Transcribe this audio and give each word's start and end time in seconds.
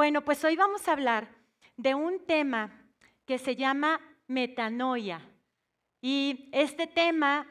Bueno, 0.00 0.22
pues 0.22 0.42
hoy 0.44 0.56
vamos 0.56 0.88
a 0.88 0.92
hablar 0.92 1.28
de 1.76 1.94
un 1.94 2.24
tema 2.24 2.70
que 3.26 3.36
se 3.36 3.54
llama 3.54 4.00
metanoia. 4.28 5.20
Y 6.00 6.48
este 6.52 6.86
tema 6.86 7.46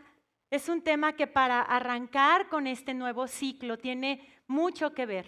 es 0.50 0.68
un 0.68 0.82
tema 0.82 1.14
que 1.14 1.28
para 1.28 1.62
arrancar 1.62 2.50
con 2.50 2.65
este 2.65 2.96
nuevo 2.96 3.28
ciclo 3.28 3.78
tiene 3.78 4.28
mucho 4.47 4.96
que 4.96 5.06
ver. 5.06 5.28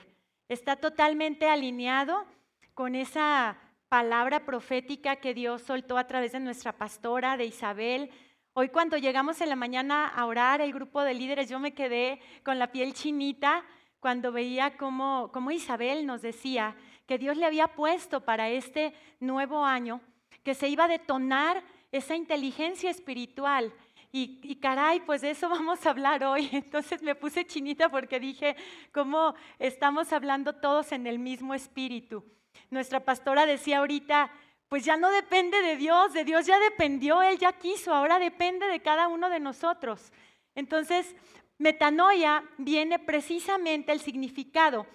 Está 0.50 0.78
totalmente 0.78 1.48
alineado 1.48 2.26
con 2.74 2.96
esa 2.96 3.56
palabra 3.88 4.44
profética 4.44 5.18
que 5.18 5.36
Dios 5.36 5.62
soltó 5.62 6.00
a 6.00 6.08
través 6.08 6.32
de 6.32 6.40
nuestra 6.40 6.72
pastora, 6.72 7.38
de 7.38 7.46
Isabel. 7.46 8.10
Hoy 8.54 8.70
cuando 8.70 8.98
llegamos 8.98 9.42
en 9.42 9.50
la 9.50 9.56
mañana 9.56 10.08
a 10.08 10.26
orar, 10.26 10.60
el 10.60 10.74
grupo 10.74 11.04
de 11.04 11.14
líderes, 11.14 11.50
yo 11.50 11.60
me 11.60 11.76
quedé 11.76 12.20
con 12.44 12.58
la 12.58 12.72
piel 12.72 12.96
chinita 12.96 13.64
cuando 14.00 14.32
veía 14.32 14.76
cómo, 14.76 15.30
cómo 15.32 15.52
Isabel 15.52 16.08
nos 16.08 16.24
decía 16.24 16.76
que 17.06 17.18
Dios 17.18 17.38
le 17.38 17.46
había 17.46 17.68
puesto 17.68 18.22
para 18.22 18.50
este 18.50 18.94
nuevo 19.20 19.66
año, 19.66 20.02
que 20.44 20.56
se 20.56 20.68
iba 20.68 20.86
a 20.86 20.88
detonar 20.88 21.64
esa 21.92 22.16
inteligencia 22.16 22.90
espiritual. 22.90 23.74
Y, 24.14 24.56
caray, 24.58 25.00
pues 25.02 25.22
de 25.22 25.32
eso 25.32 25.48
vamos 25.50 25.86
a 25.86 25.92
hablar 25.92 26.24
hoy. 26.24 26.50
Entonces 26.52 27.02
me 27.02 27.16
puse 27.16 27.46
chinita 27.46 27.90
porque 27.90 28.20
dije, 28.20 28.56
¿cómo 28.92 29.36
estamos 29.60 30.12
hablando 30.12 30.54
todos 30.54 30.92
en 30.92 31.08
el 31.08 31.20
mismo 31.20 31.54
espíritu? 31.54 32.24
Nuestra 32.70 33.00
pastora 33.00 33.46
decía 33.46 33.80
ahorita, 33.80 34.32
pues 34.68 34.86
ya 34.86 34.98
no 34.98 35.10
depende 35.10 35.62
de 35.62 35.76
Dios, 35.76 36.14
de 36.14 36.24
Dios 36.24 36.46
ya 36.46 36.58
dependió, 36.60 37.22
Él 37.22 37.38
ya 37.38 37.54
quiso, 37.54 37.94
ahora 37.94 38.20
depende 38.20 38.68
de 38.68 38.82
cada 38.82 39.08
uno 39.08 39.30
de 39.30 39.40
nosotros. 39.40 40.12
Entonces, 40.56 41.16
metanoia 41.58 42.44
viene 42.58 43.00
precisamente 43.00 43.92
el 43.92 44.00
significado, 44.00 44.86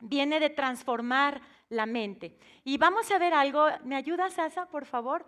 viene 0.00 0.40
de 0.40 0.50
transformar 0.50 1.40
la 1.68 1.86
mente. 1.86 2.36
Y 2.64 2.78
vamos 2.78 3.10
a 3.10 3.18
ver 3.18 3.34
algo, 3.34 3.66
¿me 3.84 3.96
ayudas, 3.96 4.38
Asa, 4.38 4.66
por 4.66 4.84
favor? 4.84 5.24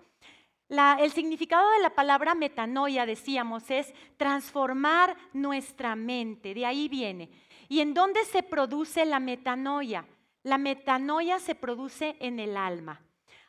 el 0.99 1.13
significado 1.13 1.71
de 1.73 1.81
la 1.81 1.91
palabra 1.91 2.35
metanoia, 2.35 3.05
decíamos, 3.05 3.71
es 3.71 3.93
transformar 4.17 5.17
nuestra 5.35 5.95
mente, 5.97 6.55
de 6.55 6.65
ahí 6.65 6.89
viene. 6.89 7.29
¿Y 7.69 7.81
en 7.81 7.93
dónde 7.93 8.25
se 8.25 8.43
produce 8.43 9.05
la 9.05 9.21
metanoia? 9.21 10.07
La 10.43 10.57
metanoia 10.57 11.39
se 11.41 11.55
produce 11.55 12.17
en 12.21 12.41
el 12.41 12.57
alma. 12.57 13.03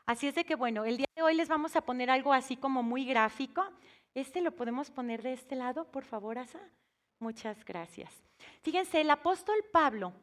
Así 0.05 0.27
es 0.27 0.35
de 0.35 0.43
que, 0.43 0.55
bueno, 0.55 0.83
el 0.83 0.97
día 0.97 1.07
de 1.15 1.21
hoy 1.21 1.35
les 1.35 1.47
vamos 1.47 1.75
a 1.75 1.81
poner 1.81 2.09
algo 2.09 2.33
así 2.33 2.57
como 2.57 2.83
muy 2.83 3.05
gráfico. 3.05 3.65
Este 4.13 4.41
lo 4.41 4.51
podemos 4.51 4.91
poner 4.91 5.23
de 5.23 5.33
este 5.33 5.55
lado, 5.55 5.85
por 5.85 6.03
favor, 6.03 6.37
Asa. 6.37 6.59
Muchas 7.19 7.63
gracias. 7.63 8.11
Fíjense, 8.61 8.99
el 8.99 9.09
apóstol 9.09 9.55
Pablo, 9.71 10.13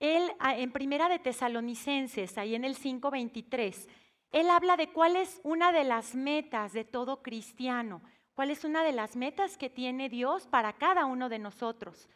él 0.00 0.30
en 0.40 0.72
Primera 0.72 1.08
de 1.08 1.18
Tesalonicenses, 1.18 2.38
ahí 2.38 2.54
en 2.54 2.64
el 2.64 2.76
5:23, 2.76 3.88
él 4.30 4.50
habla 4.50 4.76
de 4.76 4.88
cuál 4.92 5.16
es 5.16 5.40
una 5.42 5.72
de 5.72 5.84
las 5.84 6.14
metas 6.14 6.72
de 6.72 6.84
todo 6.84 7.22
cristiano, 7.22 8.02
cuál 8.34 8.50
es 8.50 8.64
una 8.64 8.84
de 8.84 8.92
las 8.92 9.16
metas 9.16 9.56
que 9.56 9.70
tiene 9.70 10.08
Dios 10.08 10.46
para 10.46 10.74
cada 10.74 11.06
uno 11.06 11.28
de 11.28 11.38
nosotros. 11.38 12.08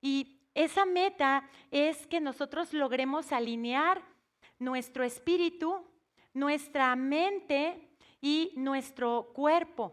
Y 0.00 0.40
esa 0.54 0.86
meta 0.86 1.50
es 1.70 2.06
que 2.06 2.20
nosotros 2.20 2.72
logremos 2.72 3.32
alinear 3.32 4.02
nuestro 4.58 5.04
espíritu, 5.04 5.84
nuestra 6.32 6.94
mente 6.96 7.90
y 8.20 8.52
nuestro 8.56 9.32
cuerpo. 9.34 9.92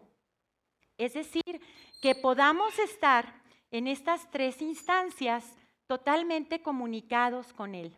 Es 0.96 1.14
decir, 1.14 1.60
que 2.00 2.14
podamos 2.14 2.78
estar 2.78 3.42
en 3.70 3.88
estas 3.88 4.30
tres 4.30 4.62
instancias 4.62 5.56
totalmente 5.86 6.62
comunicados 6.62 7.52
con 7.52 7.74
Él. 7.74 7.96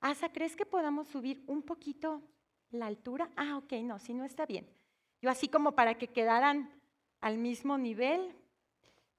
Asa, 0.00 0.28
¿crees 0.30 0.56
que 0.56 0.66
podamos 0.66 1.08
subir 1.08 1.42
un 1.46 1.62
poquito 1.62 2.22
la 2.70 2.86
altura? 2.86 3.30
Ah, 3.36 3.56
ok, 3.56 3.72
no, 3.82 3.98
si 3.98 4.14
no 4.14 4.24
está 4.24 4.46
bien. 4.46 4.68
Yo 5.22 5.30
así 5.30 5.48
como 5.48 5.72
para 5.72 5.96
que 5.96 6.08
quedaran 6.08 6.70
al 7.20 7.38
mismo 7.38 7.78
nivel, 7.78 8.34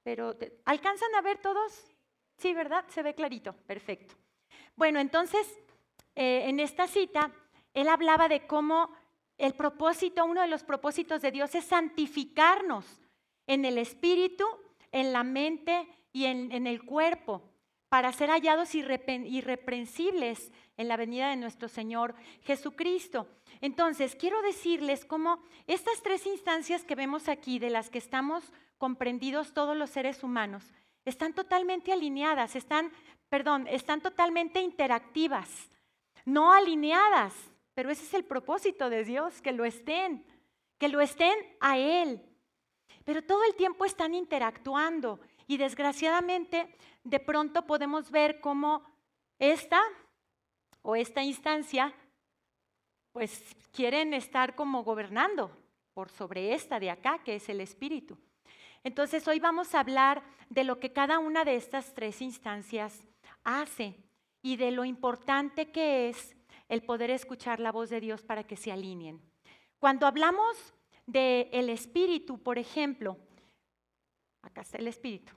pero 0.03 0.37
¿alcanzan 0.65 1.13
a 1.15 1.21
ver 1.21 1.39
todos? 1.39 1.95
Sí, 2.37 2.53
¿verdad? 2.53 2.85
Se 2.89 3.01
ve 3.01 3.15
clarito, 3.15 3.53
perfecto. 3.53 4.13
Bueno, 4.75 4.99
entonces, 4.99 5.59
eh, 6.15 6.43
en 6.47 6.59
esta 6.59 6.87
cita, 6.87 7.31
él 7.73 7.89
hablaba 7.89 8.27
de 8.27 8.45
cómo 8.45 8.91
el 9.37 9.55
propósito, 9.55 10.25
uno 10.25 10.41
de 10.41 10.47
los 10.47 10.63
propósitos 10.63 11.21
de 11.21 11.31
Dios 11.31 11.53
es 11.55 11.65
santificarnos 11.65 12.85
en 13.47 13.65
el 13.65 13.77
espíritu, 13.77 14.45
en 14.91 15.11
la 15.13 15.23
mente 15.23 15.87
y 16.13 16.25
en, 16.25 16.51
en 16.51 16.67
el 16.67 16.85
cuerpo 16.85 17.56
para 17.89 18.11
ser 18.11 18.29
hallados 18.29 18.75
irreprensibles 18.75 20.51
en 20.75 20.87
la 20.87 20.97
venida 20.97 21.29
de 21.29 21.37
nuestro 21.37 21.67
Señor 21.67 22.15
Jesucristo. 22.41 23.27
Entonces, 23.61 24.15
quiero 24.15 24.41
decirles 24.41 25.05
cómo 25.05 25.41
estas 25.67 26.01
tres 26.03 26.25
instancias 26.25 26.83
que 26.83 26.95
vemos 26.95 27.29
aquí, 27.29 27.59
de 27.59 27.69
las 27.69 27.89
que 27.89 27.97
estamos 27.97 28.43
comprendidos 28.77 29.53
todos 29.53 29.75
los 29.75 29.89
seres 29.89 30.23
humanos, 30.23 30.63
están 31.05 31.33
totalmente 31.33 31.93
alineadas, 31.93 32.55
están, 32.55 32.91
perdón, 33.29 33.67
están 33.67 34.01
totalmente 34.01 34.59
interactivas, 34.59 35.69
no 36.25 36.51
alineadas, 36.51 37.33
pero 37.73 37.89
ese 37.89 38.03
es 38.03 38.13
el 38.13 38.25
propósito 38.25 38.89
de 38.89 39.05
Dios, 39.05 39.41
que 39.41 39.53
lo 39.53 39.63
estén, 39.63 40.25
que 40.77 40.89
lo 40.89 40.99
estén 40.99 41.37
a 41.61 41.77
Él. 41.77 42.21
Pero 43.05 43.23
todo 43.23 43.43
el 43.45 43.55
tiempo 43.55 43.85
están 43.85 44.13
interactuando 44.13 45.21
y 45.47 45.57
desgraciadamente 45.57 46.75
de 47.03 47.19
pronto 47.19 47.65
podemos 47.65 48.11
ver 48.11 48.41
cómo 48.41 48.83
esta 49.39 49.81
o 50.81 50.95
esta 50.95 51.23
instancia 51.23 51.93
pues 53.13 53.55
quieren 53.71 54.13
estar 54.13 54.55
como 54.55 54.83
gobernando 54.83 55.51
por 55.93 56.09
sobre 56.09 56.53
esta 56.53 56.79
de 56.79 56.91
acá, 56.91 57.23
que 57.23 57.35
es 57.35 57.49
el 57.49 57.61
espíritu. 57.61 58.17
Entonces 58.83 59.27
hoy 59.27 59.39
vamos 59.39 59.73
a 59.73 59.79
hablar 59.79 60.21
de 60.49 60.63
lo 60.63 60.79
que 60.79 60.93
cada 60.93 61.17
una 61.17 61.43
de 61.43 61.55
estas 61.55 61.93
tres 61.93 62.21
instancias 62.21 63.03
hace 63.43 63.95
y 64.43 64.57
de 64.57 64.71
lo 64.71 64.85
importante 64.85 65.71
que 65.71 66.09
es 66.09 66.35
el 66.69 66.83
poder 66.83 67.09
escuchar 67.09 67.59
la 67.59 67.71
voz 67.71 67.89
de 67.89 67.99
Dios 67.99 68.21
para 68.21 68.43
que 68.43 68.57
se 68.57 68.71
alineen. 68.71 69.21
Cuando 69.79 70.05
hablamos 70.05 70.73
del 71.05 71.47
el 71.51 71.69
espíritu, 71.69 72.41
por 72.43 72.57
ejemplo, 72.57 73.17
acá 74.41 74.61
está 74.61 74.77
el 74.77 74.87
espíritu, 74.87 75.33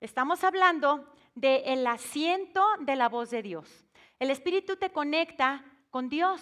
Estamos 0.00 0.44
hablando 0.44 1.12
del 1.34 1.84
asiento 1.86 2.64
de 2.80 2.94
la 2.94 3.08
voz 3.08 3.30
de 3.30 3.42
Dios. 3.42 3.84
El 4.20 4.30
Espíritu 4.30 4.76
te 4.76 4.90
conecta 4.90 5.64
con 5.90 6.08
Dios. 6.08 6.40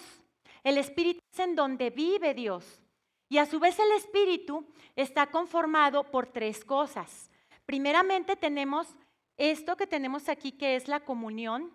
El 0.63 0.77
Espíritu 0.77 1.21
es 1.33 1.39
en 1.39 1.55
donde 1.55 1.89
vive 1.89 2.35
Dios. 2.35 2.83
Y 3.29 3.39
a 3.39 3.47
su 3.47 3.59
vez 3.59 3.79
el 3.79 3.91
Espíritu 3.93 4.67
está 4.95 5.27
conformado 5.31 6.03
por 6.11 6.27
tres 6.27 6.63
cosas. 6.63 7.31
Primeramente 7.65 8.35
tenemos 8.35 8.95
esto 9.37 9.75
que 9.75 9.87
tenemos 9.87 10.29
aquí 10.29 10.51
que 10.51 10.75
es 10.75 10.87
la 10.87 10.99
comunión. 10.99 11.71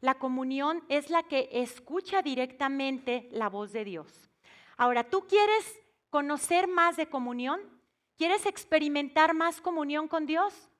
La 0.00 0.14
comunión 0.14 0.84
es 0.88 1.10
la 1.10 1.24
que 1.24 1.48
escucha 1.50 2.22
directamente 2.22 3.28
la 3.32 3.48
voz 3.48 3.72
de 3.72 3.84
Dios. 3.84 4.30
Ahora, 4.76 5.02
¿tú 5.02 5.26
quieres 5.26 5.80
conocer 6.10 6.68
más 6.68 6.96
de 6.96 7.08
comunión? 7.08 7.75
¿Quieres 8.16 8.46
experimentar 8.46 9.34
más 9.34 9.60
comunión 9.60 10.08
con 10.08 10.24
Dios? 10.24 10.70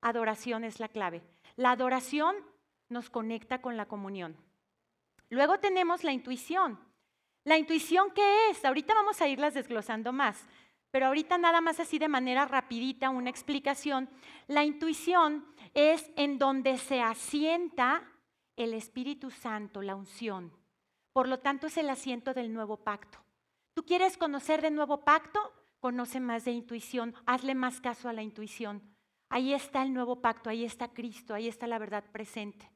Adoración 0.00 0.64
es 0.64 0.80
la 0.80 0.88
clave. 0.88 1.22
La 1.56 1.70
adoración 1.70 2.34
nos 2.88 3.08
conecta 3.08 3.62
con 3.62 3.76
la 3.76 3.86
comunión. 3.86 4.36
Luego 5.28 5.58
tenemos 5.60 6.02
la 6.02 6.12
intuición. 6.12 6.78
La 7.44 7.56
intuición, 7.56 8.10
¿qué 8.12 8.50
es? 8.50 8.64
Ahorita 8.64 8.94
vamos 8.94 9.20
a 9.20 9.28
irlas 9.28 9.54
desglosando 9.54 10.12
más, 10.12 10.44
pero 10.90 11.06
ahorita 11.06 11.38
nada 11.38 11.60
más 11.60 11.80
así 11.80 11.98
de 11.98 12.08
manera 12.08 12.44
rapidita 12.46 13.10
una 13.10 13.30
explicación. 13.30 14.10
La 14.46 14.64
intuición 14.64 15.46
es 15.74 16.10
en 16.16 16.38
donde 16.38 16.78
se 16.78 17.00
asienta 17.00 18.08
el 18.56 18.74
Espíritu 18.74 19.30
Santo, 19.30 19.82
la 19.82 19.94
unción. 19.94 20.52
Por 21.12 21.28
lo 21.28 21.38
tanto, 21.38 21.66
es 21.66 21.76
el 21.76 21.90
asiento 21.90 22.34
del 22.34 22.52
nuevo 22.52 22.78
pacto. 22.78 23.18
¿Tú 23.74 23.84
quieres 23.84 24.16
conocer 24.16 24.62
del 24.62 24.74
nuevo 24.74 25.04
pacto? 25.04 25.52
Conoce 25.82 26.20
más 26.20 26.44
de 26.44 26.52
intuición, 26.52 27.12
hazle 27.26 27.56
más 27.56 27.80
caso 27.80 28.08
a 28.08 28.12
la 28.12 28.22
intuición. 28.22 28.80
Ahí 29.28 29.52
está 29.52 29.82
el 29.82 29.92
nuevo 29.92 30.20
pacto, 30.20 30.48
ahí 30.48 30.64
está 30.64 30.86
Cristo, 30.86 31.34
ahí 31.34 31.48
está 31.48 31.66
la 31.66 31.80
verdad 31.80 32.04
presente. 32.12 32.70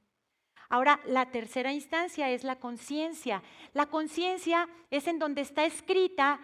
Ahora, 0.69 0.99
la 1.07 1.31
tercera 1.31 1.73
instancia 1.73 2.29
es 2.31 2.43
la 2.43 2.59
conciencia. 2.59 3.45
La 3.75 3.87
conciencia 3.87 4.69
es 4.91 5.07
en 5.07 5.21
donde 5.21 5.43
está 5.43 5.65
escrita, 5.65 6.41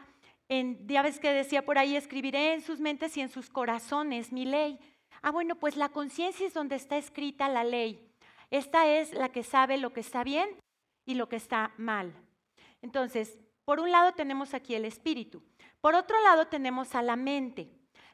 en, 0.49 0.87
ya 0.87 1.03
ves 1.03 1.19
que 1.19 1.33
decía 1.33 1.65
por 1.65 1.79
ahí, 1.79 1.97
escribiré 1.97 2.55
en 2.55 2.63
sus 2.63 2.79
mentes 2.79 3.17
y 3.17 3.23
en 3.23 3.29
sus 3.29 3.51
corazones 3.51 4.31
mi 4.31 4.45
ley. 4.45 4.79
Ah, 5.21 5.33
bueno, 5.33 5.57
pues 5.57 5.75
la 5.75 5.89
conciencia 5.89 6.47
es 6.47 6.55
donde 6.55 6.77
está 6.77 6.97
escrita 6.97 7.49
la 7.49 7.65
ley. 7.65 8.09
Esta 8.53 8.87
es 8.87 9.13
la 9.15 9.31
que 9.31 9.43
sabe 9.43 9.79
lo 9.79 9.93
que 9.93 9.99
está 9.99 10.23
bien 10.23 10.49
y 11.07 11.17
lo 11.17 11.29
que 11.29 11.35
está 11.35 11.75
mal. 11.77 12.15
Entonces, 12.83 13.37
por 13.65 13.81
un 13.81 13.91
lado 13.91 14.13
tenemos 14.13 14.55
aquí 14.55 14.77
el 14.77 14.85
espíritu. 14.85 15.43
Por 15.83 15.97
otro 15.97 16.23
lado 16.23 16.47
tenemos 16.47 16.95
a 16.95 17.03
la 17.03 17.17
mente. 17.17 17.69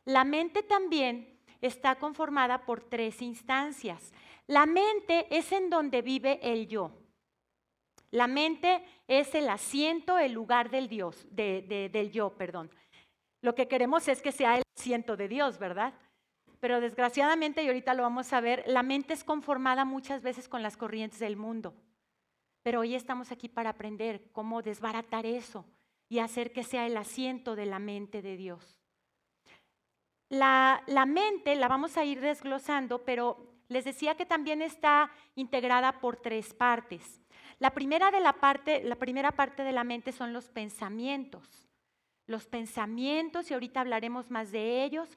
La 0.06 0.24
mente 0.24 0.62
también 0.62 1.38
está 1.60 1.96
conformada 1.96 2.64
por 2.64 2.82
tres 2.82 3.20
instancias. 3.20 4.10
La 4.46 4.64
mente 4.64 5.26
es 5.30 5.52
en 5.52 5.68
donde 5.68 6.00
vive 6.00 6.40
el 6.42 6.66
yo. 6.66 6.92
La 8.10 8.26
mente 8.26 8.82
es 9.06 9.34
el 9.34 9.50
asiento, 9.50 10.18
el 10.18 10.32
lugar 10.32 10.70
del 10.70 10.88
Dios, 10.88 11.26
del 11.30 12.10
yo, 12.10 12.30
perdón. 12.30 12.70
Lo 13.42 13.54
que 13.54 13.68
queremos 13.68 14.08
es 14.08 14.22
que 14.22 14.32
sea 14.32 14.56
el 14.56 14.62
asiento 14.74 15.18
de 15.18 15.28
Dios, 15.28 15.58
¿verdad? 15.58 15.92
Pero 16.60 16.80
desgraciadamente, 16.80 17.62
y 17.62 17.66
ahorita 17.66 17.92
lo 17.92 18.02
vamos 18.02 18.32
a 18.32 18.40
ver, 18.40 18.64
la 18.66 18.82
mente 18.82 19.12
es 19.12 19.24
conformada 19.24 19.84
muchas 19.84 20.22
veces 20.22 20.48
con 20.48 20.62
las 20.62 20.78
corrientes 20.78 21.18
del 21.18 21.36
mundo. 21.36 21.74
Pero 22.62 22.80
hoy 22.80 22.94
estamos 22.94 23.30
aquí 23.30 23.46
para 23.46 23.70
aprender 23.70 24.32
cómo 24.32 24.62
desbaratar 24.62 25.26
eso 25.26 25.66
y 26.08 26.20
hacer 26.20 26.52
que 26.52 26.64
sea 26.64 26.86
el 26.86 26.96
asiento 26.96 27.56
de 27.56 27.66
la 27.66 27.78
mente 27.78 28.22
de 28.22 28.36
Dios. 28.36 28.76
La, 30.30 30.82
la 30.86 31.06
mente 31.06 31.54
la 31.56 31.68
vamos 31.68 31.96
a 31.96 32.04
ir 32.04 32.20
desglosando, 32.20 33.04
pero 33.04 33.48
les 33.68 33.84
decía 33.84 34.14
que 34.14 34.26
también 34.26 34.62
está 34.62 35.10
integrada 35.34 36.00
por 36.00 36.16
tres 36.16 36.54
partes. 36.54 37.20
La 37.58 37.70
primera, 37.70 38.10
de 38.10 38.20
la, 38.20 38.34
parte, 38.34 38.82
la 38.84 38.96
primera 38.96 39.32
parte 39.32 39.64
de 39.64 39.72
la 39.72 39.84
mente 39.84 40.12
son 40.12 40.32
los 40.32 40.48
pensamientos. 40.48 41.68
Los 42.26 42.46
pensamientos, 42.46 43.50
y 43.50 43.54
ahorita 43.54 43.80
hablaremos 43.80 44.30
más 44.30 44.52
de 44.52 44.84
ellos. 44.84 45.08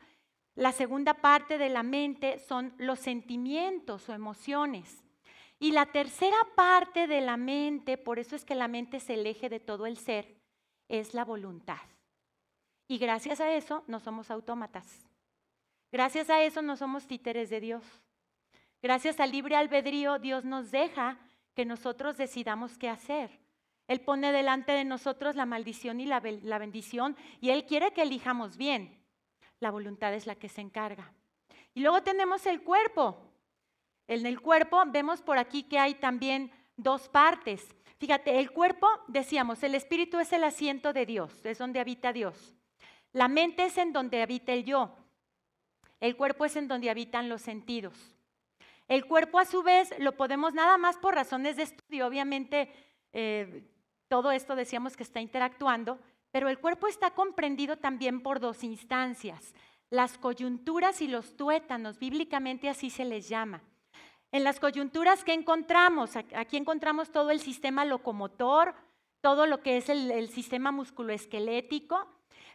La 0.55 0.71
segunda 0.71 1.13
parte 1.13 1.57
de 1.57 1.69
la 1.69 1.83
mente 1.83 2.39
son 2.39 2.73
los 2.77 2.99
sentimientos 2.99 4.09
o 4.09 4.13
emociones. 4.13 5.03
Y 5.59 5.71
la 5.71 5.85
tercera 5.85 6.37
parte 6.55 7.07
de 7.07 7.21
la 7.21 7.37
mente, 7.37 7.97
por 7.97 8.17
eso 8.17 8.35
es 8.35 8.43
que 8.43 8.55
la 8.55 8.67
mente 8.67 8.97
es 8.97 9.09
el 9.09 9.25
eje 9.27 9.47
de 9.47 9.59
todo 9.59 9.85
el 9.85 9.97
ser, 9.97 10.40
es 10.91 11.13
la 11.13 11.23
voluntad. 11.23 11.79
Y 12.87 12.97
gracias 12.97 13.39
a 13.39 13.53
eso 13.53 13.83
no 13.87 13.99
somos 14.01 14.29
autómatas. 14.29 15.07
Gracias 15.91 16.29
a 16.29 16.43
eso 16.43 16.61
no 16.61 16.75
somos 16.75 17.07
títeres 17.07 17.49
de 17.49 17.61
Dios. 17.61 17.83
Gracias 18.81 19.19
al 19.21 19.31
libre 19.31 19.55
albedrío, 19.55 20.19
Dios 20.19 20.43
nos 20.43 20.69
deja 20.69 21.17
que 21.55 21.65
nosotros 21.65 22.17
decidamos 22.17 22.77
qué 22.77 22.89
hacer. 22.89 23.39
Él 23.87 24.01
pone 24.01 24.33
delante 24.33 24.73
de 24.73 24.83
nosotros 24.83 25.35
la 25.35 25.45
maldición 25.45 26.01
y 26.01 26.05
la, 26.05 26.19
bendición 26.19 27.15
y 27.39 27.51
Él 27.51 27.65
quiere 27.65 27.93
que 27.93 28.01
elijamos 28.03 28.57
bien. 28.57 29.01
La 29.59 29.71
voluntad 29.71 30.13
es 30.13 30.27
la 30.27 30.35
que 30.35 30.49
se 30.49 30.61
encarga. 30.61 31.13
Y 31.73 31.81
luego 31.81 32.03
tenemos 32.03 32.45
el 32.45 32.63
cuerpo. 32.63 33.17
En 34.07 34.25
el 34.25 34.41
cuerpo 34.41 34.83
vemos 34.87 35.21
por 35.21 35.37
aquí 35.37 35.63
que 35.63 35.79
hay 35.79 35.95
también 35.95 36.51
dos 36.75 37.07
partes. 37.07 37.67
Fíjate, 38.01 38.39
el 38.39 38.49
cuerpo, 38.49 38.87
decíamos, 39.07 39.61
el 39.61 39.75
espíritu 39.75 40.17
es 40.17 40.33
el 40.33 40.43
asiento 40.43 40.91
de 40.91 41.05
Dios, 41.05 41.45
es 41.45 41.59
donde 41.59 41.79
habita 41.79 42.11
Dios. 42.11 42.55
La 43.13 43.27
mente 43.27 43.65
es 43.65 43.77
en 43.77 43.93
donde 43.93 44.23
habita 44.23 44.53
el 44.53 44.65
yo. 44.65 44.97
El 45.99 46.15
cuerpo 46.15 46.45
es 46.45 46.55
en 46.55 46.67
donde 46.67 46.89
habitan 46.89 47.29
los 47.29 47.43
sentidos. 47.43 47.93
El 48.87 49.05
cuerpo 49.05 49.37
a 49.37 49.45
su 49.45 49.61
vez 49.61 49.93
lo 49.99 50.17
podemos 50.17 50.55
nada 50.55 50.79
más 50.79 50.97
por 50.97 51.13
razones 51.13 51.57
de 51.57 51.61
estudio, 51.61 52.07
obviamente 52.07 52.73
eh, 53.13 53.67
todo 54.07 54.31
esto 54.31 54.55
decíamos 54.55 54.97
que 54.97 55.03
está 55.03 55.21
interactuando, 55.21 55.99
pero 56.31 56.49
el 56.49 56.57
cuerpo 56.57 56.87
está 56.87 57.11
comprendido 57.11 57.77
también 57.77 58.23
por 58.23 58.39
dos 58.39 58.63
instancias, 58.63 59.53
las 59.91 60.17
coyunturas 60.17 61.03
y 61.03 61.07
los 61.07 61.37
tuétanos, 61.37 61.99
bíblicamente 61.99 62.67
así 62.67 62.89
se 62.89 63.05
les 63.05 63.29
llama. 63.29 63.61
En 64.31 64.43
las 64.43 64.59
coyunturas, 64.59 65.23
¿qué 65.23 65.33
encontramos? 65.33 66.15
Aquí 66.15 66.57
encontramos 66.57 67.11
todo 67.11 67.31
el 67.31 67.39
sistema 67.39 67.85
locomotor, 67.85 68.73
todo 69.21 69.45
lo 69.45 69.61
que 69.61 69.77
es 69.77 69.89
el, 69.89 70.09
el 70.11 70.29
sistema 70.29 70.71
musculoesquelético, 70.71 72.07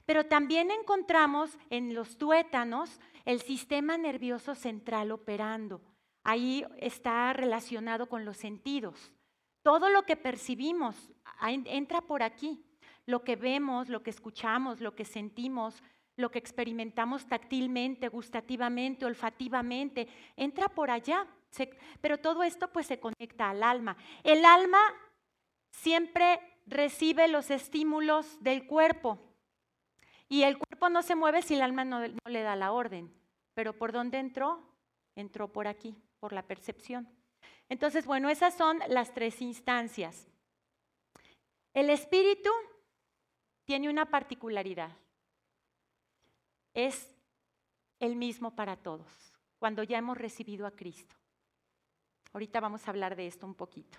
pero 0.05 0.27
también 0.27 0.71
encontramos 0.71 1.59
en 1.71 1.95
los 1.95 2.17
tuétanos 2.17 3.01
el 3.25 3.41
sistema 3.41 3.99
nervioso 3.99 4.55
central 4.55 5.13
operando 5.13 5.81
ahí 6.27 6.67
está 6.79 7.33
relacionado 7.33 8.09
con 8.09 8.25
los 8.25 8.37
sentidos. 8.37 9.13
Todo 9.63 9.89
lo 9.89 10.03
que 10.03 10.17
percibimos 10.17 11.11
entra 11.67 12.01
por 12.01 12.23
aquí. 12.23 12.61
Lo 13.07 13.23
que 13.23 13.37
vemos, 13.37 13.89
lo 13.89 14.03
que 14.03 14.11
escuchamos, 14.11 14.81
lo 14.81 14.97
que 14.97 15.05
sentimos, 15.05 15.83
lo 16.17 16.33
que 16.33 16.41
experimentamos 16.41 17.27
táctilmente, 17.27 18.09
gustativamente, 18.09 19.07
olfativamente, 19.07 20.09
entra 20.37 20.69
por 20.69 20.91
allá. 20.91 21.25
Pero 22.01 22.19
todo 22.19 22.43
esto 22.43 22.73
pues 22.73 22.87
se 22.87 23.01
conecta 23.01 23.51
al 23.51 23.63
alma. 23.63 23.97
El 24.25 24.45
alma 24.45 24.79
siempre 25.71 26.41
recibe 26.67 27.29
los 27.29 27.51
estímulos 27.51 28.43
del 28.43 28.67
cuerpo 28.67 29.19
y 30.29 30.43
el 30.43 30.59
cuerpo 30.59 30.89
no 30.89 31.03
se 31.03 31.15
mueve 31.15 31.43
si 31.43 31.55
el 31.55 31.63
alma 31.63 31.85
no 31.85 32.01
le 32.01 32.43
da 32.43 32.57
la 32.57 32.73
orden. 32.73 33.13
Pero 33.55 33.73
¿por 33.73 33.93
dónde 33.93 34.19
entró? 34.19 34.61
Entró 35.15 35.53
por 35.53 35.67
aquí 35.67 35.97
por 36.21 36.33
la 36.33 36.43
percepción. 36.43 37.09
Entonces, 37.69 38.07
bueno, 38.07 38.29
esas 38.29 38.55
son 38.55 38.81
las 38.89 39.13
tres 39.15 39.41
instancias. 39.41 40.29
El 41.73 41.91
espíritu 41.91 42.51
tiene 43.65 43.89
una 43.89 44.07
particularidad. 44.07 44.91
Es 46.75 47.13
el 47.99 48.17
mismo 48.17 48.55
para 48.55 48.77
todos, 48.77 49.11
cuando 49.59 49.83
ya 49.83 49.99
hemos 49.99 50.19
recibido 50.19 50.67
a 50.67 50.71
Cristo. 50.71 51.17
Ahorita 52.37 52.61
vamos 52.61 52.87
a 52.87 52.91
hablar 52.91 53.17
de 53.17 53.27
esto 53.27 53.47
un 53.47 53.55
poquito. 53.55 53.99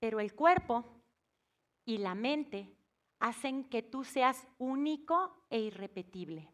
Pero 0.00 0.18
el 0.18 0.34
cuerpo 0.34 0.84
y 1.84 1.98
la 1.98 2.16
mente 2.16 2.74
hacen 3.20 3.62
que 3.68 3.82
tú 3.82 4.02
seas 4.02 4.48
único 4.58 5.46
e 5.48 5.60
irrepetible. 5.60 6.50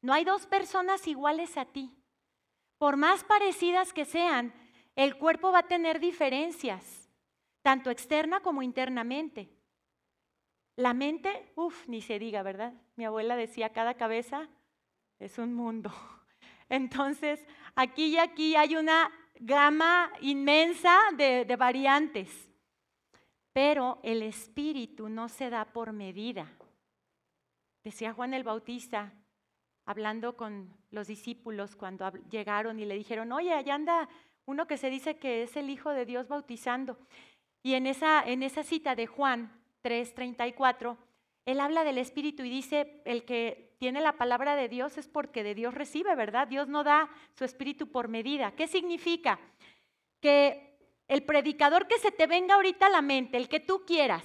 No 0.00 0.12
hay 0.12 0.24
dos 0.24 0.46
personas 0.46 1.08
iguales 1.08 1.56
a 1.56 1.64
ti. 1.64 1.92
Por 2.78 2.96
más 2.96 3.24
parecidas 3.24 3.92
que 3.92 4.04
sean, 4.04 4.54
el 4.94 5.18
cuerpo 5.18 5.50
va 5.50 5.58
a 5.58 5.66
tener 5.66 5.98
diferencias, 5.98 7.10
tanto 7.60 7.90
externa 7.90 8.38
como 8.38 8.62
internamente. 8.62 9.58
La 10.76 10.94
mente, 10.94 11.52
uff, 11.56 11.88
ni 11.88 12.00
se 12.00 12.20
diga, 12.20 12.44
¿verdad? 12.44 12.74
Mi 12.94 13.06
abuela 13.06 13.34
decía, 13.34 13.72
cada 13.72 13.94
cabeza 13.94 14.48
es 15.18 15.36
un 15.36 15.52
mundo. 15.52 15.90
Entonces, 16.68 17.44
aquí 17.74 18.04
y 18.04 18.18
aquí 18.18 18.54
hay 18.54 18.76
una 18.76 19.10
gama 19.40 20.12
inmensa 20.20 20.98
de, 21.16 21.56
variantes, 21.56 22.50
pero 23.52 23.98
el 24.02 24.22
espíritu 24.22 25.08
no 25.08 25.28
se 25.28 25.50
da 25.50 25.64
por 25.64 25.92
medida. 25.92 26.50
Decía 27.82 28.12
Juan 28.12 28.34
el 28.34 28.44
Bautista, 28.44 29.12
hablando 29.86 30.36
con 30.36 30.74
los 30.90 31.06
discípulos 31.06 31.76
cuando 31.76 32.10
llegaron 32.30 32.80
y 32.80 32.84
le 32.84 32.94
dijeron, 32.94 33.32
oye, 33.32 33.52
allá 33.52 33.74
anda 33.74 34.08
uno 34.46 34.66
que 34.66 34.76
se 34.76 34.90
dice 34.90 35.18
que 35.18 35.42
es 35.42 35.56
el 35.56 35.70
Hijo 35.70 35.90
de 35.90 36.06
Dios 36.06 36.28
bautizando. 36.28 36.98
Y 37.62 37.74
en 37.74 37.86
esa, 37.86 38.22
en 38.22 38.42
esa 38.42 38.62
cita 38.62 38.94
de 38.94 39.06
Juan 39.06 39.52
3:34, 39.82 40.96
él 41.46 41.60
habla 41.60 41.84
del 41.84 41.98
Espíritu 41.98 42.42
y 42.42 42.50
dice, 42.50 43.02
el 43.04 43.24
que 43.24 43.63
tiene 43.78 44.00
la 44.00 44.12
palabra 44.12 44.56
de 44.56 44.68
Dios 44.68 44.98
es 44.98 45.08
porque 45.08 45.42
de 45.42 45.54
Dios 45.54 45.74
recibe, 45.74 46.14
¿verdad? 46.14 46.48
Dios 46.48 46.68
no 46.68 46.84
da 46.84 47.08
su 47.36 47.44
Espíritu 47.44 47.90
por 47.90 48.08
medida. 48.08 48.52
¿Qué 48.52 48.66
significa? 48.66 49.38
Que 50.20 50.78
el 51.08 51.22
predicador 51.24 51.86
que 51.86 51.98
se 51.98 52.10
te 52.10 52.26
venga 52.26 52.54
ahorita 52.54 52.86
a 52.86 52.90
la 52.90 53.02
mente, 53.02 53.36
el 53.36 53.48
que 53.48 53.60
tú 53.60 53.84
quieras, 53.86 54.22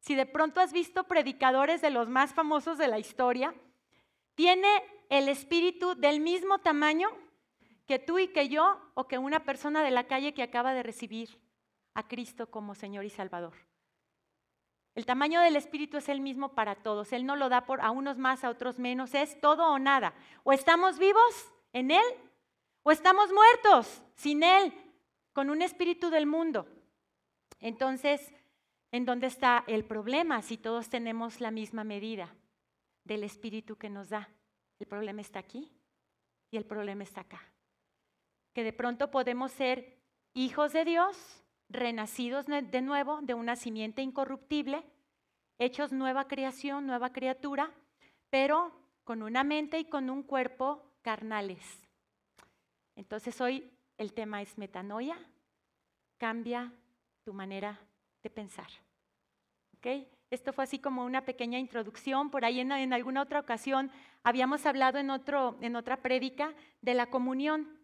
si 0.00 0.14
de 0.14 0.26
pronto 0.26 0.60
has 0.60 0.72
visto 0.72 1.04
predicadores 1.04 1.80
de 1.80 1.90
los 1.90 2.08
más 2.08 2.34
famosos 2.34 2.78
de 2.78 2.88
la 2.88 2.98
historia, 2.98 3.54
tiene 4.34 4.68
el 5.08 5.28
espíritu 5.28 5.94
del 5.94 6.20
mismo 6.20 6.58
tamaño 6.58 7.08
que 7.86 7.98
tú 7.98 8.18
y 8.18 8.28
que 8.28 8.48
yo 8.48 8.80
o 8.94 9.06
que 9.08 9.18
una 9.18 9.44
persona 9.44 9.82
de 9.82 9.90
la 9.90 10.06
calle 10.06 10.32
que 10.32 10.42
acaba 10.42 10.72
de 10.74 10.82
recibir 10.82 11.40
a 11.94 12.06
Cristo 12.06 12.50
como 12.50 12.74
Señor 12.74 13.04
y 13.04 13.10
Salvador. 13.10 13.54
El 15.00 15.06
tamaño 15.06 15.40
del 15.40 15.56
espíritu 15.56 15.96
es 15.96 16.10
el 16.10 16.20
mismo 16.20 16.50
para 16.50 16.74
todos. 16.74 17.14
Él 17.14 17.24
no 17.24 17.34
lo 17.34 17.48
da 17.48 17.64
por 17.64 17.80
a 17.80 17.90
unos 17.90 18.18
más, 18.18 18.44
a 18.44 18.50
otros 18.50 18.78
menos. 18.78 19.14
Es 19.14 19.40
todo 19.40 19.72
o 19.72 19.78
nada. 19.78 20.12
O 20.44 20.52
estamos 20.52 20.98
vivos 20.98 21.54
en 21.72 21.90
Él 21.90 22.04
o 22.82 22.90
estamos 22.90 23.30
muertos 23.32 24.02
sin 24.14 24.42
Él, 24.42 24.74
con 25.32 25.48
un 25.48 25.62
espíritu 25.62 26.10
del 26.10 26.26
mundo. 26.26 26.68
Entonces, 27.60 28.30
¿en 28.92 29.06
dónde 29.06 29.26
está 29.26 29.64
el 29.66 29.86
problema 29.86 30.42
si 30.42 30.58
todos 30.58 30.90
tenemos 30.90 31.40
la 31.40 31.50
misma 31.50 31.82
medida? 31.82 32.28
del 33.04 33.24
Espíritu 33.24 33.76
que 33.76 33.90
nos 33.90 34.10
da. 34.10 34.28
El 34.78 34.86
problema 34.86 35.20
está 35.20 35.38
aquí 35.38 35.72
y 36.50 36.56
el 36.56 36.64
problema 36.64 37.02
está 37.02 37.22
acá. 37.22 37.42
Que 38.52 38.62
de 38.62 38.72
pronto 38.72 39.10
podemos 39.10 39.52
ser 39.52 39.98
hijos 40.34 40.72
de 40.72 40.84
Dios, 40.84 41.16
renacidos 41.70 42.46
de 42.46 42.82
nuevo 42.82 43.20
de 43.22 43.34
una 43.34 43.56
simiente 43.56 44.02
incorruptible, 44.02 44.84
hechos 45.58 45.92
nueva 45.92 46.26
creación, 46.26 46.86
nueva 46.86 47.12
criatura, 47.12 47.70
pero 48.28 48.72
con 49.04 49.22
una 49.22 49.44
mente 49.44 49.78
y 49.78 49.84
con 49.84 50.10
un 50.10 50.22
cuerpo 50.22 50.82
carnales. 51.02 51.62
Entonces 52.96 53.40
hoy 53.40 53.70
el 53.96 54.12
tema 54.12 54.42
es 54.42 54.58
metanoia, 54.58 55.16
cambia 56.18 56.72
tu 57.24 57.32
manera 57.32 57.80
de 58.22 58.30
pensar. 58.30 58.68
¿Okay? 59.78 60.08
Esto 60.30 60.52
fue 60.52 60.64
así 60.64 60.78
como 60.78 61.04
una 61.04 61.24
pequeña 61.24 61.58
introducción. 61.58 62.30
Por 62.30 62.44
ahí 62.44 62.60
en, 62.60 62.92
alguna 62.92 63.22
otra 63.22 63.40
ocasión 63.40 63.90
habíamos 64.22 64.66
hablado 64.66 64.98
en, 64.98 65.10
otro, 65.10 65.56
en 65.60 65.76
otra 65.76 65.96
prédica 66.02 66.52
de 66.82 66.94
la 66.94 67.06
comunión, 67.06 67.78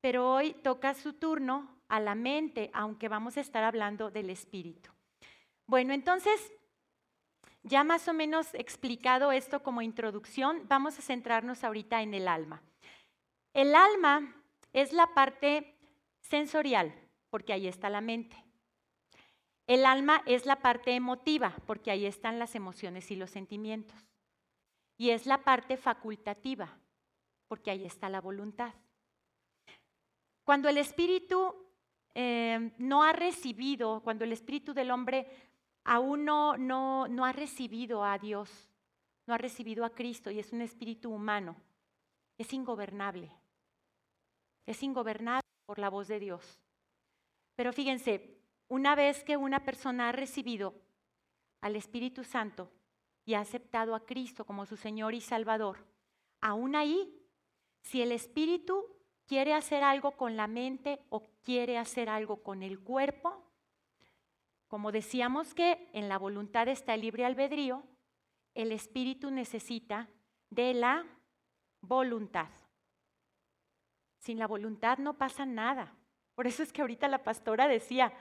pero 0.00 0.32
hoy 0.32 0.54
toca 0.62 0.94
su 0.94 1.14
turno 1.14 1.77
a 1.88 2.00
la 2.00 2.14
mente, 2.14 2.70
aunque 2.72 3.08
vamos 3.08 3.36
a 3.36 3.40
estar 3.40 3.64
hablando 3.64 4.10
del 4.10 4.30
espíritu. 4.30 4.90
Bueno, 5.66 5.92
entonces, 5.92 6.52
ya 7.62 7.84
más 7.84 8.08
o 8.08 8.14
menos 8.14 8.54
explicado 8.54 9.32
esto 9.32 9.62
como 9.62 9.82
introducción, 9.82 10.62
vamos 10.68 10.98
a 10.98 11.02
centrarnos 11.02 11.64
ahorita 11.64 12.02
en 12.02 12.14
el 12.14 12.28
alma. 12.28 12.62
El 13.52 13.74
alma 13.74 14.34
es 14.72 14.92
la 14.92 15.14
parte 15.14 15.76
sensorial, 16.20 16.94
porque 17.30 17.52
ahí 17.52 17.66
está 17.66 17.90
la 17.90 18.00
mente. 18.00 18.36
El 19.66 19.84
alma 19.84 20.22
es 20.24 20.46
la 20.46 20.56
parte 20.56 20.94
emotiva, 20.94 21.54
porque 21.66 21.90
ahí 21.90 22.06
están 22.06 22.38
las 22.38 22.54
emociones 22.54 23.10
y 23.10 23.16
los 23.16 23.30
sentimientos. 23.30 23.98
Y 24.96 25.10
es 25.10 25.26
la 25.26 25.44
parte 25.44 25.76
facultativa, 25.76 26.78
porque 27.48 27.70
ahí 27.70 27.84
está 27.84 28.08
la 28.08 28.20
voluntad. 28.20 28.72
Cuando 30.44 30.70
el 30.70 30.78
espíritu 30.78 31.67
eh, 32.20 32.72
no 32.78 33.04
ha 33.04 33.12
recibido, 33.12 34.00
cuando 34.02 34.24
el 34.24 34.32
espíritu 34.32 34.74
del 34.74 34.90
hombre 34.90 35.28
aún 35.84 36.24
no, 36.24 36.56
no, 36.56 37.06
no 37.06 37.24
ha 37.24 37.30
recibido 37.30 38.02
a 38.02 38.18
Dios, 38.18 38.68
no 39.28 39.34
ha 39.34 39.38
recibido 39.38 39.84
a 39.84 39.90
Cristo 39.90 40.28
y 40.28 40.40
es 40.40 40.52
un 40.52 40.60
espíritu 40.60 41.10
humano, 41.12 41.54
es 42.36 42.52
ingobernable. 42.52 43.30
Es 44.66 44.82
ingobernable 44.82 45.46
por 45.64 45.78
la 45.78 45.90
voz 45.90 46.08
de 46.08 46.18
Dios. 46.18 46.60
Pero 47.54 47.72
fíjense, 47.72 48.36
una 48.66 48.96
vez 48.96 49.22
que 49.22 49.36
una 49.36 49.64
persona 49.64 50.08
ha 50.08 50.12
recibido 50.12 50.74
al 51.60 51.76
Espíritu 51.76 52.24
Santo 52.24 52.68
y 53.24 53.34
ha 53.34 53.40
aceptado 53.40 53.94
a 53.94 54.04
Cristo 54.04 54.44
como 54.44 54.66
su 54.66 54.76
Señor 54.76 55.14
y 55.14 55.20
Salvador, 55.20 55.86
aún 56.40 56.74
ahí, 56.74 57.16
si 57.80 58.02
el 58.02 58.10
Espíritu 58.10 58.97
quiere 59.28 59.52
hacer 59.52 59.84
algo 59.84 60.12
con 60.12 60.36
la 60.36 60.46
mente 60.46 61.00
o 61.10 61.22
quiere 61.44 61.78
hacer 61.78 62.08
algo 62.08 62.42
con 62.42 62.62
el 62.62 62.80
cuerpo, 62.80 63.44
como 64.68 64.90
decíamos 64.90 65.54
que 65.54 65.88
en 65.92 66.08
la 66.08 66.18
voluntad 66.18 66.66
está 66.68 66.94
el 66.94 67.02
libre 67.02 67.24
albedrío, 67.24 67.84
el 68.54 68.72
Espíritu 68.72 69.30
necesita 69.30 70.08
de 70.50 70.74
la 70.74 71.06
voluntad. 71.80 72.48
Sin 74.18 74.38
la 74.38 74.46
voluntad 74.46 74.98
no 74.98 75.16
pasa 75.16 75.46
nada. 75.46 75.94
Por 76.34 76.46
eso 76.46 76.62
es 76.62 76.72
que 76.72 76.80
ahorita 76.80 77.06
la 77.08 77.22
pastora 77.22 77.68
decía, 77.68 78.12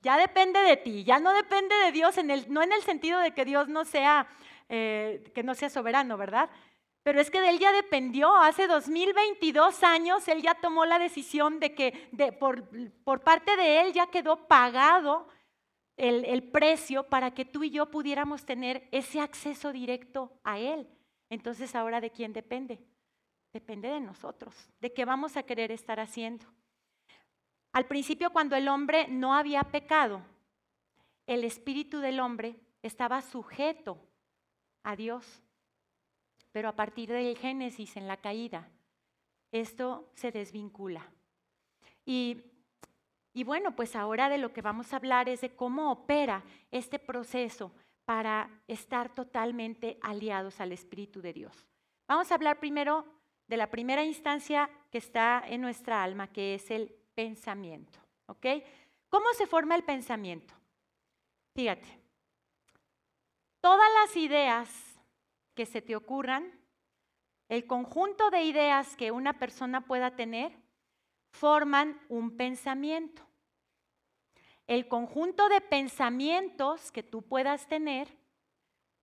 ya 0.00 0.18
depende 0.18 0.60
de 0.60 0.76
ti, 0.76 1.04
ya 1.04 1.18
no 1.18 1.32
depende 1.32 1.74
de 1.76 1.92
Dios, 1.92 2.18
en 2.18 2.30
el, 2.30 2.52
no 2.52 2.62
en 2.62 2.72
el 2.72 2.82
sentido 2.82 3.18
de 3.20 3.32
que 3.32 3.44
Dios 3.44 3.68
no 3.68 3.84
sea, 3.84 4.28
eh, 4.68 5.30
que 5.34 5.42
no 5.42 5.54
sea 5.54 5.70
soberano, 5.70 6.16
¿verdad? 6.16 6.50
Pero 7.06 7.20
es 7.20 7.30
que 7.30 7.40
de 7.40 7.50
él 7.50 7.60
ya 7.60 7.70
dependió. 7.70 8.34
Hace 8.34 8.66
2022 8.66 9.84
años 9.84 10.26
él 10.26 10.42
ya 10.42 10.56
tomó 10.56 10.84
la 10.84 10.98
decisión 10.98 11.60
de 11.60 11.72
que 11.72 12.10
por, 12.40 13.20
parte 13.22 13.56
de 13.56 13.82
él 13.82 13.92
ya 13.92 14.08
quedó 14.08 14.48
pagado 14.48 15.28
el 15.96 16.50
precio 16.50 17.04
para 17.04 17.32
que 17.32 17.44
tú 17.44 17.62
y 17.62 17.70
yo 17.70 17.92
pudiéramos 17.92 18.44
tener 18.44 18.88
ese 18.90 19.20
acceso 19.20 19.70
directo 19.70 20.32
a 20.42 20.58
él. 20.58 20.88
Entonces, 21.30 21.76
¿ahora 21.76 22.00
de 22.00 22.10
quién 22.10 22.32
depende? 22.32 22.80
Depende 23.52 23.86
de 23.86 24.00
nosotros, 24.00 24.68
de 24.80 24.92
qué 24.92 25.04
vamos 25.04 25.36
a 25.36 25.44
querer 25.44 25.70
estar 25.70 26.00
haciendo. 26.00 26.44
Al 27.72 27.86
principio, 27.86 28.30
cuando 28.32 28.56
el 28.56 28.66
hombre 28.66 29.06
no 29.06 29.32
había 29.32 29.62
pecado, 29.62 30.22
el 31.28 31.44
espíritu 31.44 32.00
del 32.00 32.18
hombre 32.18 32.56
estaba 32.82 33.22
sujeto 33.22 33.96
a 34.82 34.96
Dios. 34.96 35.44
Pero 36.56 36.70
a 36.70 36.72
partir 36.74 37.10
del 37.10 37.36
Génesis, 37.36 37.98
en 37.98 38.08
la 38.08 38.16
caída, 38.16 38.66
esto 39.52 40.08
se 40.14 40.32
desvincula. 40.32 41.06
Y, 42.06 42.44
y, 43.34 43.44
bueno, 43.44 43.76
pues 43.76 43.94
ahora 43.94 44.30
de 44.30 44.38
lo 44.38 44.54
que 44.54 44.62
vamos 44.62 44.90
a 44.90 44.96
hablar 44.96 45.28
es 45.28 45.42
de 45.42 45.54
cómo 45.54 45.92
opera 45.92 46.42
este 46.70 46.98
proceso 46.98 47.72
para 48.06 48.48
estar 48.68 49.14
totalmente 49.14 49.98
aliados 50.00 50.58
al 50.58 50.72
Espíritu 50.72 51.20
de 51.20 51.34
Dios. 51.34 51.66
Vamos 52.08 52.32
a 52.32 52.36
hablar 52.36 52.58
primero 52.58 53.04
de 53.46 53.58
la 53.58 53.70
primera 53.70 54.02
instancia 54.02 54.70
que 54.90 54.96
está 54.96 55.44
en 55.46 55.60
nuestra 55.60 56.02
alma, 56.02 56.32
que 56.32 56.54
es 56.54 56.70
el 56.70 56.88
pensamiento. 57.14 57.98
¿Ok? 58.28 58.46
¿Cómo 59.10 59.26
se 59.34 59.46
forma 59.46 59.74
el 59.74 59.84
pensamiento? 59.84 60.54
Fíjate, 61.54 62.00
todas 63.60 63.90
las 64.00 64.16
ideas 64.16 64.85
que 65.56 65.66
se 65.66 65.82
te 65.82 65.96
ocurran, 65.96 66.52
el 67.48 67.66
conjunto 67.66 68.30
de 68.30 68.42
ideas 68.42 68.94
que 68.94 69.10
una 69.10 69.38
persona 69.38 69.86
pueda 69.86 70.14
tener, 70.14 70.52
forman 71.32 72.00
un 72.08 72.36
pensamiento. 72.36 73.22
El 74.66 74.86
conjunto 74.88 75.48
de 75.48 75.60
pensamientos 75.60 76.92
que 76.92 77.02
tú 77.02 77.22
puedas 77.22 77.66
tener 77.66 78.08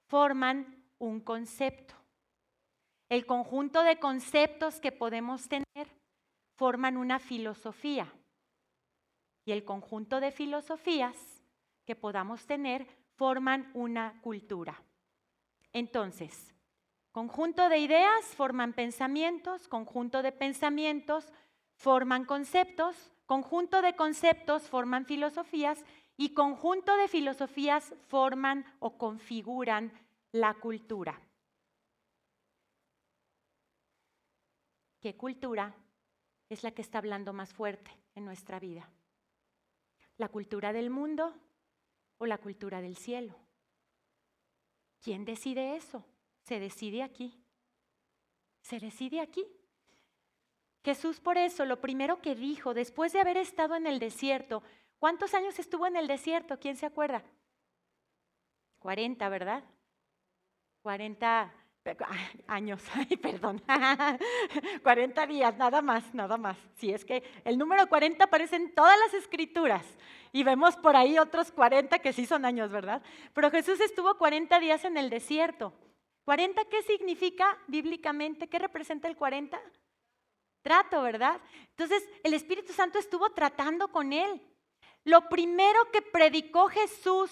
forman 0.08 0.86
un 1.00 1.22
concepto. 1.22 1.96
El 3.10 3.26
conjunto 3.26 3.84
de 3.84 4.00
conceptos 4.00 4.80
que 4.80 4.92
podemos 4.92 5.48
tener 5.48 5.88
forman 6.56 6.98
una 6.98 7.20
filosofía. 7.20 8.14
Y 9.46 9.52
el 9.54 9.64
conjunto 9.64 10.20
de 10.20 10.32
filosofías 10.32 11.18
que 11.86 11.96
podamos 11.96 12.46
tener 12.46 12.88
forman 13.16 13.72
una 13.74 14.20
cultura. 14.22 14.84
Entonces, 15.74 16.54
conjunto 17.12 17.68
de 17.68 17.80
ideas 17.80 18.26
forman 18.36 18.74
pensamientos, 18.74 19.68
conjunto 19.68 20.22
de 20.22 20.32
pensamientos 20.32 21.34
forman 21.76 22.26
conceptos, 22.26 23.12
conjunto 23.26 23.82
de 23.82 23.96
conceptos 23.96 24.64
forman 24.70 25.06
filosofías 25.06 25.84
y 26.16 26.34
conjunto 26.34 26.96
de 26.96 27.08
filosofías 27.08 27.94
forman 28.08 28.66
o 28.80 28.98
configuran 28.98 29.92
la 30.32 30.54
cultura. 30.54 31.20
¿Qué 35.02 35.18
cultura 35.18 35.76
es 36.50 36.64
la 36.64 36.72
que 36.72 36.82
está 36.82 37.00
hablando 37.00 37.34
más 37.34 37.54
fuerte 37.54 37.92
en 38.16 38.26
nuestra 38.26 38.60
vida. 38.60 38.90
¿La 40.18 40.30
cultura 40.30 40.72
del 40.72 40.90
mundo 40.90 41.34
o 42.20 42.26
la 42.26 42.38
cultura 42.38 42.80
del 42.82 42.96
cielo? 42.96 43.43
¿Quién 45.04 45.26
decide 45.26 45.76
eso? 45.76 46.06
Se 46.44 46.62
decide 46.62 47.04
aquí. 47.04 47.38
Se 48.62 48.80
decide 48.80 49.20
aquí. 49.20 49.46
Jesús 50.84 51.20
por 51.20 51.38
eso 51.38 51.66
lo 51.66 51.82
primero 51.82 52.22
que 52.22 52.36
dijo 52.36 52.74
después 52.74 53.12
de 53.12 53.20
haber 53.20 53.36
estado 53.36 53.76
en 53.76 53.86
el 53.86 54.00
desierto, 54.00 54.64
¿cuántos 54.98 55.34
años 55.34 55.60
estuvo 55.60 55.88
en 55.88 55.98
el 55.98 56.08
desierto? 56.08 56.58
¿Quién 56.58 56.78
se 56.78 56.86
acuerda? 56.86 57.24
40, 58.80 59.28
¿verdad? 59.28 59.64
40 60.82 61.54
años, 62.48 62.82
ay, 62.94 63.18
perdón, 63.18 63.62
40 64.84 65.28
días, 65.28 65.58
nada 65.58 65.82
más, 65.82 66.14
nada 66.14 66.38
más. 66.38 66.58
Si 66.76 66.92
es 66.92 67.04
que 67.04 67.24
el 67.44 67.58
número 67.58 67.88
40 67.88 68.24
aparece 68.24 68.56
en 68.56 68.74
todas 68.74 68.98
las 69.00 69.14
escrituras 69.14 69.86
y 70.32 70.44
vemos 70.44 70.76
por 70.78 70.96
ahí 70.96 71.20
otros 71.20 71.52
40 71.52 72.00
que 72.00 72.14
sí 72.14 72.26
son 72.26 72.46
años, 72.46 72.72
¿verdad? 72.72 73.02
Pero 73.34 73.52
Jesús 73.52 73.80
estuvo 73.80 74.18
40 74.18 74.60
días 74.60 74.86
en 74.86 74.98
el 74.98 75.10
desierto. 75.10 75.74
¿40 76.26 76.68
qué 76.70 76.82
significa 76.84 77.58
bíblicamente? 77.68 78.48
¿Qué 78.48 78.60
representa 78.60 79.08
el 79.08 79.18
40? 79.18 79.60
Trato, 80.62 81.02
¿verdad? 81.02 81.42
Entonces 81.72 82.08
el 82.24 82.34
Espíritu 82.34 82.72
Santo 82.72 82.98
estuvo 82.98 83.30
tratando 83.32 83.90
con 83.90 84.14
él. 84.14 84.42
Lo 85.04 85.28
primero 85.28 85.92
que 85.92 86.02
predicó 86.02 86.70
Jesús 86.70 87.30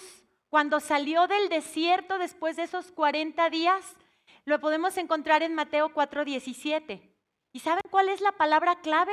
cuando 0.50 0.78
salió 0.78 1.26
del 1.26 1.48
desierto 1.48 2.18
después 2.18 2.56
de 2.56 2.64
esos 2.64 2.92
40 2.92 3.48
días 3.48 3.96
lo 4.44 4.60
podemos 4.60 4.96
encontrar 4.96 5.42
en 5.42 5.54
Mateo 5.54 5.92
4:17. 5.92 7.12
¿Y 7.52 7.60
saben 7.60 7.82
cuál 7.90 8.08
es 8.08 8.20
la 8.20 8.32
palabra 8.32 8.80
clave 8.80 9.12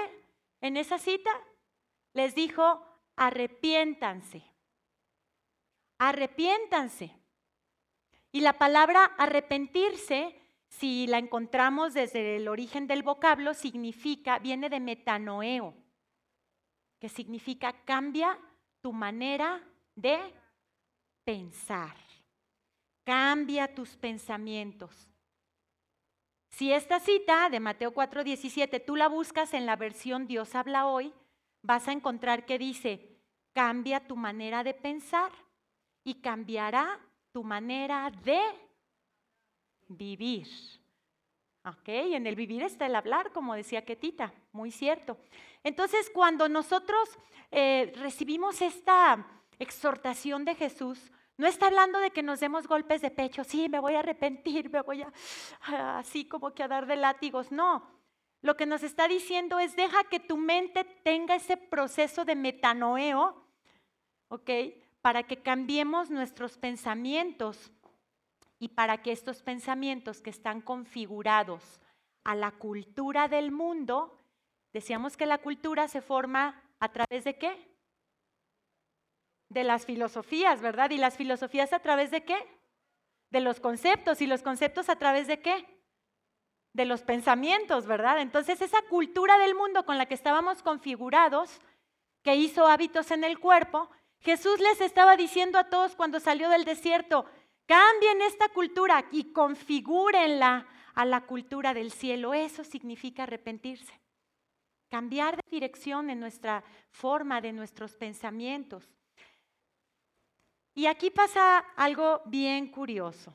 en 0.62 0.78
esa 0.78 0.98
cita? 0.98 1.30
Les 2.14 2.36
dijo, 2.36 2.86
arrepiéntanse. 3.16 4.44
Arrepiéntanse. 6.00 7.16
Y 8.32 8.42
la 8.42 8.54
palabra 8.54 9.04
arrepentirse, 9.18 10.36
si 10.70 11.08
la 11.08 11.18
encontramos 11.18 11.94
desde 11.94 12.38
el 12.38 12.48
origen 12.48 12.88
del 12.88 13.04
vocablo, 13.04 13.54
significa, 13.54 14.40
viene 14.40 14.70
de 14.70 14.80
metanoeo, 14.80 15.76
que 17.00 17.10
significa 17.10 17.74
cambia 17.86 18.40
tu 18.82 18.94
manera 18.94 19.62
de 19.96 20.20
pensar. 21.24 21.96
Cambia 23.04 23.74
tus 23.74 23.98
pensamientos. 23.98 25.10
Si 26.50 26.74
esta 26.74 27.00
cita 27.00 27.50
de 27.50 27.60
Mateo 27.60 27.94
4:17 27.94 28.80
tú 28.80 28.96
la 28.96 29.08
buscas 29.08 29.54
en 29.54 29.66
la 29.66 29.76
versión 29.76 30.28
Dios 30.28 30.56
habla 30.56 30.88
hoy, 30.88 31.14
vas 31.62 31.88
a 31.88 31.92
encontrar 31.92 32.46
que 32.46 32.58
dice, 32.58 33.18
cambia 33.54 34.08
tu 34.08 34.16
manera 34.16 34.64
de 34.64 34.74
pensar 34.74 35.32
y 36.04 36.16
cambiará 36.16 37.00
tu 37.32 37.44
manera 37.44 38.12
de 38.24 38.42
vivir. 39.88 40.48
¿ok? 41.66 41.88
En 41.88 42.28
el 42.28 42.36
vivir 42.36 42.64
está 42.64 42.86
el 42.86 42.96
hablar, 42.96 43.32
como 43.32 43.56
decía 43.56 43.86
Ketita, 43.86 44.34
muy 44.52 44.72
cierto. 44.72 45.18
Entonces, 45.64 46.10
cuando 46.14 46.50
nosotros 46.50 47.18
eh, 47.52 47.94
recibimos 47.98 48.62
esta 48.62 49.26
exhortación 49.60 50.46
de 50.46 50.56
Jesús, 50.56 51.12
no 51.40 51.48
está 51.48 51.68
hablando 51.68 52.00
de 52.00 52.12
que 52.12 52.22
nos 52.22 52.42
demos 52.42 52.68
golpes 52.68 53.02
de 53.02 53.12
pecho, 53.12 53.46
sí, 53.46 53.70
me 53.70 53.80
voy 53.80 53.96
a 53.96 54.00
arrepentir, 54.00 54.70
me 54.70 54.82
voy 54.82 55.04
a, 55.04 55.98
así 55.98 56.26
como 56.26 56.54
que 56.54 56.64
a 56.64 56.68
dar 56.68 56.86
de 56.86 56.98
látigos, 56.98 57.50
no. 57.50 57.90
Lo 58.42 58.58
que 58.58 58.66
nos 58.66 58.84
está 58.84 59.08
diciendo 59.08 59.58
es, 59.58 59.74
deja 59.78 60.04
que 60.04 60.20
tu 60.20 60.36
mente 60.36 60.84
tenga 60.84 61.36
ese 61.36 61.56
proceso 61.56 62.26
de 62.26 62.36
metanoeo, 62.36 63.42
¿ok? 64.28 64.50
Para 65.00 65.24
que 65.24 65.42
cambiemos 65.42 66.10
nuestros 66.10 66.58
pensamientos 66.58 67.72
y 68.60 68.68
para 68.68 69.02
que 69.02 69.14
estos 69.14 69.42
pensamientos 69.42 70.20
que 70.20 70.32
están 70.32 70.60
configurados 70.60 71.80
a 72.26 72.36
la 72.36 72.52
cultura 72.52 73.30
del 73.30 73.54
mundo, 73.54 74.18
decíamos 74.74 75.16
que 75.16 75.26
la 75.26 75.38
cultura 75.38 75.88
se 75.88 76.02
forma 76.02 76.62
a 76.82 76.92
través 76.92 77.24
de 77.24 77.38
qué? 77.38 77.69
De 79.50 79.64
las 79.64 79.86
filosofías, 79.86 80.62
¿verdad? 80.62 80.92
¿Y 80.92 80.98
las 80.98 81.18
filosofías 81.18 81.74
a 81.74 81.80
través 81.80 82.12
de 82.12 82.24
qué? 82.24 82.38
De 83.32 83.42
los 83.42 83.60
conceptos. 83.60 84.22
¿Y 84.22 84.28
los 84.28 84.42
conceptos 84.42 84.90
a 84.90 84.96
través 84.96 85.28
de 85.28 85.42
qué? 85.42 85.66
de 86.74 86.86
los 86.86 87.02
pensamientos, 87.02 87.86
¿verdad? 87.86 88.22
Entonces 88.22 88.62
esa 88.62 88.82
cultura 88.84 89.38
del 89.38 89.56
mundo 89.56 89.86
con 89.86 89.98
la 89.98 90.06
que 90.06 90.14
estábamos 90.14 90.62
configurados, 90.62 91.62
que 92.24 92.36
hizo 92.36 92.68
hábitos 92.68 93.12
en 93.12 93.24
el 93.24 93.40
cuerpo, 93.40 93.90
Jesús 94.22 94.60
les 94.60 94.82
estaba 94.82 95.16
diciendo 95.16 95.58
a 95.58 95.70
todos 95.70 95.96
cuando 95.96 96.20
salió 96.20 96.50
del 96.50 96.66
desierto, 96.66 97.26
cambien 97.66 98.22
esta 98.22 98.50
cultura 98.50 99.06
y 99.12 99.32
configúrenla 99.32 100.68
a 100.94 101.06
la 101.06 101.22
cultura 101.22 101.74
del 101.74 101.92
cielo. 101.92 102.34
Eso 102.34 102.64
significa 102.64 103.24
arrepentirse. 103.24 104.00
Cambiar 104.90 105.38
de 105.38 105.44
dirección 105.50 106.10
en 106.10 106.20
nuestra 106.20 106.64
forma, 106.92 107.42
de 107.42 107.54
nuestros 107.54 107.96
pensamientos. 107.96 108.90
Y 110.80 110.88
aquí 110.88 111.10
pasa 111.12 111.58
algo 111.76 112.22
bien 112.24 112.72
curioso. 112.72 113.34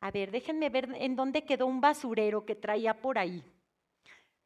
A 0.00 0.10
ver, 0.10 0.30
déjenme 0.30 0.68
ver 0.68 0.94
en 0.96 1.16
dónde 1.16 1.46
quedó 1.46 1.66
un 1.66 1.80
basurero 1.80 2.44
que 2.44 2.54
traía 2.54 3.00
por 3.00 3.16
ahí. 3.16 3.42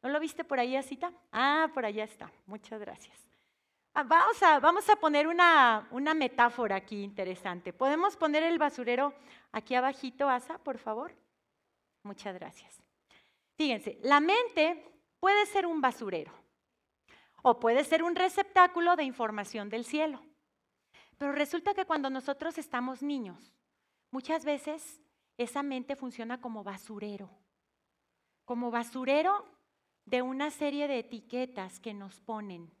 ¿No 0.01 0.07
lo 0.07 0.17
viste 0.21 0.45
por 0.45 0.61
ahí, 0.61 0.77
Asita? 0.77 1.11
Ah, 1.33 1.69
por 1.73 1.83
allá 1.83 2.05
está. 2.05 2.31
Muchas 2.45 2.79
gracias. 2.79 3.17
Ah, 3.93 4.03
vamos, 4.03 4.41
a, 4.41 4.61
vamos 4.61 4.89
a 4.89 4.95
poner 4.95 5.27
una, 5.27 5.89
una 5.91 6.13
metáfora 6.13 6.77
aquí 6.77 7.03
interesante. 7.03 7.73
¿Podemos 7.73 8.15
poner 8.15 8.43
el 8.43 8.57
basurero 8.57 9.13
aquí 9.51 9.75
abajito, 9.75 10.29
Asa, 10.29 10.57
por 10.57 10.77
favor? 10.77 11.11
Muchas 12.03 12.33
gracias. 12.33 12.81
Fíjense, 13.57 13.99
la 14.03 14.21
mente 14.21 14.89
puede 15.19 15.45
ser 15.47 15.65
un 15.65 15.81
basurero 15.81 16.31
o 17.41 17.59
puede 17.59 17.83
ser 17.83 18.03
un 18.03 18.15
receptáculo 18.15 18.95
de 18.95 19.03
información 19.03 19.69
del 19.69 19.83
cielo. 19.83 20.28
Pero 21.19 21.33
resulta 21.33 21.73
que 21.73 21.85
cuando 21.85 22.09
nosotros 22.09 22.57
estamos 22.57 23.03
niños, 23.03 23.53
muchas 24.09 24.45
veces 24.45 25.01
esa 25.37 25.61
mente 25.61 25.97
funciona 25.97 26.39
como 26.39 26.63
basurero, 26.63 27.29
como 28.45 28.71
basurero 28.71 29.45
de 30.05 30.21
una 30.21 30.49
serie 30.49 30.87
de 30.87 30.99
etiquetas 30.99 31.81
que 31.81 31.93
nos 31.93 32.21
ponen, 32.21 32.71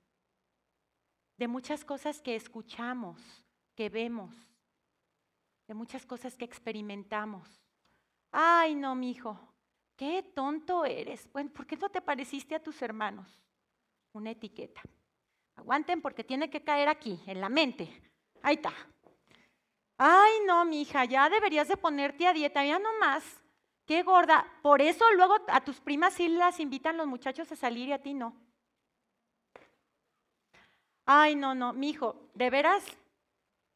de 1.37 1.49
muchas 1.49 1.83
cosas 1.83 2.21
que 2.21 2.35
escuchamos, 2.35 3.21
que 3.75 3.89
vemos, 3.89 4.33
de 5.67 5.73
muchas 5.73 6.05
cosas 6.05 6.37
que 6.37 6.45
experimentamos. 6.45 7.61
Ay, 8.31 8.73
no, 8.73 8.95
mi 8.95 9.11
hijo, 9.11 9.37
qué 9.97 10.23
tonto 10.23 10.85
eres. 10.85 11.29
Bueno, 11.33 11.51
¿por 11.51 11.67
qué 11.67 11.75
no 11.75 11.89
te 11.89 12.01
pareciste 12.01 12.55
a 12.55 12.63
tus 12.63 12.81
hermanos? 12.81 13.43
Una 14.13 14.31
etiqueta. 14.31 14.81
Aguanten 15.57 16.01
porque 16.01 16.23
tiene 16.23 16.49
que 16.49 16.63
caer 16.63 16.87
aquí, 16.87 17.21
en 17.27 17.41
la 17.41 17.49
mente. 17.49 18.08
Ahí 18.41 18.55
está. 18.55 18.73
Ay, 19.97 20.31
no, 20.45 20.63
mi 20.65 20.81
hija, 20.81 21.05
ya 21.05 21.29
deberías 21.29 21.67
de 21.67 21.75
ponerte 21.75 22.25
a 22.25 22.33
dieta, 22.33 22.63
ya 22.63 22.79
no 22.79 22.97
más. 22.99 23.23
Qué 23.85 24.03
gorda. 24.03 24.45
Por 24.61 24.81
eso 24.81 25.03
luego 25.15 25.35
a 25.47 25.61
tus 25.61 25.81
primas 25.81 26.13
sí 26.13 26.29
las 26.29 26.59
invitan 26.59 26.95
los 26.95 27.07
muchachos 27.07 27.51
a 27.51 27.55
salir 27.55 27.89
y 27.89 27.91
a 27.91 28.01
ti 28.01 28.13
no. 28.13 28.33
Ay, 31.05 31.35
no, 31.35 31.55
no, 31.55 31.73
mi 31.73 31.89
hijo, 31.89 32.29
¿de 32.35 32.49
veras? 32.51 32.85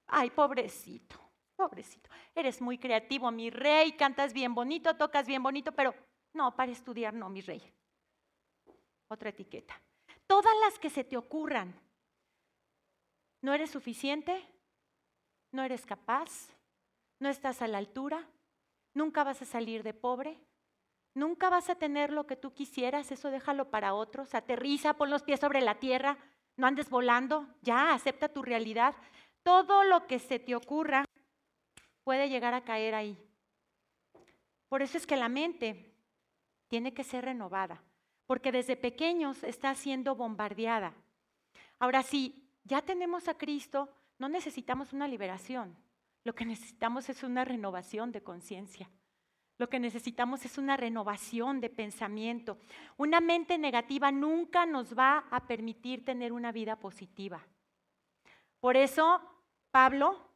Ay, 0.06 0.30
pobrecito, 0.30 1.20
pobrecito. 1.56 2.10
Eres 2.36 2.62
muy 2.62 2.78
creativo, 2.78 3.32
mi 3.32 3.50
rey, 3.50 3.94
cantas 3.94 4.34
bien 4.34 4.54
bonito, 4.54 4.96
tocas 4.96 5.26
bien 5.26 5.42
bonito, 5.42 5.72
pero 5.72 5.96
no, 6.34 6.56
para 6.56 6.72
estudiar 6.72 7.14
no, 7.14 7.30
mi 7.30 7.42
rey. 7.42 7.62
Otra 9.08 9.30
etiqueta. 9.30 9.82
Todas 10.28 10.54
las 10.64 10.78
que 10.78 10.92
se 10.92 11.04
te 11.04 11.18
ocurran. 11.18 11.74
¿No 13.42 13.54
eres 13.54 13.72
suficiente? 13.72 14.53
No 15.54 15.64
eres 15.64 15.86
capaz, 15.86 16.50
no 17.20 17.30
estás 17.30 17.62
a 17.62 17.68
la 17.68 17.78
altura, 17.78 18.28
nunca 18.94 19.24
vas 19.24 19.42
a 19.42 19.46
salir 19.46 19.84
de 19.84 19.94
pobre, 19.94 20.38
nunca 21.14 21.50
vas 21.50 21.70
a 21.70 21.76
tener 21.76 22.12
lo 22.12 22.26
que 22.26 22.36
tú 22.36 22.54
quisieras, 22.54 23.12
eso 23.12 23.30
déjalo 23.30 23.70
para 23.70 23.94
otros, 23.94 24.36
aterriza, 24.36 24.96
pon 24.96 25.10
los 25.10 25.24
pies 25.24 25.40
sobre 25.40 25.62
la 25.62 25.80
tierra, 25.80 26.18
no 26.58 26.68
andes 26.68 26.90
volando, 26.90 27.48
ya, 27.62 27.94
acepta 27.94 28.30
tu 28.30 28.42
realidad. 28.42 28.96
Todo 29.44 29.84
lo 29.84 30.08
que 30.08 30.20
se 30.20 30.40
te 30.40 30.56
ocurra 30.56 31.06
puede 32.04 32.30
llegar 32.30 32.54
a 32.54 32.64
caer 32.64 32.96
ahí. 32.96 33.18
Por 34.70 34.82
eso 34.82 34.98
es 34.98 35.06
que 35.06 35.18
la 35.18 35.30
mente 35.30 35.94
tiene 36.68 36.94
que 36.94 37.04
ser 37.04 37.26
renovada, 37.26 37.84
porque 38.26 38.52
desde 38.52 38.76
pequeños 38.76 39.44
está 39.44 39.76
siendo 39.76 40.16
bombardeada. 40.16 40.94
Ahora 41.80 42.02
sí, 42.02 42.50
ya 42.64 42.82
tenemos 42.82 43.28
a 43.28 43.38
Cristo, 43.38 43.90
no 44.20 44.30
necesitamos 44.30 44.94
una 44.94 45.08
liberación, 45.08 45.76
lo 46.24 46.34
que 46.34 46.46
necesitamos 46.46 47.10
es 47.10 47.24
una 47.24 47.46
renovación 47.46 48.12
de 48.12 48.24
conciencia. 48.24 48.90
Lo 49.58 49.70
que 49.70 49.80
necesitamos 49.80 50.46
es 50.46 50.58
una 50.58 50.78
renovación 50.78 51.62
de 51.62 51.70
pensamiento. 51.70 52.58
Una 52.98 53.22
mente 53.22 53.58
negativa 53.58 54.12
nunca 54.12 54.66
nos 54.66 54.98
va 54.98 55.26
a 55.30 55.46
permitir 55.46 56.04
tener 56.04 56.34
una 56.34 56.52
vida 56.52 56.78
positiva. 56.78 57.46
Por 58.60 58.78
eso 58.78 59.22
Pablo 59.72 60.30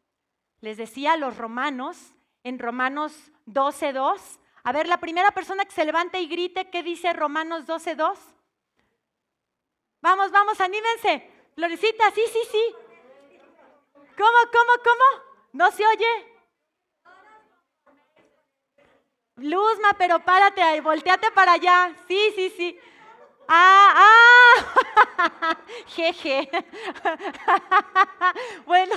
les 0.61 0.77
decía 0.77 1.13
a 1.13 1.17
los 1.17 1.37
romanos, 1.37 2.13
en 2.43 2.59
Romanos 2.59 3.31
12.2, 3.47 4.39
a 4.63 4.71
ver, 4.71 4.87
la 4.87 4.99
primera 4.99 5.31
persona 5.31 5.65
que 5.65 5.71
se 5.71 5.85
levante 5.85 6.19
y 6.19 6.27
grite, 6.27 6.69
¿qué 6.69 6.83
dice 6.83 7.13
Romanos 7.13 7.65
12.2? 7.65 8.17
Vamos, 10.01 10.31
vamos, 10.31 10.59
anímense. 10.59 11.31
Florecita, 11.55 12.11
sí, 12.11 12.21
sí, 12.31 12.39
sí. 12.51 12.75
¿Cómo, 14.17 14.37
cómo, 14.51 14.73
cómo? 14.83 15.23
¿No 15.53 15.71
se 15.71 15.85
oye? 15.85 16.33
Luzma, 19.35 19.93
pero 19.97 20.19
párate 20.19 20.61
ahí, 20.63 20.79
volteate 20.79 21.29
para 21.31 21.53
allá. 21.53 21.93
Sí, 22.07 22.33
sí, 22.35 22.49
sí. 22.57 22.79
Ah, 23.47 23.93
ah, 23.95 25.57
jeje. 25.87 26.49
bueno, 28.65 28.95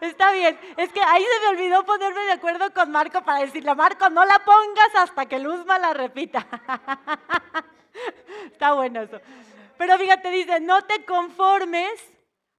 está 0.00 0.32
bien. 0.32 0.58
Es 0.76 0.92
que 0.92 1.02
ahí 1.02 1.22
se 1.22 1.40
me 1.40 1.48
olvidó 1.48 1.84
ponerme 1.84 2.20
de 2.20 2.32
acuerdo 2.32 2.72
con 2.72 2.92
Marco 2.92 3.22
para 3.22 3.40
decirle, 3.40 3.74
Marco, 3.74 4.08
no 4.08 4.24
la 4.24 4.38
pongas 4.38 4.94
hasta 4.94 5.26
que 5.26 5.40
Luzma 5.40 5.80
la 5.80 5.92
repita. 5.92 6.46
está 8.52 8.74
bueno 8.74 9.02
eso. 9.02 9.20
Pero 9.76 9.98
fíjate, 9.98 10.30
dice, 10.30 10.60
no 10.60 10.82
te 10.82 11.04
conformes 11.04 12.00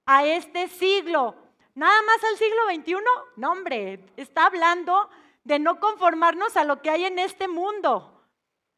a 0.04 0.26
este 0.26 0.68
siglo, 0.68 1.41
Nada 1.74 2.02
más 2.02 2.22
al 2.24 2.36
siglo 2.36 2.62
XXI, 2.70 2.94
no 3.36 3.50
hombre, 3.50 4.04
está 4.16 4.46
hablando 4.46 5.08
de 5.44 5.58
no 5.58 5.80
conformarnos 5.80 6.56
a 6.56 6.64
lo 6.64 6.82
que 6.82 6.90
hay 6.90 7.04
en 7.04 7.18
este 7.18 7.48
mundo, 7.48 8.28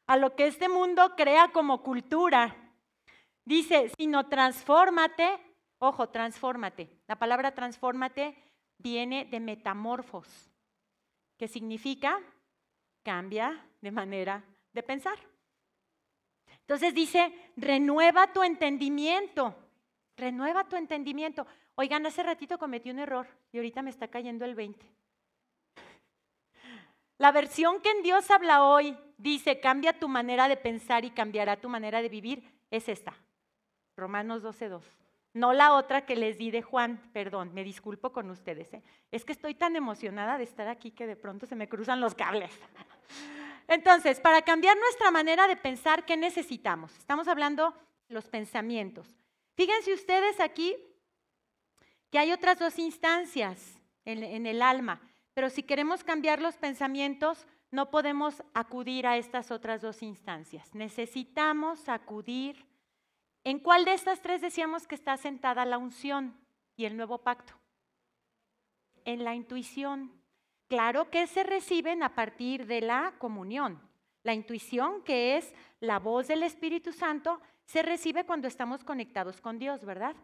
a 0.07 0.17
lo 0.17 0.37
que 0.37 0.47
este 0.47 0.69
mundo 0.69 1.15
crea 1.17 1.49
como 1.49 1.83
cultura. 1.83 2.57
Dice, 3.45 3.91
sino 3.99 4.29
transfórmate, 4.29 5.39
ojo, 5.79 6.09
transfórmate. 6.09 6.89
La 7.09 7.17
palabra 7.17 7.53
transfórmate 7.53 8.37
viene 8.79 9.25
de 9.25 9.41
metamorfos, 9.41 10.29
que 11.37 11.49
significa 11.49 12.21
cambia 13.03 13.67
de 13.81 13.91
manera 13.91 14.45
de 14.73 14.83
pensar. 14.83 15.19
Entonces 16.61 16.95
dice, 16.95 17.53
renueva 17.57 18.33
tu 18.33 18.43
entendimiento, 18.43 19.55
renueva 20.17 20.65
tu 20.65 20.77
entendimiento. 20.77 21.47
Oigan, 21.77 22.07
hace 22.07 22.23
ratito 22.23 22.59
cometí 22.59 22.91
un 22.91 22.99
error 22.99 23.27
y 23.53 23.57
ahorita 23.57 23.83
me 23.83 23.91
está 23.91 24.09
cayendo 24.09 24.45
el 24.45 24.55
20. 24.55 24.87
La 27.19 27.33
versión 27.33 27.81
que 27.81 27.91
en 27.91 28.03
Dios 28.03 28.31
habla 28.31 28.65
hoy 28.65 28.97
dice, 29.19 29.61
cambia 29.61 29.99
tu 29.99 30.09
manera 30.09 30.49
de 30.49 30.57
pensar 30.57 31.05
y 31.05 31.11
cambiará 31.11 31.57
tu 31.57 31.69
manera 31.69 32.03
de 32.03 32.09
vivir, 32.09 32.45
es 32.71 32.89
esta. 32.89 33.15
Romanos 33.97 34.43
12.2. 34.43 34.83
No 35.35 35.53
la 35.53 35.75
otra 35.75 36.07
que 36.07 36.15
les 36.15 36.39
di 36.39 36.51
de 36.51 36.63
Juan, 36.63 37.11
perdón, 37.13 37.53
me 37.55 37.65
disculpo 37.65 38.13
con 38.13 38.31
ustedes. 38.31 38.73
¿eh? 38.73 38.83
Es 39.11 39.25
que 39.25 39.33
estoy 39.33 39.55
tan 39.55 39.75
emocionada 39.75 40.39
de 40.39 40.45
estar 40.45 40.69
aquí 40.69 40.93
que 40.93 41.07
de 41.09 41.17
pronto 41.17 41.47
se 41.47 41.57
me 41.57 41.69
cruzan 41.69 42.01
los 42.01 42.15
cables. 42.15 42.53
Entonces, 43.67 44.21
para 44.21 44.43
cambiar 44.43 44.77
nuestra 44.77 45.11
manera 45.11 45.49
de 45.49 45.57
pensar, 45.57 46.05
¿qué 46.05 46.17
necesitamos? 46.17 46.97
Estamos 46.99 47.27
hablando 47.27 47.75
los 48.09 48.29
pensamientos. 48.29 49.09
Fíjense 49.57 49.93
ustedes 49.93 50.39
aquí 50.39 50.77
que 52.15 52.21
hay 52.21 52.31
otras 52.31 52.61
dos 52.61 52.79
instancias 52.79 53.83
en, 54.05 54.47
el 54.47 54.63
alma, 54.63 55.01
pero 55.35 55.51
si 55.51 55.65
queremos 55.65 56.05
cambiar 56.05 56.41
los 56.41 56.57
pensamientos, 56.57 57.45
no 57.73 57.91
podemos 57.91 58.41
acudir 58.55 59.09
a 59.09 59.17
estas 59.17 59.51
otras 59.51 59.83
dos 59.83 60.01
instancias. 60.01 60.73
Necesitamos 60.77 61.89
acudir. 61.89 62.69
¿En 63.43 63.59
cuál 63.59 63.85
de 63.85 63.95
estas 63.95 64.23
tres 64.23 64.41
decíamos 64.41 64.87
que 64.87 64.95
está 64.95 65.17
sentada 65.17 65.65
la 65.65 65.77
unción 65.77 66.39
y 66.77 66.85
el 66.85 66.97
nuevo 66.97 67.19
pacto? 67.19 67.53
En 69.05 69.25
la 69.25 69.35
intuición. 69.35 70.13
Claro 70.69 71.11
que 71.11 71.27
se 71.27 71.43
reciben 71.43 72.05
a 72.05 72.15
partir 72.15 72.69
de 72.69 72.81
la 72.81 73.15
comunión. 73.19 73.81
La 74.23 74.35
intuición, 74.35 75.03
que 75.03 75.37
es 75.37 75.53
la 75.81 75.99
voz 75.99 76.29
del 76.29 76.45
Espíritu 76.45 76.93
Santo, 76.93 77.41
se 77.65 77.83
recibe 77.83 78.25
cuando 78.25 78.47
estamos 78.47 78.85
conectados 78.85 79.41
con 79.41 79.59
Dios, 79.59 79.85
¿verdad? 79.85 80.15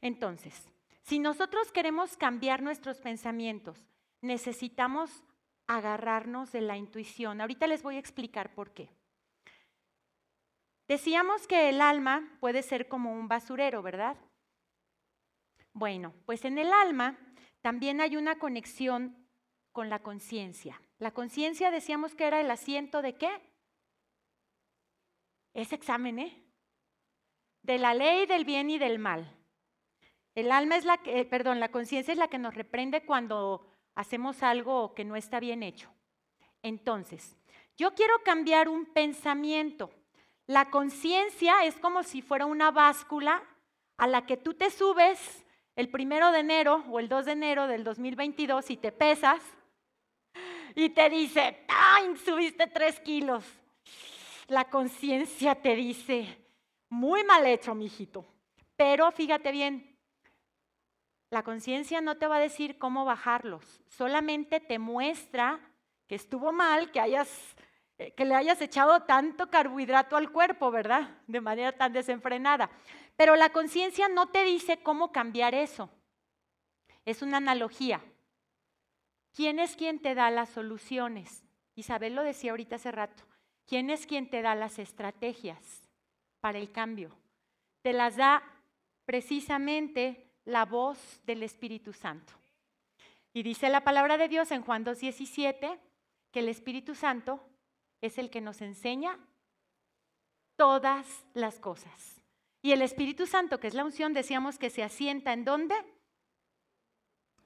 Entonces, 0.00 0.68
si 1.08 1.18
nosotros 1.18 1.72
queremos 1.72 2.18
cambiar 2.18 2.60
nuestros 2.60 3.00
pensamientos, 3.00 3.82
necesitamos 4.20 5.24
agarrarnos 5.66 6.52
de 6.52 6.60
la 6.60 6.76
intuición. 6.76 7.40
Ahorita 7.40 7.66
les 7.66 7.82
voy 7.82 7.96
a 7.96 7.98
explicar 7.98 8.54
por 8.54 8.74
qué. 8.74 8.90
Decíamos 10.86 11.46
que 11.46 11.70
el 11.70 11.80
alma 11.80 12.36
puede 12.40 12.62
ser 12.62 12.88
como 12.88 13.14
un 13.14 13.26
basurero, 13.26 13.80
¿verdad? 13.82 14.18
Bueno, 15.72 16.12
pues 16.26 16.44
en 16.44 16.58
el 16.58 16.70
alma 16.74 17.18
también 17.62 18.02
hay 18.02 18.18
una 18.18 18.38
conexión 18.38 19.16
con 19.72 19.88
la 19.88 20.00
conciencia. 20.00 20.78
La 20.98 21.12
conciencia 21.12 21.70
decíamos 21.70 22.14
que 22.14 22.26
era 22.26 22.38
el 22.38 22.50
asiento 22.50 23.00
de 23.00 23.16
qué? 23.16 23.30
Ese 25.54 25.74
examen, 25.74 26.18
¿eh? 26.18 26.44
De 27.62 27.78
la 27.78 27.94
ley 27.94 28.26
del 28.26 28.44
bien 28.44 28.68
y 28.68 28.78
del 28.78 28.98
mal. 28.98 29.37
El 30.38 30.52
alma 30.52 30.76
es 30.76 30.84
la 30.84 30.98
que, 30.98 31.18
eh, 31.18 31.24
perdón, 31.24 31.58
la 31.58 31.72
conciencia 31.72 32.12
es 32.12 32.18
la 32.18 32.28
que 32.28 32.38
nos 32.38 32.54
reprende 32.54 33.04
cuando 33.04 33.66
hacemos 33.96 34.44
algo 34.44 34.94
que 34.94 35.04
no 35.04 35.16
está 35.16 35.40
bien 35.40 35.64
hecho. 35.64 35.90
Entonces, 36.62 37.36
yo 37.76 37.92
quiero 37.96 38.22
cambiar 38.22 38.68
un 38.68 38.86
pensamiento. 38.86 39.90
La 40.46 40.70
conciencia 40.70 41.64
es 41.64 41.74
como 41.74 42.04
si 42.04 42.22
fuera 42.22 42.46
una 42.46 42.70
báscula 42.70 43.42
a 43.96 44.06
la 44.06 44.26
que 44.26 44.36
tú 44.36 44.54
te 44.54 44.70
subes 44.70 45.44
el 45.74 45.90
primero 45.90 46.30
de 46.30 46.38
enero 46.38 46.84
o 46.88 47.00
el 47.00 47.08
2 47.08 47.24
de 47.24 47.32
enero 47.32 47.66
del 47.66 47.82
2022 47.82 48.70
y 48.70 48.76
te 48.76 48.92
pesas 48.92 49.42
y 50.76 50.90
te 50.90 51.10
dice, 51.10 51.66
¡ay! 51.66 52.16
Subiste 52.16 52.68
tres 52.68 53.00
kilos. 53.00 53.44
La 54.46 54.70
conciencia 54.70 55.56
te 55.56 55.74
dice, 55.74 56.46
muy 56.90 57.24
mal 57.24 57.44
hecho, 57.44 57.74
mijito. 57.74 58.24
Pero 58.76 59.10
fíjate 59.10 59.50
bien, 59.50 59.87
la 61.30 61.42
conciencia 61.42 62.00
no 62.00 62.16
te 62.16 62.26
va 62.26 62.36
a 62.36 62.40
decir 62.40 62.78
cómo 62.78 63.04
bajarlos, 63.04 63.82
solamente 63.88 64.60
te 64.60 64.78
muestra 64.78 65.60
que 66.06 66.14
estuvo 66.14 66.52
mal, 66.52 66.90
eh, 67.98 68.12
que 68.14 68.24
le 68.24 68.34
hayas 68.34 68.60
echado 68.62 69.02
tanto 69.02 69.50
carbohidrato 69.50 70.16
al 70.16 70.32
cuerpo, 70.32 70.70
¿verdad? 70.70 71.18
De 71.26 71.40
manera 71.40 71.72
tan 71.72 71.92
desenfrenada. 71.92 72.70
Pero 73.16 73.36
la 73.36 73.50
conciencia 73.50 74.08
no 74.08 74.28
te 74.28 74.44
dice 74.44 74.82
cómo 74.82 75.12
cambiar 75.12 75.54
eso. 75.54 75.90
Es 77.04 77.20
una 77.20 77.36
analogía. 77.36 78.02
¿Quién 79.34 79.58
es 79.58 79.76
quien 79.76 80.00
te 80.00 80.14
da 80.14 80.30
las 80.30 80.48
soluciones? 80.48 81.44
Isabel 81.74 82.14
lo 82.14 82.22
decía 82.22 82.52
ahorita 82.52 82.76
hace 82.76 82.90
rato. 82.90 83.24
¿Quién 83.66 83.90
es 83.90 84.06
quien 84.06 84.30
te 84.30 84.40
da 84.40 84.54
las 84.54 84.78
estrategias 84.78 85.90
para 86.40 86.58
el 86.58 86.72
cambio? 86.72 87.14
Te 87.82 87.92
las 87.92 88.16
da 88.16 88.42
precisamente 89.04 90.27
la 90.48 90.64
voz 90.64 91.20
del 91.26 91.42
Espíritu 91.42 91.92
Santo. 91.92 92.32
Y 93.34 93.42
dice 93.42 93.68
la 93.68 93.84
palabra 93.84 94.16
de 94.16 94.28
Dios 94.28 94.50
en 94.50 94.62
Juan 94.62 94.84
2.17 94.84 95.78
que 96.30 96.38
el 96.38 96.48
Espíritu 96.48 96.94
Santo 96.94 97.38
es 98.00 98.16
el 98.16 98.30
que 98.30 98.40
nos 98.40 98.62
enseña 98.62 99.18
todas 100.56 101.26
las 101.34 101.60
cosas. 101.60 102.22
Y 102.62 102.72
el 102.72 102.80
Espíritu 102.80 103.26
Santo, 103.26 103.60
que 103.60 103.66
es 103.66 103.74
la 103.74 103.84
unción, 103.84 104.14
decíamos 104.14 104.58
que 104.58 104.70
se 104.70 104.82
asienta 104.82 105.34
en 105.34 105.44
dónde? 105.44 105.74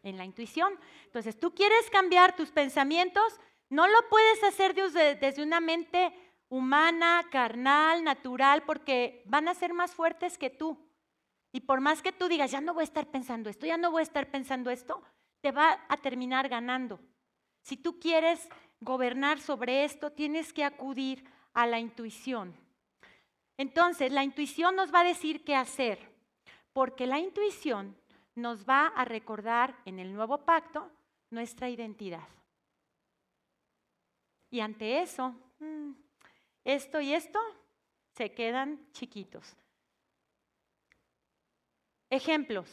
En 0.05 0.17
la 0.17 0.25
intuición. 0.25 0.73
Entonces, 1.05 1.39
tú 1.39 1.55
quieres 1.57 1.91
cambiar 1.91 2.37
tus 2.37 2.53
pensamientos, 2.53 3.41
no 3.69 3.89
lo 3.89 4.09
puedes 4.09 4.45
hacer 4.45 4.75
desde, 4.75 5.17
desde 5.17 5.43
una 5.43 5.61
mente 5.61 6.15
humana, 6.49 7.27
carnal, 7.33 8.05
natural, 8.05 8.63
porque 8.63 9.25
van 9.27 9.49
a 9.49 9.55
ser 9.55 9.75
más 9.75 9.93
fuertes 9.93 10.39
que 10.39 10.51
tú. 10.51 10.79
Y 11.53 11.61
por 11.61 11.81
más 11.81 12.01
que 12.01 12.13
tú 12.13 12.29
digas, 12.29 12.51
ya 12.51 12.61
no 12.61 12.73
voy 12.73 12.83
a 12.83 12.85
estar 12.85 13.07
pensando 13.07 13.51
esto, 13.51 13.67
ya 13.67 13.77
no 13.77 13.91
voy 13.91 14.01
a 14.01 14.03
estar 14.05 14.31
pensando 14.31 14.71
esto, 14.71 15.03
te 15.43 15.53
va 15.53 15.85
a 15.89 15.97
terminar 15.99 16.49
ganando. 16.49 16.99
Si 17.61 17.77
tú 17.77 18.01
quieres 18.01 18.49
gobernar 18.81 19.39
sobre 19.39 19.85
esto, 19.85 20.11
tienes 20.13 20.53
que 20.53 20.65
acudir 20.65 21.25
a 21.53 21.67
la 21.67 21.79
intuición. 21.79 22.57
Entonces, 23.59 24.11
la 24.11 24.25
intuición 24.25 24.75
nos 24.75 24.93
va 24.93 25.01
a 25.01 25.05
decir 25.05 25.45
qué 25.45 25.55
hacer, 25.55 25.99
porque 26.73 27.07
la 27.07 27.19
intuición 27.19 27.97
nos 28.35 28.67
va 28.67 28.87
a 28.87 29.05
recordar 29.05 29.77
en 29.85 29.99
el 29.99 30.13
nuevo 30.15 30.39
pacto 30.39 30.91
nuestra 31.31 31.69
identidad. 31.69 32.27
Y 34.51 34.61
ante 34.61 35.03
eso, 35.03 35.35
mm, 35.61 35.93
esto 36.65 37.01
y 37.01 37.15
esto 37.15 37.39
se 38.15 38.33
quedan 38.33 38.81
chiquitos. 38.93 39.57
Ejemplos. 42.13 42.69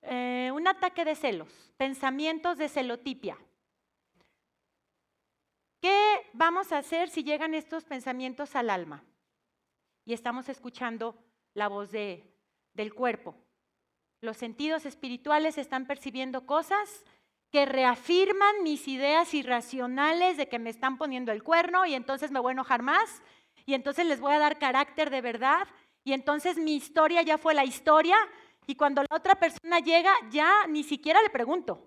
Eh, 0.00 0.50
un 0.54 0.66
ataque 0.66 1.04
de 1.04 1.14
celos, 1.14 1.74
pensamientos 1.76 2.56
de 2.56 2.70
celotipia. 2.70 3.36
¿Qué 5.82 6.30
vamos 6.32 6.72
a 6.72 6.78
hacer 6.78 7.10
si 7.10 7.22
llegan 7.22 7.52
estos 7.52 7.84
pensamientos 7.84 8.56
al 8.56 8.70
alma? 8.70 9.04
Y 10.06 10.14
estamos 10.14 10.48
escuchando 10.48 11.22
la 11.52 11.68
voz 11.68 11.90
de, 11.90 12.24
del 12.72 12.94
cuerpo. 12.94 13.34
Los 14.22 14.38
sentidos 14.38 14.86
espirituales 14.86 15.58
están 15.58 15.86
percibiendo 15.86 16.46
cosas 16.46 17.04
que 17.50 17.66
reafirman 17.66 18.62
mis 18.62 18.88
ideas 18.88 19.34
irracionales 19.34 20.38
de 20.38 20.48
que 20.48 20.58
me 20.58 20.70
están 20.70 20.96
poniendo 20.96 21.30
el 21.32 21.42
cuerno 21.42 21.84
y 21.84 21.92
entonces 21.92 22.30
me 22.30 22.40
voy 22.40 22.52
a 22.52 22.52
enojar 22.52 22.80
más 22.80 23.22
y 23.66 23.74
entonces 23.74 24.06
les 24.06 24.18
voy 24.18 24.32
a 24.32 24.38
dar 24.38 24.58
carácter 24.58 25.10
de 25.10 25.20
verdad 25.20 25.68
y 26.08 26.14
entonces 26.14 26.56
mi 26.56 26.74
historia 26.74 27.20
ya 27.20 27.36
fue 27.36 27.52
la 27.52 27.66
historia 27.66 28.16
y 28.66 28.76
cuando 28.76 29.02
la 29.02 29.14
otra 29.14 29.34
persona 29.34 29.78
llega 29.80 30.10
ya 30.30 30.66
ni 30.66 30.82
siquiera 30.82 31.20
le 31.20 31.28
pregunto. 31.28 31.84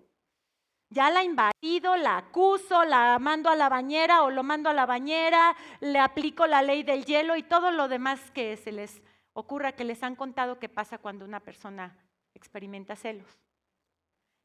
Ya 0.91 1.09
la 1.09 1.23
invadido, 1.23 1.97
la 1.97 2.17
acuso, 2.17 2.85
la 2.85 3.17
mando 3.17 3.49
a 3.49 3.55
la 3.55 3.67
bañera 3.67 4.21
o 4.21 4.29
lo 4.29 4.43
mando 4.43 4.69
a 4.69 4.73
la 4.73 4.85
bañera, 4.85 5.55
le 5.79 5.97
aplico 5.97 6.45
la 6.45 6.61
ley 6.61 6.83
del 6.83 7.03
hielo 7.03 7.35
y 7.35 7.41
todo 7.41 7.71
lo 7.71 7.87
demás 7.87 8.29
que 8.29 8.57
se 8.57 8.71
les 8.71 9.01
ocurra, 9.33 9.71
que 9.71 9.85
les 9.85 10.03
han 10.03 10.15
contado 10.15 10.59
que 10.59 10.69
pasa 10.69 10.99
cuando 10.99 11.25
una 11.25 11.39
persona 11.39 11.97
experimenta 12.35 12.95
celos. 12.95 13.39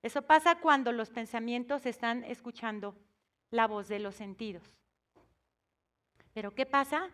Eso 0.03 0.23
pasa 0.23 0.59
cuando 0.59 0.91
los 0.91 1.11
pensamientos 1.11 1.85
están 1.85 2.25
escuchando 2.25 2.97
la 3.51 3.67
voz 3.67 3.89
de 3.89 3.99
los 3.99 4.15
sentidos. 4.15 4.63
Pero 6.33 6.55
¿qué 6.55 6.65
pasa 6.65 7.11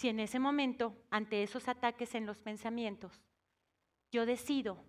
si 0.00 0.08
en 0.08 0.18
ese 0.18 0.38
momento, 0.38 0.96
ante 1.10 1.42
esos 1.42 1.68
ataques 1.68 2.14
en 2.14 2.24
los 2.24 2.38
pensamientos, 2.38 3.22
yo 4.10 4.24
decido 4.24 4.82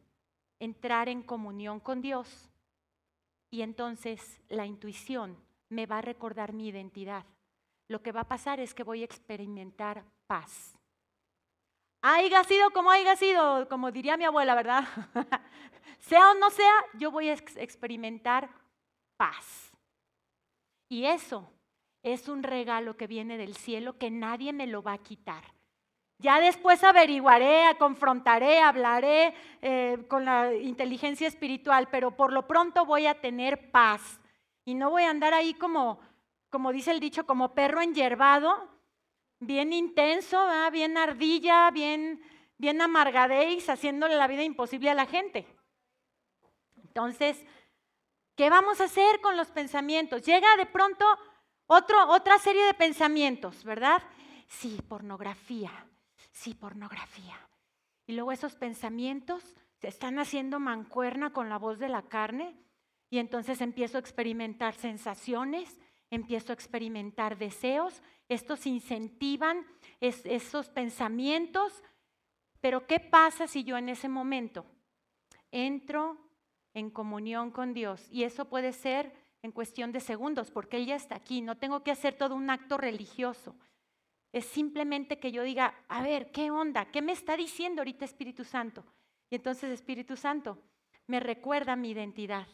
entrar 0.58 1.10
en 1.10 1.21
comunión 1.21 1.82
con 1.82 2.02
Dios 2.02 2.50
y 3.50 3.62
entonces 3.62 4.39
la 4.47 4.65
intuición 4.65 5.36
me 5.67 5.86
va 5.86 5.97
a 5.97 6.02
recordar 6.02 6.54
mi 6.54 6.69
identidad. 6.69 7.26
Lo 7.89 8.02
que 8.02 8.13
va 8.13 8.21
a 8.21 8.28
pasar 8.30 8.62
es 8.62 8.74
que 8.74 8.84
voy 8.84 9.02
a 9.02 9.06
experimentar 9.06 10.06
paz. 10.28 10.80
Haiga 12.02 12.45
sido 12.45 12.71
como 12.71 12.89
haya 12.89 13.17
sido, 13.17 13.67
como 13.67 13.91
diría 13.91 14.15
mi 14.15 14.24
abuela, 14.24 14.56
¿verdad? 14.56 14.88
sea 16.00 16.32
o 16.32 16.36
no 16.36 16.50
sea, 16.52 16.74
yo 16.93 17.12
voy 17.12 17.28
a 17.28 17.34
experimentar 17.34 18.50
paz. 19.17 19.74
Y 20.88 21.04
eso 21.04 21.52
es 22.04 22.28
un 22.28 22.44
regalo 22.44 22.98
que 22.98 23.08
viene 23.08 23.38
del 23.38 23.56
cielo 23.56 23.98
que 23.98 24.10
nadie 24.10 24.54
me 24.54 24.68
lo 24.68 24.82
va 24.82 24.94
a 24.94 24.98
quitar. 24.98 25.44
Ya 26.22 26.40
después 26.40 26.84
averiguaré, 26.84 27.76
confrontaré, 27.80 28.60
hablaré 28.60 29.34
eh, 29.62 30.06
con 30.08 30.24
la 30.24 30.54
inteligencia 30.54 31.28
espiritual, 31.28 31.88
pero 31.90 32.16
por 32.16 32.32
lo 32.32 32.48
pronto 32.48 32.86
voy 32.86 33.08
a 33.08 33.20
tener 33.20 33.72
paz. 33.72 34.20
Y 34.64 34.76
no 34.76 34.92
voy 34.92 35.04
a 35.04 35.10
andar 35.10 35.34
ahí 35.34 35.56
como, 35.56 36.00
como 36.52 36.72
dice 36.72 36.92
el 36.92 37.00
dicho, 37.00 37.26
como 37.26 37.56
perro 37.56 37.82
enyerbado, 37.82 38.70
bien 39.40 39.74
intenso, 39.74 40.40
bien 40.72 40.96
ardilla, 40.96 41.72
bien, 41.72 42.22
bien 42.60 42.82
amargadéis, 42.82 43.68
haciéndole 43.70 44.16
la 44.16 44.28
vida 44.28 44.44
imposible 44.44 44.92
a 44.92 44.96
la 44.96 45.08
gente. 45.08 45.48
Entonces, 46.84 47.44
¿qué 48.36 48.52
vamos 48.52 48.80
a 48.80 48.84
hacer 48.84 49.22
con 49.22 49.38
los 49.38 49.50
pensamientos? 49.50 50.22
Llega 50.22 50.56
de 50.58 50.68
pronto 50.68 51.06
otra 51.73 52.38
serie 52.39 52.65
de 52.65 52.73
pensamientos, 52.73 53.63
¿verdad? 53.63 54.03
Sí, 54.47 54.81
pornografía, 54.88 55.71
sí, 56.31 56.53
pornografía. 56.53 57.38
Y 58.05 58.13
luego 58.13 58.31
esos 58.34 58.55
pensamientos 58.55 59.55
se 59.79 59.88
están 59.88 60.19
haciendo 60.19 60.60
mancuerna 60.60 61.31
con 61.31 61.47
la 61.47 61.57
voz 61.57 61.79
de 61.79 61.88
la 61.88 62.01
carne 62.03 62.57
y 63.10 63.19
entonces 63.19 63.62
empiezo 63.62 63.97
a 63.97 64.01
experimentar 64.01 64.75
sensaciones, 64.75 65.79
empiezo 66.10 66.51
a 66.51 66.55
experimentar 66.55 67.38
deseos, 67.38 68.01
estos 68.27 68.65
incentivan 68.65 69.65
esos 69.99 70.69
pensamientos, 70.69 71.84
pero 72.60 72.86
¿qué 72.86 72.99
pasa 72.99 73.47
si 73.47 73.63
yo 73.63 73.77
en 73.77 73.89
ese 73.89 74.10
momento 74.10 74.65
entro 75.51 76.17
en 76.73 76.89
comunión 76.89 77.51
con 77.51 77.73
Dios? 77.73 78.07
Y 78.12 78.23
eso 78.23 78.45
puede 78.45 78.73
ser 78.73 79.20
en 79.43 79.51
cuestión 79.51 79.91
de 79.91 79.99
segundos, 79.99 80.51
porque 80.51 80.77
Él 80.77 80.86
ya 80.86 80.95
está 80.95 81.15
aquí, 81.15 81.41
no 81.41 81.58
tengo 81.58 81.84
que 81.84 81.91
hacer 81.91 82.15
todo 82.15 82.36
un 82.36 82.49
acto 82.49 82.77
religioso. 82.77 83.56
Es 84.32 84.45
simplemente 84.45 85.19
que 85.19 85.32
yo 85.32 85.43
diga, 85.43 85.73
a 85.89 86.01
ver, 86.01 86.32
¿qué 86.32 86.51
onda? 86.51 86.86
¿Qué 86.86 87.01
me 87.01 87.12
está 87.12 87.36
diciendo 87.36 87.82
ahorita 87.82 88.06
Espíritu 88.06 88.43
Santo? 88.43 88.86
Y 89.30 89.36
entonces 89.36 89.71
Espíritu 89.71 90.15
Santo 90.15 90.58
me 91.08 91.19
recuerda 91.19 91.75
mi 91.75 91.91
identidad. 91.91 92.47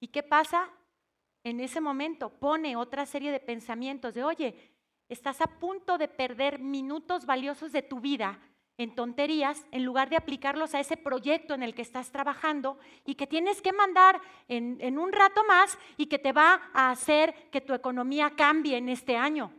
¿Y 0.00 0.08
qué 0.08 0.22
pasa? 0.22 0.70
En 1.44 1.60
ese 1.60 1.80
momento 1.80 2.30
pone 2.30 2.74
otra 2.76 3.06
serie 3.06 3.30
de 3.30 3.38
pensamientos 3.38 4.14
de, 4.14 4.24
oye, 4.24 4.72
estás 5.08 5.40
a 5.40 5.46
punto 5.46 5.96
de 5.98 6.08
perder 6.08 6.58
minutos 6.58 7.24
valiosos 7.24 7.70
de 7.70 7.82
tu 7.82 8.00
vida 8.00 8.40
en 8.78 8.94
tonterías 8.94 9.66
en 9.70 9.84
lugar 9.84 10.10
de 10.10 10.16
aplicarlos 10.16 10.74
a 10.74 10.80
ese 10.80 10.96
proyecto 10.96 11.54
en 11.54 11.62
el 11.62 11.74
que 11.74 11.82
estás 11.82 12.12
trabajando 12.12 12.78
y 13.04 13.14
que 13.14 13.26
tienes 13.26 13.62
que 13.62 13.72
mandar 13.72 14.20
en, 14.48 14.78
en 14.80 14.98
un 14.98 15.12
rato 15.12 15.42
más 15.44 15.78
y 15.96 16.06
que 16.06 16.18
te 16.18 16.32
va 16.32 16.70
a 16.74 16.90
hacer 16.90 17.34
que 17.50 17.60
tu 17.60 17.74
economía 17.74 18.32
cambie 18.36 18.76
en 18.76 18.88
este 18.88 19.16
año 19.16 19.52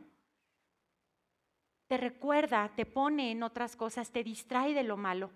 te 1.88 1.97
recuerda, 1.97 2.69
te 2.75 2.86
pone 2.86 3.32
en 3.32 3.43
otras 3.43 3.75
cosas, 3.75 4.12
te 4.12 4.23
distrae 4.23 4.73
de 4.73 4.84
lo 4.84 4.97
malo. 4.97 5.32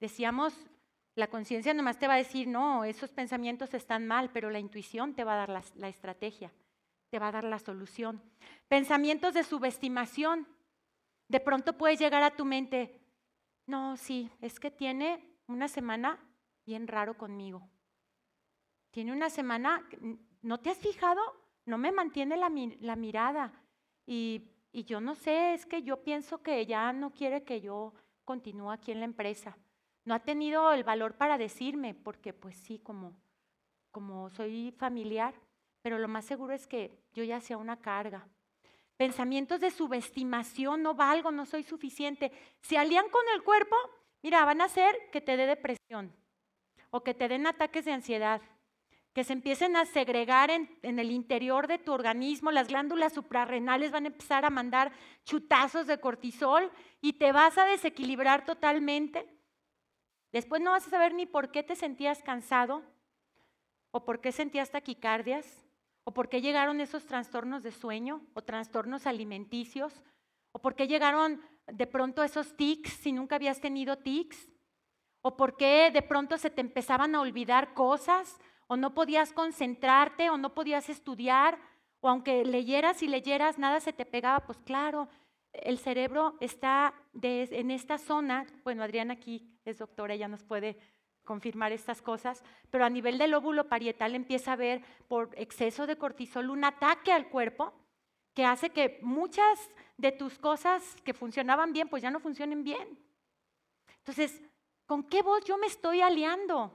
Decíamos, 0.00 0.54
la 1.14 1.28
conciencia 1.28 1.74
nomás 1.74 1.98
te 1.98 2.08
va 2.08 2.14
a 2.14 2.18
decir, 2.18 2.48
no, 2.48 2.84
esos 2.84 3.12
pensamientos 3.12 3.74
están 3.74 4.06
mal, 4.06 4.30
pero 4.32 4.50
la 4.50 4.58
intuición 4.58 5.14
te 5.14 5.24
va 5.24 5.34
a 5.34 5.46
dar 5.46 5.64
la, 5.76 5.88
estrategia, 5.88 6.52
te 7.10 7.18
va 7.18 7.28
a 7.28 7.32
dar 7.32 7.44
la 7.44 7.58
solución. 7.58 8.22
Pensamientos 8.68 9.34
de 9.34 9.44
subestimación. 9.44 10.48
De 11.34 11.40
pronto 11.40 11.72
puedes 11.72 11.98
llegar 11.98 12.22
a 12.22 12.36
tu 12.36 12.44
mente, 12.44 13.00
no, 13.66 13.96
sí, 13.96 14.30
es 14.40 14.60
que 14.60 14.70
tiene 14.70 15.36
una 15.48 15.66
semana 15.66 16.16
bien 16.64 16.86
raro 16.86 17.18
conmigo. 17.18 17.68
Tiene 18.92 19.10
una 19.10 19.28
semana, 19.28 19.82
¿no 20.42 20.60
te 20.60 20.70
has 20.70 20.78
fijado? 20.78 21.20
No 21.66 21.76
me 21.76 21.90
mantiene 21.90 22.36
la, 22.36 22.48
la 22.80 22.94
mirada. 22.94 23.52
Y 24.06 24.54
y 24.74 24.82
yo 24.82 25.00
no 25.00 25.14
sé, 25.14 25.54
es 25.54 25.66
que 25.66 25.84
yo 25.84 26.02
pienso 26.02 26.42
que 26.42 26.58
ella 26.58 26.92
no 26.92 27.12
quiere 27.12 27.44
que 27.44 27.60
yo 27.60 27.94
continúe 28.24 28.72
aquí 28.72 28.90
en 28.90 28.98
la 28.98 29.04
empresa. 29.04 29.56
No 30.04 30.14
ha 30.14 30.18
tenido 30.18 30.72
el 30.72 30.82
valor 30.82 31.14
para 31.14 31.38
decirme, 31.38 31.94
porque 31.94 32.32
pues 32.32 32.56
sí, 32.56 32.80
como, 32.80 33.16
como 33.92 34.30
soy 34.30 34.74
familiar, 34.76 35.32
pero 35.80 35.98
lo 35.98 36.08
más 36.08 36.24
seguro 36.24 36.54
es 36.54 36.66
que 36.66 37.04
yo 37.12 37.22
ya 37.22 37.40
sea 37.40 37.56
una 37.56 37.76
carga. 37.76 38.26
Pensamientos 38.96 39.60
de 39.60 39.70
subestimación, 39.70 40.82
no 40.82 40.94
valgo, 40.94 41.30
no 41.30 41.46
soy 41.46 41.62
suficiente. 41.62 42.30
Se 42.60 42.78
alían 42.78 43.08
con 43.10 43.22
el 43.34 43.42
cuerpo, 43.42 43.76
mira, 44.22 44.44
van 44.44 44.60
a 44.60 44.64
hacer 44.64 44.94
que 45.12 45.20
te 45.20 45.36
dé 45.36 45.46
depresión 45.46 46.14
o 46.90 47.02
que 47.02 47.14
te 47.14 47.28
den 47.28 47.46
ataques 47.46 47.84
de 47.84 47.92
ansiedad 47.92 48.40
que 49.14 49.22
se 49.22 49.32
empiecen 49.32 49.76
a 49.76 49.86
segregar 49.86 50.50
en, 50.50 50.68
el 50.82 51.12
interior 51.12 51.68
de 51.68 51.78
tu 51.78 51.92
organismo, 51.92 52.50
las 52.50 52.66
glándulas 52.66 53.12
suprarrenales 53.12 53.92
van 53.92 54.04
a 54.04 54.08
empezar 54.08 54.44
a 54.44 54.50
mandar 54.50 54.90
chutazos 55.24 55.86
de 55.86 56.00
cortisol 56.00 56.70
y 57.00 57.12
te 57.12 57.30
vas 57.30 57.56
a 57.56 57.64
desequilibrar 57.64 58.44
totalmente. 58.44 59.24
Después 60.32 60.60
no 60.60 60.72
vas 60.72 60.88
a 60.88 60.90
saber 60.90 61.14
ni 61.14 61.26
por 61.26 61.52
qué 61.52 61.62
te 61.62 61.76
sentías 61.76 62.24
cansado, 62.24 62.82
o 63.92 64.04
por 64.04 64.20
qué 64.20 64.32
sentías 64.32 64.72
taquicardias, 64.72 65.63
o 66.04 66.12
por 66.12 66.28
qué 66.28 66.40
llegaron 66.40 66.80
esos 66.80 67.06
trastornos 67.06 67.62
de 67.62 67.72
sueño, 67.72 68.22
o 68.34 68.42
trastornos 68.42 69.06
alimenticios, 69.06 70.02
o 70.52 70.60
por 70.60 70.74
qué 70.74 70.86
llegaron 70.86 71.40
de 71.66 71.86
pronto 71.86 72.22
esos 72.22 72.56
tics 72.56 72.92
si 72.92 73.12
nunca 73.12 73.36
habías 73.36 73.60
tenido 73.60 73.98
tics, 73.98 74.48
o 75.22 75.36
por 75.36 75.56
qué 75.56 75.90
de 75.92 76.02
pronto 76.02 76.36
se 76.36 76.50
te 76.50 76.60
empezaban 76.60 77.14
a 77.14 77.20
olvidar 77.20 77.72
cosas, 77.72 78.38
o 78.66 78.76
no 78.76 78.94
podías 78.94 79.32
concentrarte, 79.32 80.30
o 80.30 80.36
no 80.36 80.54
podías 80.54 80.88
estudiar, 80.90 81.58
o 82.00 82.08
aunque 82.08 82.44
leyeras 82.44 83.02
y 83.02 83.08
leyeras, 83.08 83.58
nada 83.58 83.80
se 83.80 83.94
te 83.94 84.04
pegaba, 84.04 84.40
pues 84.44 84.58
claro, 84.58 85.08
el 85.54 85.78
cerebro 85.78 86.36
está 86.40 86.94
en 87.22 87.70
esta 87.70 87.96
zona, 87.96 88.46
bueno, 88.62 88.82
Adriana 88.82 89.14
aquí 89.14 89.58
es 89.64 89.78
doctora, 89.78 90.14
ella 90.14 90.28
nos 90.28 90.42
puede 90.42 90.76
confirmar 91.24 91.72
estas 91.72 92.02
cosas, 92.02 92.42
pero 92.70 92.84
a 92.84 92.90
nivel 92.90 93.18
del 93.18 93.32
lóbulo 93.32 93.68
parietal 93.68 94.14
empieza 94.14 94.50
a 94.50 94.54
haber 94.54 94.82
por 95.08 95.30
exceso 95.36 95.86
de 95.86 95.96
cortisol 95.96 96.50
un 96.50 96.64
ataque 96.64 97.12
al 97.12 97.28
cuerpo 97.28 97.72
que 98.34 98.44
hace 98.44 98.70
que 98.70 98.98
muchas 99.02 99.70
de 99.96 100.12
tus 100.12 100.38
cosas 100.38 100.96
que 101.04 101.14
funcionaban 101.14 101.72
bien, 101.72 101.88
pues 101.88 102.02
ya 102.02 102.10
no 102.10 102.20
funcionen 102.20 102.64
bien. 102.64 102.98
Entonces, 103.98 104.42
¿con 104.86 105.04
qué 105.04 105.22
voz 105.22 105.44
yo 105.44 105.56
me 105.56 105.66
estoy 105.66 106.00
aliando? 106.00 106.72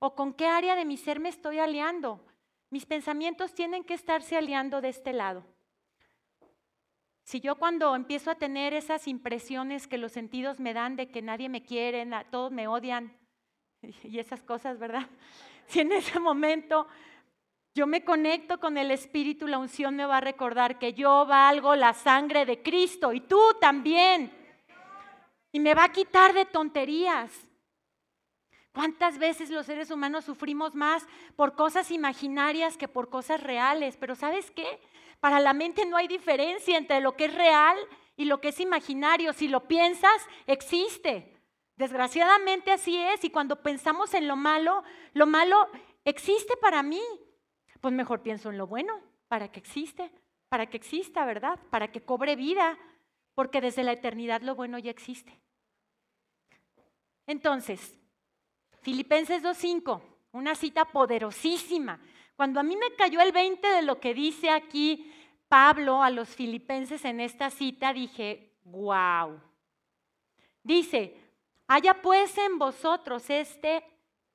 ¿O 0.00 0.14
con 0.14 0.34
qué 0.34 0.46
área 0.46 0.76
de 0.76 0.84
mi 0.84 0.96
ser 0.96 1.20
me 1.20 1.28
estoy 1.28 1.58
aliando? 1.58 2.24
Mis 2.70 2.84
pensamientos 2.84 3.54
tienen 3.54 3.84
que 3.84 3.94
estarse 3.94 4.36
aliando 4.36 4.80
de 4.80 4.90
este 4.90 5.12
lado. 5.12 5.44
Si 7.22 7.40
yo 7.40 7.56
cuando 7.56 7.94
empiezo 7.94 8.30
a 8.30 8.36
tener 8.36 8.72
esas 8.72 9.06
impresiones 9.06 9.86
que 9.86 9.98
los 9.98 10.12
sentidos 10.12 10.60
me 10.60 10.72
dan 10.72 10.96
de 10.96 11.10
que 11.10 11.20
nadie 11.20 11.48
me 11.48 11.62
quiere, 11.62 12.06
todos 12.30 12.50
me 12.52 12.68
odian 12.68 13.17
y 14.02 14.18
esas 14.18 14.42
cosas, 14.42 14.78
¿verdad? 14.78 15.06
Si 15.66 15.80
en 15.80 15.92
ese 15.92 16.18
momento 16.18 16.86
yo 17.74 17.86
me 17.86 18.02
conecto 18.02 18.58
con 18.58 18.78
el 18.78 18.90
Espíritu, 18.90 19.46
la 19.46 19.58
unción 19.58 19.94
me 19.96 20.06
va 20.06 20.16
a 20.16 20.22
recordar 20.22 20.78
que 20.78 20.94
yo 20.94 21.26
valgo 21.26 21.76
la 21.76 21.92
sangre 21.92 22.46
de 22.46 22.62
Cristo 22.62 23.12
y 23.12 23.20
tú 23.20 23.38
también. 23.60 24.32
Y 25.52 25.60
me 25.60 25.74
va 25.74 25.84
a 25.84 25.92
quitar 25.92 26.32
de 26.32 26.46
tonterías. 26.46 27.46
¿Cuántas 28.72 29.18
veces 29.18 29.50
los 29.50 29.66
seres 29.66 29.90
humanos 29.90 30.24
sufrimos 30.24 30.74
más 30.74 31.06
por 31.36 31.54
cosas 31.54 31.90
imaginarias 31.90 32.78
que 32.78 32.88
por 32.88 33.10
cosas 33.10 33.42
reales? 33.42 33.98
Pero 33.98 34.14
¿sabes 34.14 34.50
qué? 34.50 34.80
Para 35.20 35.38
la 35.38 35.52
mente 35.52 35.84
no 35.84 35.98
hay 35.98 36.08
diferencia 36.08 36.78
entre 36.78 37.00
lo 37.00 37.14
que 37.14 37.26
es 37.26 37.34
real 37.34 37.76
y 38.16 38.24
lo 38.24 38.40
que 38.40 38.48
es 38.48 38.60
imaginario. 38.60 39.34
Si 39.34 39.48
lo 39.48 39.68
piensas, 39.68 40.26
existe. 40.46 41.37
Desgraciadamente 41.78 42.72
así 42.72 42.96
es. 42.98 43.22
Y 43.24 43.30
cuando 43.30 43.62
pensamos 43.62 44.12
en 44.12 44.26
lo 44.26 44.34
malo, 44.34 44.82
lo 45.14 45.26
malo 45.26 45.68
existe 46.04 46.56
para 46.56 46.82
mí. 46.82 47.00
Pues 47.80 47.94
mejor 47.94 48.20
pienso 48.20 48.50
en 48.50 48.58
lo 48.58 48.66
bueno, 48.66 49.00
para 49.28 49.52
que 49.52 49.60
existe, 49.60 50.10
para 50.48 50.66
que 50.66 50.76
exista, 50.76 51.24
¿verdad? 51.24 51.60
Para 51.70 51.92
que 51.92 52.02
cobre 52.02 52.34
vida, 52.34 52.76
porque 53.36 53.60
desde 53.60 53.84
la 53.84 53.92
eternidad 53.92 54.42
lo 54.42 54.56
bueno 54.56 54.80
ya 54.80 54.90
existe. 54.90 55.40
Entonces, 57.28 57.96
Filipenses 58.80 59.44
2.5, 59.44 60.02
una 60.32 60.56
cita 60.56 60.86
poderosísima. 60.86 62.00
Cuando 62.34 62.58
a 62.58 62.64
mí 62.64 62.74
me 62.76 62.96
cayó 62.96 63.20
el 63.20 63.30
20 63.30 63.68
de 63.68 63.82
lo 63.82 64.00
que 64.00 64.14
dice 64.14 64.50
aquí 64.50 65.12
Pablo 65.46 66.02
a 66.02 66.10
los 66.10 66.28
filipenses 66.30 67.04
en 67.04 67.20
esta 67.20 67.50
cita, 67.50 67.92
dije, 67.92 68.56
wow. 68.64 69.40
Dice, 70.64 71.27
haya 71.68 72.02
pues 72.02 72.36
en 72.38 72.58
vosotros 72.58 73.30
este, 73.30 73.84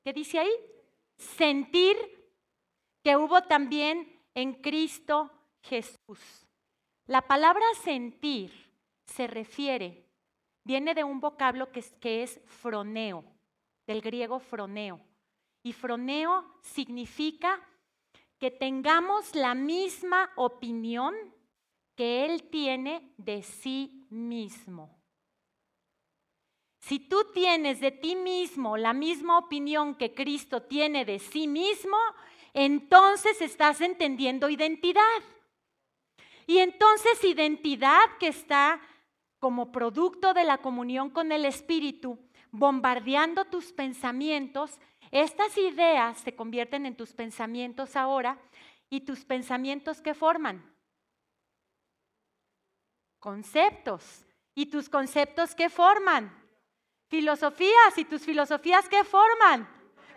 ¿qué 0.04 0.14
dice 0.14 0.40
ahí? 0.40 0.54
Sentir 1.18 1.98
que 3.04 3.18
hubo 3.18 3.42
también 3.44 4.22
en 4.34 4.54
Cristo 4.54 5.32
Jesús. 5.62 6.48
La 7.06 7.22
palabra 7.24 7.66
sentir 7.84 8.52
se 9.06 9.28
refiere, 9.28 10.06
viene 10.64 10.94
de 10.94 11.04
un 11.04 11.20
vocablo 11.20 11.72
que 11.72 11.82
es, 11.82 11.92
que 12.00 12.24
es 12.24 12.40
froneo 12.46 13.26
del 13.86 14.02
griego 14.02 14.40
froneo. 14.40 15.02
Y 15.64 15.74
froneo 15.74 16.46
significa 16.62 17.60
que 18.38 18.52
tengamos 18.52 19.36
la 19.36 19.56
misma 19.56 20.32
opinión 20.36 21.16
que 21.96 22.26
Él 22.26 22.50
tiene 22.50 23.14
de 23.18 23.42
sí 23.44 24.06
mismo. 24.10 25.03
Si 26.84 27.00
tú 27.00 27.32
tienes 27.34 27.80
de 27.80 27.92
ti 27.92 28.16
mismo 28.16 28.78
la 28.78 28.94
misma 28.94 29.38
opinión 29.38 29.96
que 29.96 30.14
Cristo 30.14 30.64
tiene 30.64 31.06
de 31.06 31.20
sí 31.20 31.48
mismo, 31.48 31.98
entonces 32.54 33.42
estás 33.42 33.82
entendiendo 33.82 34.50
identidad. 34.50 35.02
Y 36.46 36.58
entonces 36.58 37.24
identidad 37.24 38.04
que 38.20 38.28
está 38.28 38.82
como 39.40 39.72
producto 39.72 40.34
de 40.34 40.44
la 40.44 40.58
comunión 40.58 41.10
con 41.10 41.32
el 41.32 41.46
Espíritu 41.46 42.20
bombardeando 42.52 43.46
tus 43.46 43.72
pensamientos, 43.72 44.80
estas 45.10 45.58
ideas 45.58 46.18
se 46.20 46.36
convierten 46.36 46.86
en 46.86 46.96
tus 46.96 47.14
pensamientos 47.14 47.96
ahora 47.96 48.38
¿Y 48.94 49.02
tus 49.02 49.26
pensamientos 49.26 50.02
qué 50.02 50.14
forman? 50.14 50.64
Conceptos. 53.18 54.24
¿Y 54.54 54.68
tus 54.68 54.88
conceptos 54.88 55.56
qué 55.56 55.68
forman? 55.68 56.43
Filosofías. 57.14 57.96
¿Y 57.98 58.06
tus 58.06 58.24
filosofías 58.24 58.90
qué 58.90 59.04
forman? 59.04 59.70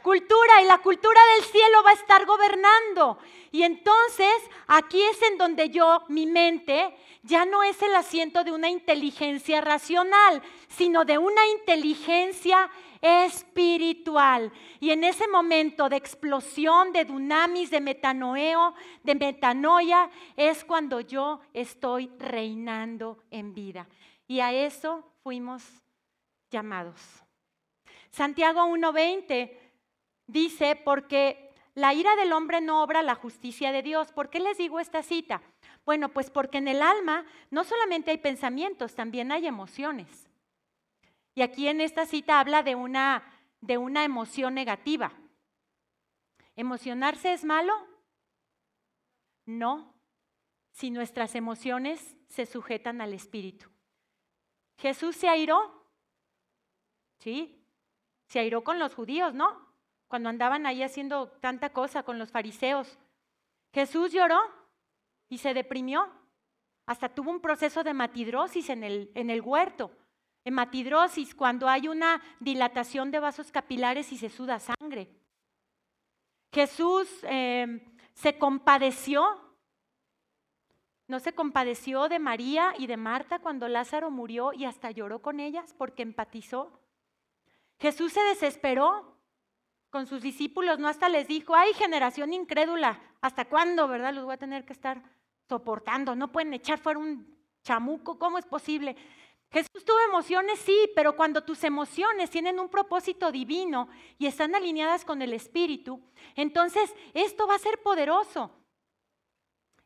Cultura. 0.02 0.62
Y 0.62 0.64
la 0.64 0.78
cultura 0.78 1.20
del 1.34 1.44
cielo 1.44 1.82
va 1.84 1.90
a 1.90 1.92
estar 1.92 2.24
gobernando. 2.24 3.18
Y 3.52 3.64
entonces 3.64 4.32
aquí 4.66 5.02
es 5.02 5.20
en 5.20 5.36
donde 5.36 5.68
yo, 5.68 6.04
mi 6.08 6.24
mente, 6.24 6.96
ya 7.22 7.44
no 7.44 7.62
es 7.62 7.82
el 7.82 7.94
asiento 7.94 8.44
de 8.44 8.52
una 8.52 8.70
inteligencia 8.70 9.60
racional, 9.60 10.40
sino 10.68 11.04
de 11.04 11.18
una 11.18 11.46
inteligencia 11.48 12.70
espiritual. 13.02 14.50
Y 14.80 14.88
en 14.88 15.04
ese 15.04 15.28
momento 15.28 15.90
de 15.90 15.96
explosión, 15.96 16.94
de 16.94 17.04
dunamis, 17.04 17.70
de 17.70 17.82
metanoeo, 17.82 18.72
de 19.02 19.14
metanoia, 19.14 20.08
es 20.34 20.64
cuando 20.64 21.00
yo 21.00 21.40
estoy 21.52 22.10
reinando 22.18 23.18
en 23.30 23.52
vida. 23.52 23.86
Y 24.26 24.40
a 24.40 24.54
eso 24.54 25.04
fuimos 25.22 25.62
llamados. 26.50 27.24
Santiago 28.10 28.62
1.20 28.66 29.58
dice, 30.26 30.76
porque 30.76 31.50
la 31.74 31.92
ira 31.92 32.16
del 32.16 32.32
hombre 32.32 32.60
no 32.60 32.82
obra 32.82 33.02
la 33.02 33.14
justicia 33.14 33.72
de 33.72 33.82
Dios. 33.82 34.12
¿Por 34.12 34.30
qué 34.30 34.40
les 34.40 34.58
digo 34.58 34.80
esta 34.80 35.02
cita? 35.02 35.42
Bueno, 35.84 36.08
pues 36.08 36.30
porque 36.30 36.58
en 36.58 36.68
el 36.68 36.82
alma 36.82 37.26
no 37.50 37.64
solamente 37.64 38.10
hay 38.10 38.18
pensamientos, 38.18 38.94
también 38.94 39.30
hay 39.30 39.46
emociones. 39.46 40.30
Y 41.34 41.42
aquí 41.42 41.68
en 41.68 41.80
esta 41.82 42.06
cita 42.06 42.40
habla 42.40 42.62
de 42.62 42.74
una, 42.74 43.22
de 43.60 43.76
una 43.76 44.04
emoción 44.04 44.54
negativa. 44.54 45.12
¿Emocionarse 46.56 47.34
es 47.34 47.44
malo? 47.44 47.74
No, 49.44 49.94
si 50.72 50.90
nuestras 50.90 51.34
emociones 51.34 52.16
se 52.28 52.46
sujetan 52.46 53.00
al 53.00 53.12
espíritu. 53.12 53.70
Jesús 54.78 55.14
se 55.16 55.28
airó, 55.28 55.85
¿sí? 57.18 57.62
Se 58.26 58.38
airó 58.38 58.64
con 58.64 58.78
los 58.78 58.94
judíos, 58.94 59.34
¿no? 59.34 59.66
Cuando 60.08 60.28
andaban 60.28 60.66
ahí 60.66 60.82
haciendo 60.82 61.28
tanta 61.40 61.70
cosa 61.72 62.02
con 62.02 62.18
los 62.18 62.30
fariseos. 62.30 62.98
Jesús 63.72 64.12
lloró, 64.12 64.40
y 65.28 65.38
se 65.38 65.54
deprimió. 65.54 66.08
Hasta 66.86 67.08
tuvo 67.08 67.30
un 67.30 67.40
proceso 67.40 67.82
de 67.82 67.94
matidrosis 67.94 68.70
en 68.70 68.84
el, 68.84 69.10
en 69.14 69.30
el 69.30 69.40
huerto. 69.40 69.90
Hematidrosis, 70.44 71.34
cuando 71.34 71.68
hay 71.68 71.88
una 71.88 72.22
dilatación 72.38 73.10
de 73.10 73.18
vasos 73.18 73.50
capilares 73.50 74.12
y 74.12 74.18
se 74.18 74.28
suda 74.28 74.60
sangre. 74.60 75.10
Jesús 76.52 77.08
em, 77.24 77.80
se 78.14 78.38
compadeció, 78.38 79.26
no 81.08 81.18
se 81.18 81.32
compadeció 81.32 82.08
de 82.08 82.20
María 82.20 82.72
y 82.78 82.86
de 82.86 82.96
Marta 82.96 83.40
cuando 83.40 83.66
Lázaro 83.68 84.10
murió 84.10 84.52
y 84.52 84.64
hasta 84.64 84.92
lloró 84.92 85.20
con 85.20 85.40
ellas 85.40 85.74
porque 85.76 86.02
empatizó. 86.02 86.80
Jesús 87.78 88.12
se 88.12 88.22
desesperó 88.22 89.16
con 89.90 90.06
sus 90.06 90.22
discípulos, 90.22 90.78
no 90.78 90.88
hasta 90.88 91.08
les 91.08 91.28
dijo, 91.28 91.54
ay 91.54 91.72
generación 91.74 92.32
incrédula, 92.32 93.00
¿hasta 93.20 93.46
cuándo, 93.46 93.88
verdad? 93.88 94.12
Los 94.12 94.24
voy 94.24 94.34
a 94.34 94.38
tener 94.38 94.64
que 94.64 94.72
estar 94.72 95.02
soportando, 95.48 96.14
no 96.14 96.32
pueden 96.32 96.54
echar 96.54 96.78
fuera 96.78 96.98
un 96.98 97.36
chamuco, 97.62 98.18
¿cómo 98.18 98.38
es 98.38 98.46
posible? 98.46 98.96
Jesús 99.50 99.84
tuvo 99.84 99.98
emociones, 100.08 100.58
sí, 100.58 100.90
pero 100.94 101.16
cuando 101.16 101.44
tus 101.44 101.62
emociones 101.64 102.30
tienen 102.30 102.58
un 102.58 102.68
propósito 102.68 103.30
divino 103.30 103.88
y 104.18 104.26
están 104.26 104.54
alineadas 104.54 105.04
con 105.04 105.22
el 105.22 105.32
Espíritu, 105.32 106.00
entonces 106.34 106.92
esto 107.14 107.46
va 107.46 107.54
a 107.54 107.60
ser 107.60 107.80
poderoso. 107.82 108.50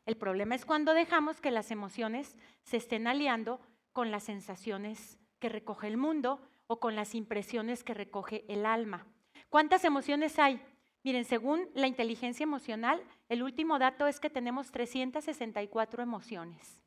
El 0.05 0.17
problema 0.17 0.55
es 0.55 0.65
cuando 0.65 0.93
dejamos 0.93 1.39
que 1.39 1.51
las 1.51 1.69
emociones 1.69 2.35
se 2.63 2.77
estén 2.77 3.07
aliando 3.07 3.61
con 3.93 4.09
las 4.09 4.23
sensaciones 4.23 5.17
que 5.41 5.49
recoge 5.49 5.87
el 5.87 5.97
mundo 5.97 6.39
o 6.67 6.79
con 6.79 6.95
las 6.95 7.15
impresiones 7.15 7.83
que 7.83 7.93
recoge 7.93 8.45
el 8.47 8.65
alma. 8.65 9.05
¿Cuántas 9.49 9.83
emociones 9.83 10.39
hay? 10.39 10.61
Miren, 11.03 11.25
según 11.25 11.67
la 11.73 11.87
inteligencia 11.87 12.43
emocional, 12.43 13.03
el 13.27 13.43
último 13.43 13.79
dato 13.79 14.07
es 14.07 14.21
que 14.21 14.29
tenemos 14.29 14.71
364 14.71 16.03
emociones. 16.03 16.79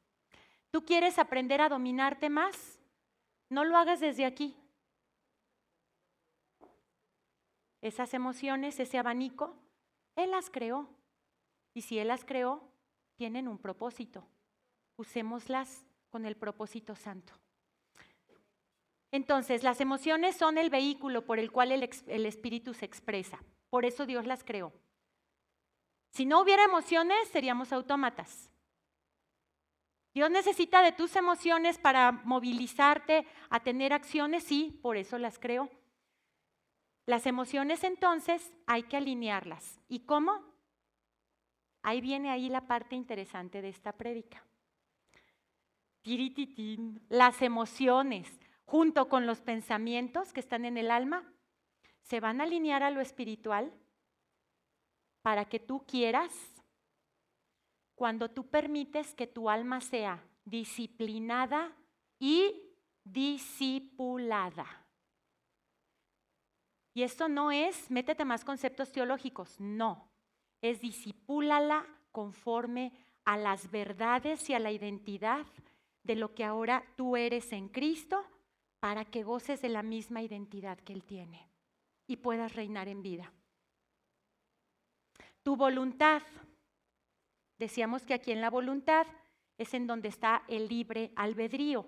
¿Tú 0.71 0.87
quieres 0.87 1.19
aprender 1.19 1.61
a 1.61 1.69
dominarte 1.69 2.31
más? 2.31 2.81
No 3.51 3.65
lo 3.65 3.77
hagas 3.77 4.01
desde 4.01 4.25
aquí. 4.25 4.57
Esas 7.83 8.15
emociones, 8.15 8.81
ese 8.81 8.97
abanico, 8.97 9.55
Él 10.17 10.31
las 10.31 10.49
creó. 10.49 10.89
Y 11.75 11.83
si 11.83 11.99
Él 11.99 12.09
las 12.09 12.25
creó, 12.25 12.63
tienen 13.17 13.49
un 13.49 13.59
propósito. 13.59 14.27
Usémoslas 14.97 15.85
con 16.09 16.25
el 16.25 16.37
propósito 16.37 16.95
santo. 16.95 17.35
Entonces, 19.15 19.63
las 19.63 19.81
emociones 19.81 20.35
son 20.35 20.59
el 20.59 20.71
vehículo 20.71 21.25
por 21.25 21.39
el 21.39 21.53
cual 21.53 21.71
el, 21.71 22.27
espíritu 22.27 22.75
se 22.75 22.85
expresa. 22.85 23.39
Por 23.71 23.85
eso 23.85 24.07
Dios 24.07 24.27
las 24.27 24.43
creó. 24.43 24.73
Si 26.11 26.27
no 26.27 26.41
hubiera 26.41 26.65
emociones, 26.65 27.29
seríamos 27.29 27.73
autómatas. 27.73 28.51
Dios 30.15 30.33
necesita 30.33 30.83
de 30.83 30.91
tus 30.91 31.15
emociones 31.15 31.79
para 31.79 32.11
movilizarte 32.11 33.25
a 33.51 33.61
tener 33.61 33.93
acciones, 33.93 34.43
sí, 34.43 34.81
por 34.83 34.97
eso 34.97 35.17
las 35.17 35.39
creó. 35.39 35.71
Las 37.07 37.27
emociones 37.27 37.85
entonces 37.85 38.53
hay 38.67 38.83
que 38.83 38.97
alinearlas. 38.97 39.81
¿Y 39.87 40.01
cómo? 40.01 40.43
Ahí 41.83 42.01
viene 42.01 42.33
ahí 42.33 42.49
la 42.49 42.67
parte 42.67 42.97
interesante 42.97 43.63
de 43.63 43.69
esta 43.69 43.93
prédica. 43.93 44.45
Las 47.11 47.43
emociones, 47.43 48.29
junto 48.65 49.09
con 49.09 49.27
los 49.27 49.41
pensamientos 49.41 50.33
que 50.33 50.41
están 50.41 50.65
en 50.65 50.79
el 50.79 50.91
alma, 50.91 51.33
se 52.03 52.21
van 52.21 52.41
a 52.41 52.45
alinear 52.45 52.83
a 52.83 52.91
lo 52.91 53.01
espiritual 53.01 53.73
para 55.23 55.47
que 55.47 55.59
tú 55.59 55.85
quieras, 55.87 56.33
cuando 57.95 58.31
tú 58.31 58.49
permites 58.49 59.15
que 59.15 59.27
tu 59.27 59.49
alma 59.49 59.81
sea 59.81 60.23
disciplinada 60.45 61.73
y 62.19 62.75
discipulada. 63.05 64.67
Y 66.93 67.03
esto 67.03 67.29
no 67.29 67.51
es, 67.51 67.91
métete 67.91 68.25
más 68.25 68.45
conceptos 68.45 68.93
teológicos, 68.93 69.59
no, 69.59 70.11
es 70.61 70.81
disipúlala 70.81 71.87
conforme 72.13 72.93
a 73.25 73.37
las 73.37 73.71
verdades 73.71 74.49
y 74.51 74.55
a 74.55 74.59
la 74.59 74.71
identidad 74.71 75.47
de 76.03 76.15
lo 76.15 76.35
que 76.35 76.45
ahora 76.45 76.85
tú 76.97 77.17
eres 77.17 77.53
en 77.53 77.69
Cristo 77.69 78.25
para 78.85 79.07
que 79.07 79.23
goces 79.23 79.63
de 79.63 79.71
la 79.71 79.83
misma 79.83 80.21
identidad 80.21 80.79
que 80.79 80.93
Él 80.93 81.05
tiene 81.05 81.49
y 82.07 82.17
puedas 82.17 82.55
reinar 82.55 82.87
en 82.87 83.01
vida. 83.01 83.33
Tu 85.43 85.57
voluntad. 85.57 86.21
Decíamos 87.59 88.05
que 88.05 88.13
aquí 88.13 88.31
en 88.31 88.43
la 88.43 88.51
voluntad 88.51 89.07
es 89.57 89.73
en 89.73 89.87
donde 89.87 90.09
está 90.09 90.43
el 90.49 90.69
libre 90.69 91.13
albedrío. 91.17 91.87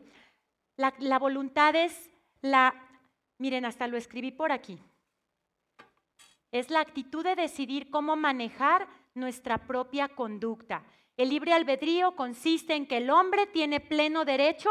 La, 0.79 0.95
la, 0.99 1.19
voluntad 1.19 1.77
es 1.77 2.09
la, 2.41 2.73
miren, 3.37 3.67
hasta 3.67 3.89
lo 3.89 3.99
escribí 3.99 4.33
por 4.33 4.51
aquí, 4.51 4.81
es 6.51 6.71
la 6.71 6.81
actitud 6.81 7.23
de 7.23 7.35
decidir 7.35 7.91
cómo 7.91 8.17
manejar 8.17 8.89
nuestra 9.13 9.67
propia 9.67 10.09
conducta. 10.09 10.83
El 11.19 11.29
libre 11.29 11.53
albedrío 11.53 12.17
consiste 12.17 12.75
en 12.75 12.87
que 12.87 12.97
el 12.97 13.11
hombre 13.11 13.47
tiene 13.47 13.81
pleno 13.81 14.25
derecho 14.25 14.71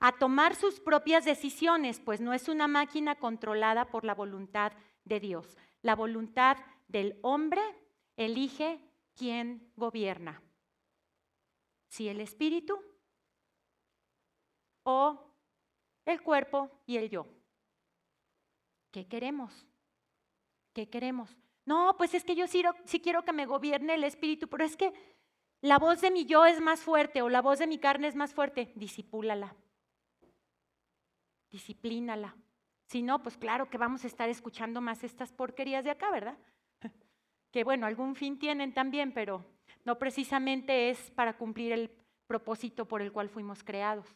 a 0.00 0.12
tomar 0.12 0.54
sus 0.54 0.80
propias 0.80 1.26
decisiones, 1.26 2.00
pues 2.00 2.22
no 2.22 2.32
es 2.32 2.48
una 2.48 2.66
máquina 2.66 3.16
controlada 3.16 3.90
por 3.90 4.04
la 4.04 4.14
voluntad 4.14 4.72
de 5.04 5.20
Dios. 5.20 5.58
La 5.82 5.94
voluntad 5.94 6.56
del 6.88 7.18
hombre 7.22 7.60
elige 8.16 8.80
quién 9.14 9.70
gobierna. 9.76 10.42
Si 11.88 12.08
el 12.08 12.20
espíritu 12.20 12.80
o 14.84 15.34
el 16.06 16.22
cuerpo 16.22 16.70
y 16.86 16.96
el 16.96 17.10
yo. 17.10 17.26
¿Qué 18.90 19.06
queremos? 19.06 19.66
¿Qué 20.72 20.88
queremos? 20.88 21.36
No, 21.66 21.94
pues 21.98 22.14
es 22.14 22.24
que 22.24 22.34
yo 22.34 22.46
sí, 22.46 22.62
quiero 23.00 23.24
que 23.24 23.34
me 23.34 23.44
gobierne 23.44 23.94
el 23.94 24.04
espíritu, 24.04 24.48
pero 24.48 24.64
es 24.64 24.76
que 24.76 24.92
la 25.60 25.78
voz 25.78 26.00
de 26.00 26.10
mi 26.10 26.24
yo 26.24 26.46
es 26.46 26.58
más 26.58 26.80
fuerte 26.80 27.20
o 27.20 27.28
la 27.28 27.42
voz 27.42 27.58
de 27.58 27.66
mi 27.66 27.78
carne 27.78 28.08
es 28.08 28.16
más 28.16 28.32
fuerte. 28.32 28.72
Disipúlala 28.76 29.54
disciplínala. 31.50 32.36
Si 32.86 33.02
no, 33.02 33.22
pues 33.22 33.36
claro 33.36 33.70
que 33.70 33.78
vamos 33.78 34.04
a 34.04 34.06
estar 34.06 34.28
escuchando 34.28 34.80
más 34.80 35.04
estas 35.04 35.32
porquerías 35.32 35.84
de 35.84 35.90
acá, 35.90 36.10
¿verdad? 36.10 36.38
Que 37.52 37.64
bueno, 37.64 37.86
algún 37.86 38.14
fin 38.14 38.38
tienen 38.38 38.72
también, 38.72 39.12
pero 39.12 39.44
no 39.84 39.98
precisamente 39.98 40.90
es 40.90 41.10
para 41.10 41.36
cumplir 41.36 41.72
el 41.72 41.90
propósito 42.26 42.86
por 42.86 43.02
el 43.02 43.10
cual 43.10 43.28
fuimos 43.28 43.64
creados. 43.64 44.06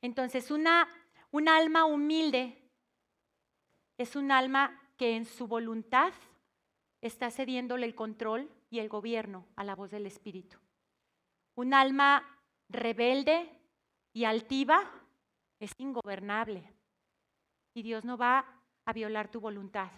Entonces, 0.00 0.50
una, 0.52 0.88
un 1.32 1.48
alma 1.48 1.84
humilde 1.84 2.56
es 3.98 4.14
un 4.14 4.30
alma 4.30 4.80
que 4.96 5.16
en 5.16 5.24
su 5.24 5.46
voluntad 5.46 6.12
está 7.00 7.30
cediéndole 7.30 7.86
el 7.86 7.94
control 7.94 8.48
y 8.70 8.78
el 8.78 8.88
gobierno 8.88 9.46
a 9.56 9.64
la 9.64 9.74
voz 9.74 9.90
del 9.90 10.06
Espíritu. 10.06 10.58
Un 11.56 11.74
alma 11.74 12.38
rebelde 12.68 13.50
y 14.12 14.24
altiva 14.24 15.01
es 15.62 15.72
ingobernable 15.78 16.64
y 17.72 17.82
Dios 17.82 18.04
no 18.04 18.16
va 18.16 18.44
a 18.84 18.92
violar 18.92 19.30
tu 19.30 19.40
voluntad. 19.40 19.90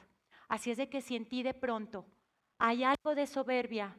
Así 0.46 0.70
es 0.70 0.76
de 0.76 0.90
que 0.90 1.00
si 1.00 1.16
en 1.16 1.26
ti 1.26 1.42
de 1.42 1.54
pronto 1.54 2.04
hay 2.58 2.84
algo 2.84 3.14
de 3.14 3.26
soberbia 3.26 3.96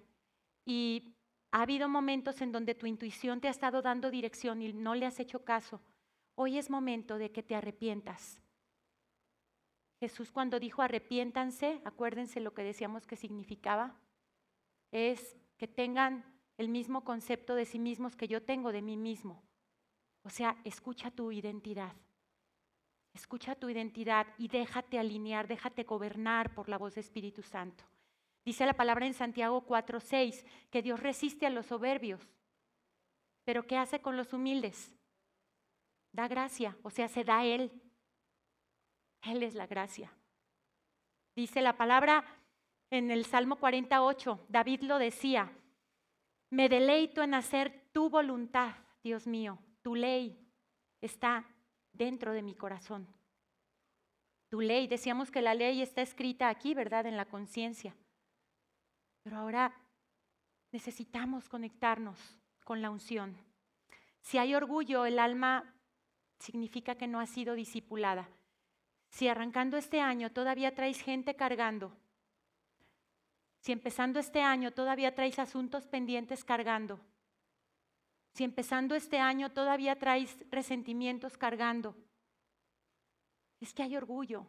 y 0.64 1.16
ha 1.52 1.64
habido 1.64 1.90
momentos 1.90 2.42
en 2.42 2.52
donde 2.52 2.76
tu 2.76 2.86
intuición 2.86 3.42
te 3.42 3.48
ha 3.48 3.52
estado 3.52 3.82
dando 3.82 4.12
dirección 4.12 4.62
y 4.62 4.74
no 4.74 4.94
le 4.94 5.08
has 5.08 5.20
hecho 5.20 5.44
caso, 5.44 5.82
hoy 6.36 6.60
es 6.60 6.70
momento 6.70 7.18
de 7.18 7.32
que 7.32 7.42
te 7.42 7.56
arrepientas. 7.56 8.42
Jesús 10.00 10.32
cuando 10.32 10.60
dijo 10.60 10.84
arrepiéntanse, 10.84 11.82
acuérdense 11.84 12.42
lo 12.42 12.54
que 12.54 12.64
decíamos 12.64 13.08
que 13.08 13.16
significaba, 13.16 13.96
es 14.92 15.36
que 15.58 15.68
tengan 15.68 16.26
el 16.58 16.70
mismo 16.70 17.04
concepto 17.04 17.56
de 17.56 17.66
sí 17.66 17.80
mismos 17.80 18.16
que 18.16 18.28
yo 18.28 18.44
tengo 18.44 18.72
de 18.72 18.84
mí 18.84 18.98
mismo. 18.98 19.42
O 20.26 20.30
sea, 20.30 20.58
escucha 20.64 21.12
tu 21.12 21.32
identidad. 21.32 21.94
Escucha 23.14 23.56
tu 23.56 23.70
identidad 23.70 24.28
y 24.40 24.48
déjate 24.48 24.98
alinear, 24.98 25.48
déjate 25.48 25.84
gobernar 25.84 26.54
por 26.56 26.68
la 26.68 26.80
voz 26.80 26.96
de 26.96 27.02
Espíritu 27.02 27.44
Santo. 27.44 27.86
Dice 28.44 28.66
la 28.66 28.74
palabra 28.74 29.06
en 29.06 29.14
Santiago 29.14 29.66
4:6 29.66 30.44
que 30.72 30.82
Dios 30.82 31.00
resiste 31.00 31.46
a 31.46 31.52
los 31.52 31.68
soberbios, 31.68 32.28
pero 33.46 33.68
¿qué 33.68 33.78
hace 33.78 34.02
con 34.02 34.18
los 34.18 34.34
humildes? 34.34 34.92
Da 36.12 36.28
gracia, 36.28 36.76
o 36.82 36.90
sea, 36.90 37.08
se 37.08 37.24
da 37.24 37.46
Él. 37.46 37.72
Él 39.22 39.44
es 39.44 39.54
la 39.54 39.68
gracia. 39.68 40.12
Dice 41.36 41.62
la 41.62 41.78
palabra 41.78 42.26
en 42.90 43.12
el 43.12 43.26
Salmo 43.26 43.58
48, 43.58 44.46
David 44.50 44.82
lo 44.82 44.98
decía, 44.98 45.52
me 46.50 46.68
deleito 46.68 47.22
en 47.22 47.36
hacer 47.36 47.90
tu 47.92 48.10
voluntad, 48.10 48.76
Dios 49.04 49.28
mío, 49.28 49.60
tu 49.86 49.94
ley 49.94 50.36
está 51.00 51.46
dentro 51.94 52.34
de 52.34 52.42
mi 52.42 52.56
corazón. 52.56 53.08
Tu 54.50 54.60
ley, 54.60 54.88
decíamos 54.88 55.30
que 55.30 55.44
la 55.44 55.54
ley 55.54 55.80
está 55.84 56.02
escrita 56.02 56.50
aquí, 56.50 56.74
¿verdad? 56.74 57.06
En 57.06 57.16
la 57.16 57.26
conciencia. 57.26 57.96
Pero 59.22 59.38
ahora 59.38 59.80
necesitamos 60.72 61.48
conectarnos 61.48 62.18
con 62.64 62.82
la 62.82 62.90
unción. 62.90 63.38
Si 64.22 64.40
hay 64.40 64.56
orgullo, 64.56 65.06
el 65.06 65.20
alma 65.20 65.76
significa 66.40 66.96
que 66.96 67.06
no 67.06 67.20
ha 67.20 67.28
sido 67.28 67.54
discipulada. 67.54 68.28
Si 69.12 69.28
arrancando 69.28 69.78
este 69.78 70.02
año 70.02 70.32
todavía 70.32 70.74
traes 70.74 71.00
gente 71.00 71.36
cargando, 71.36 71.96
si 73.60 73.72
empezando 73.72 74.18
este 74.18 74.42
año 74.42 74.72
todavía 74.72 75.14
traes 75.14 75.38
asuntos 75.38 75.86
pendientes 75.86 76.44
cargando, 76.44 77.00
si 78.36 78.44
empezando 78.44 78.96
este 78.96 79.18
año 79.18 79.50
todavía 79.54 79.98
traes 79.98 80.38
resentimientos 80.52 81.38
cargando, 81.38 81.96
es 83.62 83.74
que 83.74 83.82
hay 83.82 83.96
orgullo. 83.96 84.46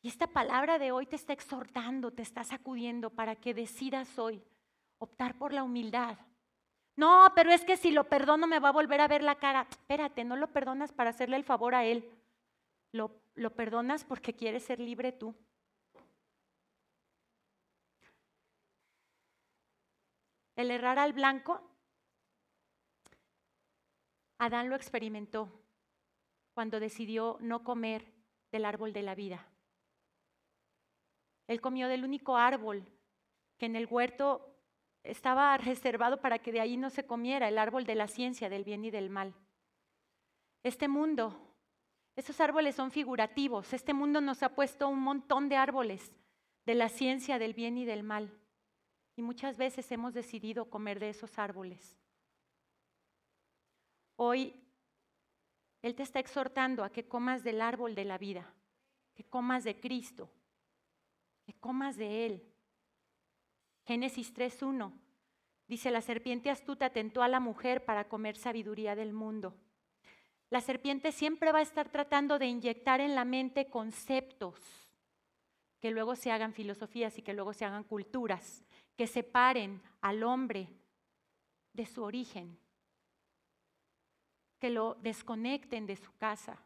Y 0.00 0.08
esta 0.08 0.26
palabra 0.28 0.78
de 0.78 0.92
hoy 0.92 1.04
te 1.04 1.16
está 1.16 1.34
exhortando, 1.34 2.10
te 2.10 2.22
está 2.22 2.42
sacudiendo 2.42 3.10
para 3.10 3.36
que 3.36 3.52
decidas 3.52 4.18
hoy 4.18 4.42
optar 4.98 5.36
por 5.36 5.52
la 5.52 5.62
humildad. 5.62 6.16
No, 6.96 7.30
pero 7.34 7.50
es 7.50 7.66
que 7.66 7.76
si 7.76 7.90
lo 7.90 8.04
perdono 8.04 8.46
me 8.46 8.60
va 8.60 8.70
a 8.70 8.72
volver 8.72 9.02
a 9.02 9.08
ver 9.08 9.22
la 9.22 9.34
cara. 9.34 9.66
Espérate, 9.68 10.24
no 10.24 10.34
lo 10.34 10.50
perdonas 10.50 10.90
para 10.90 11.10
hacerle 11.10 11.36
el 11.36 11.44
favor 11.44 11.74
a 11.74 11.84
él. 11.84 12.10
Lo, 12.92 13.20
lo 13.34 13.54
perdonas 13.54 14.04
porque 14.04 14.32
quieres 14.32 14.64
ser 14.64 14.80
libre 14.80 15.12
tú. 15.12 15.34
El 20.54 20.70
errar 20.70 20.98
al 20.98 21.12
blanco 21.12 21.75
Adán 24.38 24.68
lo 24.68 24.76
experimentó 24.76 25.50
cuando 26.54 26.80
decidió 26.80 27.38
no 27.40 27.64
comer 27.64 28.12
del 28.52 28.64
árbol 28.64 28.92
de 28.92 29.02
la 29.02 29.14
vida. 29.14 29.46
Él 31.46 31.60
comió 31.60 31.88
del 31.88 32.04
único 32.04 32.36
árbol 32.36 32.84
que 33.58 33.66
en 33.66 33.76
el 33.76 33.86
huerto 33.86 34.54
estaba 35.02 35.56
reservado 35.56 36.20
para 36.20 36.38
que 36.38 36.52
de 36.52 36.60
ahí 36.60 36.76
no 36.76 36.90
se 36.90 37.06
comiera, 37.06 37.48
el 37.48 37.58
árbol 37.58 37.84
de 37.84 37.94
la 37.94 38.08
ciencia 38.08 38.48
del 38.48 38.64
bien 38.64 38.84
y 38.84 38.90
del 38.90 39.10
mal. 39.10 39.34
Este 40.62 40.88
mundo, 40.88 41.54
esos 42.16 42.40
árboles 42.40 42.74
son 42.74 42.90
figurativos, 42.90 43.72
este 43.72 43.94
mundo 43.94 44.20
nos 44.20 44.42
ha 44.42 44.54
puesto 44.54 44.88
un 44.88 45.00
montón 45.00 45.48
de 45.48 45.56
árboles 45.56 46.12
de 46.64 46.74
la 46.74 46.88
ciencia 46.88 47.38
del 47.38 47.54
bien 47.54 47.78
y 47.78 47.84
del 47.84 48.02
mal. 48.02 48.32
Y 49.14 49.22
muchas 49.22 49.56
veces 49.56 49.90
hemos 49.92 50.12
decidido 50.12 50.68
comer 50.68 50.98
de 50.98 51.10
esos 51.10 51.38
árboles. 51.38 51.96
Hoy 54.16 54.54
Él 55.82 55.94
te 55.94 56.02
está 56.02 56.18
exhortando 56.18 56.82
a 56.82 56.90
que 56.90 57.06
comas 57.06 57.44
del 57.44 57.60
árbol 57.60 57.94
de 57.94 58.04
la 58.04 58.18
vida, 58.18 58.52
que 59.14 59.24
comas 59.24 59.64
de 59.64 59.78
Cristo, 59.78 60.30
que 61.44 61.54
comas 61.54 61.96
de 61.96 62.26
Él. 62.26 62.52
Génesis 63.84 64.34
3.1 64.34 64.92
dice, 65.68 65.90
la 65.90 66.00
serpiente 66.00 66.50
astuta 66.50 66.90
tentó 66.90 67.22
a 67.22 67.28
la 67.28 67.40
mujer 67.40 67.84
para 67.84 68.08
comer 68.08 68.36
sabiduría 68.36 68.96
del 68.96 69.12
mundo. 69.12 69.54
La 70.50 70.60
serpiente 70.60 71.12
siempre 71.12 71.52
va 71.52 71.58
a 71.58 71.62
estar 71.62 71.88
tratando 71.90 72.38
de 72.38 72.46
inyectar 72.46 73.00
en 73.00 73.14
la 73.14 73.24
mente 73.24 73.68
conceptos 73.68 74.86
que 75.80 75.90
luego 75.90 76.16
se 76.16 76.30
hagan 76.30 76.52
filosofías 76.52 77.18
y 77.18 77.22
que 77.22 77.34
luego 77.34 77.52
se 77.52 77.64
hagan 77.64 77.84
culturas, 77.84 78.64
que 78.96 79.06
separen 79.06 79.82
al 80.00 80.22
hombre 80.22 80.68
de 81.72 81.86
su 81.86 82.02
origen, 82.02 82.58
que 84.66 84.70
lo 84.72 84.96
desconecten 84.96 85.86
de 85.86 85.94
su 85.94 86.12
casa, 86.16 86.58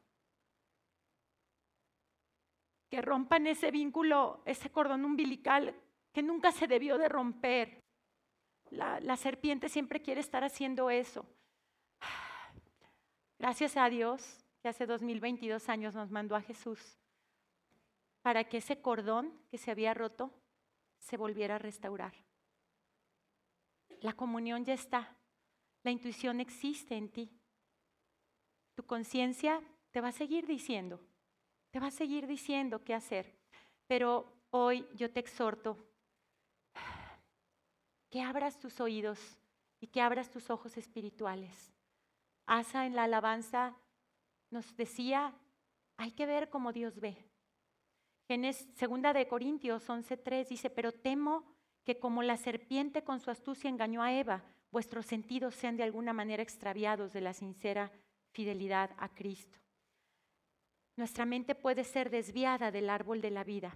que 2.89 3.03
rompan 3.03 3.47
ese 3.47 3.71
vínculo, 3.71 4.41
ese 4.47 4.71
cordón 4.71 5.05
umbilical 5.05 5.75
que 6.11 6.23
nunca 6.23 6.51
se 6.51 6.67
debió 6.67 6.97
de 6.97 7.11
romper. 7.11 7.83
La, 8.71 9.01
la 9.01 9.19
serpiente 9.19 9.69
siempre 9.69 10.01
quiere 10.01 10.23
estar 10.23 10.45
haciendo 10.45 10.89
eso. 10.89 11.27
Gracias 13.39 13.77
a 13.77 13.91
Dios 13.91 14.47
que 14.63 14.71
hace 14.71 14.87
2022 14.87 15.69
años 15.69 15.95
nos 15.95 16.11
mandó 16.11 16.37
a 16.37 16.41
Jesús 16.41 16.97
para 18.23 18.45
que 18.45 18.57
ese 18.57 18.81
cordón 18.81 19.39
que 19.51 19.59
se 19.59 19.71
había 19.71 19.93
roto 19.93 20.33
se 21.01 21.19
volviera 21.19 21.57
a 21.57 21.59
restaurar. 21.59 22.15
La 24.01 24.15
comunión 24.15 24.65
ya 24.65 24.73
está, 24.73 25.19
la 25.83 25.91
intuición 25.91 26.41
existe 26.41 26.97
en 26.97 27.11
ti. 27.11 27.40
Tu 28.81 28.87
conciencia 28.87 29.61
te 29.91 30.01
va 30.01 30.09
a 30.09 30.13
seguir 30.13 30.47
diciendo, 30.47 30.99
te 31.71 31.81
va 31.81 31.89
a 31.89 31.91
seguir 31.91 32.27
diciendo 32.27 32.83
qué 32.83 32.95
hacer. 32.95 33.39
Pero 33.87 34.25
hoy 34.49 34.87
yo 34.95 35.13
te 35.13 35.21
exhorto 35.21 35.77
que 38.09 38.23
abras 38.23 38.59
tus 38.59 38.81
oídos 38.81 39.39
y 39.81 39.89
que 39.89 40.01
abras 40.01 40.31
tus 40.31 40.49
ojos 40.49 40.79
espirituales. 40.79 41.75
Asa 42.47 42.87
en 42.87 42.97
la 42.97 43.05
alabanza 43.05 43.77
nos 44.49 44.75
decía, 44.79 45.35
hay 45.99 46.13
que 46.13 46.25
ver 46.25 46.49
como 46.49 46.73
Dios 46.73 47.01
ve. 47.01 47.19
En 48.29 48.51
segunda 48.55 49.13
de 49.13 49.29
Corintios 49.29 49.87
11:3 49.91 50.49
dice, 50.49 50.71
pero 50.71 50.91
temo 50.91 51.45
que 51.85 51.99
como 51.99 52.23
la 52.23 52.39
serpiente 52.39 53.05
con 53.05 53.21
su 53.21 53.31
astucia 53.31 53.69
engañó 53.69 54.03
a 54.03 54.15
Eva, 54.15 54.43
vuestros 54.71 55.05
sentidos 55.05 55.55
sean 55.55 55.77
de 55.77 55.83
alguna 55.83 56.15
manera 56.15 56.43
extraviados 56.43 57.13
de 57.13 57.21
la 57.21 57.35
sincera 57.35 57.93
fidelidad 58.33 58.91
a 58.99 59.09
Cristo. 59.09 59.59
Nuestra 60.97 61.25
mente 61.25 61.55
puede 61.55 61.85
ser 61.85 62.11
desviada 62.11 62.71
del 62.71 62.91
árbol 62.91 63.21
de 63.21 63.31
la 63.31 63.45
vida 63.45 63.75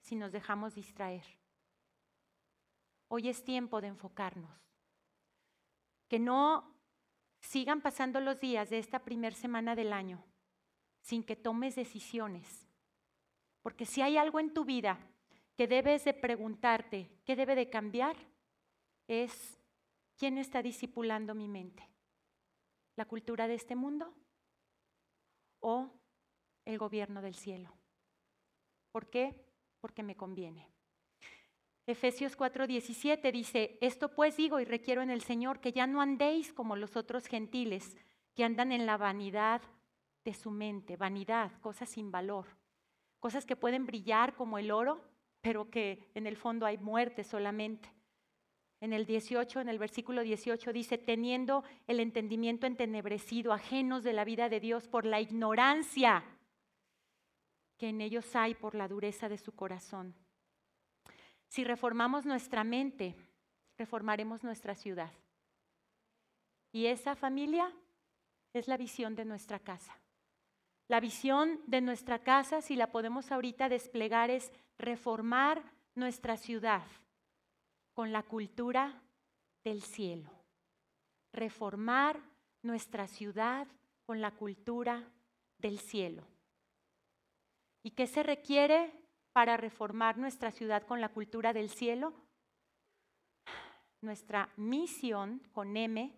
si 0.00 0.14
nos 0.14 0.32
dejamos 0.32 0.74
distraer. 0.74 1.24
Hoy 3.08 3.28
es 3.28 3.42
tiempo 3.44 3.80
de 3.80 3.88
enfocarnos. 3.88 4.50
Que 6.08 6.18
no 6.18 6.74
sigan 7.40 7.80
pasando 7.80 8.20
los 8.20 8.40
días 8.40 8.70
de 8.70 8.78
esta 8.78 9.00
primera 9.00 9.34
semana 9.34 9.74
del 9.74 9.92
año 9.92 10.24
sin 11.00 11.22
que 11.22 11.36
tomes 11.36 11.74
decisiones. 11.74 12.66
Porque 13.62 13.84
si 13.84 14.00
hay 14.00 14.16
algo 14.16 14.40
en 14.40 14.54
tu 14.54 14.64
vida 14.64 14.98
que 15.56 15.68
debes 15.68 16.04
de 16.04 16.14
preguntarte, 16.14 17.10
¿qué 17.24 17.36
debe 17.36 17.54
de 17.54 17.68
cambiar? 17.68 18.16
Es, 19.06 19.58
¿quién 20.16 20.38
está 20.38 20.62
discipulando 20.62 21.34
mi 21.34 21.46
mente? 21.46 21.93
La 22.96 23.04
cultura 23.06 23.48
de 23.48 23.54
este 23.54 23.76
mundo 23.76 24.14
o 25.60 25.90
el 26.64 26.78
gobierno 26.78 27.22
del 27.22 27.34
cielo. 27.34 27.72
¿Por 28.92 29.10
qué? 29.10 29.34
Porque 29.80 30.02
me 30.02 30.16
conviene. 30.16 30.68
Efesios 31.86 32.36
4:17 32.36 33.30
dice, 33.32 33.78
esto 33.80 34.14
pues 34.14 34.36
digo 34.36 34.58
y 34.60 34.64
requiero 34.64 35.02
en 35.02 35.10
el 35.10 35.20
Señor 35.20 35.60
que 35.60 35.72
ya 35.72 35.86
no 35.86 36.00
andéis 36.00 36.52
como 36.52 36.76
los 36.76 36.96
otros 36.96 37.26
gentiles 37.26 37.96
que 38.34 38.44
andan 38.44 38.72
en 38.72 38.86
la 38.86 38.96
vanidad 38.96 39.60
de 40.24 40.32
su 40.32 40.50
mente, 40.50 40.96
vanidad, 40.96 41.52
cosas 41.60 41.90
sin 41.90 42.10
valor, 42.10 42.46
cosas 43.20 43.44
que 43.44 43.56
pueden 43.56 43.84
brillar 43.84 44.34
como 44.34 44.58
el 44.58 44.70
oro, 44.70 45.04
pero 45.42 45.70
que 45.70 46.10
en 46.14 46.26
el 46.26 46.36
fondo 46.36 46.64
hay 46.64 46.78
muerte 46.78 47.22
solamente. 47.22 47.93
En 48.84 48.92
el 48.92 49.06
18, 49.06 49.62
en 49.62 49.70
el 49.70 49.78
versículo 49.78 50.20
18 50.20 50.70
dice, 50.74 50.98
teniendo 50.98 51.64
el 51.86 52.00
entendimiento 52.00 52.66
entenebrecido, 52.66 53.54
ajenos 53.54 54.04
de 54.04 54.12
la 54.12 54.26
vida 54.26 54.50
de 54.50 54.60
Dios 54.60 54.88
por 54.88 55.06
la 55.06 55.22
ignorancia 55.22 56.22
que 57.78 57.88
en 57.88 58.02
ellos 58.02 58.36
hay 58.36 58.54
por 58.54 58.74
la 58.74 58.86
dureza 58.86 59.30
de 59.30 59.38
su 59.38 59.52
corazón. 59.52 60.14
Si 61.48 61.64
reformamos 61.64 62.26
nuestra 62.26 62.62
mente, 62.62 63.16
reformaremos 63.78 64.44
nuestra 64.44 64.74
ciudad. 64.74 65.12
Y 66.70 66.84
esa 66.84 67.16
familia 67.16 67.72
es 68.52 68.68
la 68.68 68.76
visión 68.76 69.14
de 69.16 69.24
nuestra 69.24 69.60
casa. 69.60 69.98
La 70.88 71.00
visión 71.00 71.58
de 71.66 71.80
nuestra 71.80 72.18
casa, 72.18 72.60
si 72.60 72.76
la 72.76 72.92
podemos 72.92 73.32
ahorita 73.32 73.70
desplegar, 73.70 74.28
es 74.28 74.52
reformar 74.76 75.62
nuestra 75.94 76.36
ciudad 76.36 76.82
con 77.94 78.12
la 78.12 78.22
cultura 78.22 79.00
del 79.64 79.82
cielo. 79.82 80.30
Reformar 81.32 82.20
nuestra 82.62 83.06
ciudad 83.06 83.66
con 84.04 84.20
la 84.20 84.32
cultura 84.32 85.02
del 85.58 85.78
cielo. 85.78 86.26
¿Y 87.82 87.92
qué 87.92 88.06
se 88.06 88.22
requiere 88.22 88.92
para 89.32 89.56
reformar 89.56 90.18
nuestra 90.18 90.50
ciudad 90.50 90.86
con 90.86 91.00
la 91.00 91.08
cultura 91.08 91.52
del 91.52 91.70
cielo? 91.70 92.12
Nuestra 94.00 94.50
misión 94.56 95.40
con 95.52 95.76
M, 95.76 96.12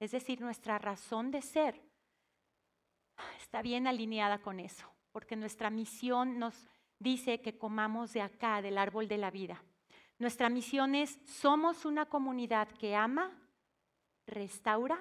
es 0.00 0.10
decir, 0.10 0.40
nuestra 0.40 0.78
razón 0.78 1.30
de 1.30 1.42
ser, 1.42 1.80
está 3.38 3.62
bien 3.62 3.86
alineada 3.86 4.38
con 4.38 4.60
eso, 4.60 4.86
porque 5.12 5.36
nuestra 5.36 5.70
misión 5.70 6.38
nos 6.38 6.68
dice 6.98 7.40
que 7.40 7.58
comamos 7.58 8.12
de 8.12 8.22
acá, 8.22 8.60
del 8.62 8.78
árbol 8.78 9.08
de 9.08 9.18
la 9.18 9.30
vida. 9.30 9.62
Nuestra 10.18 10.48
misión 10.48 10.94
es, 10.94 11.18
somos 11.26 11.84
una 11.84 12.06
comunidad 12.06 12.68
que 12.72 12.96
ama, 12.96 13.30
restaura 14.26 14.98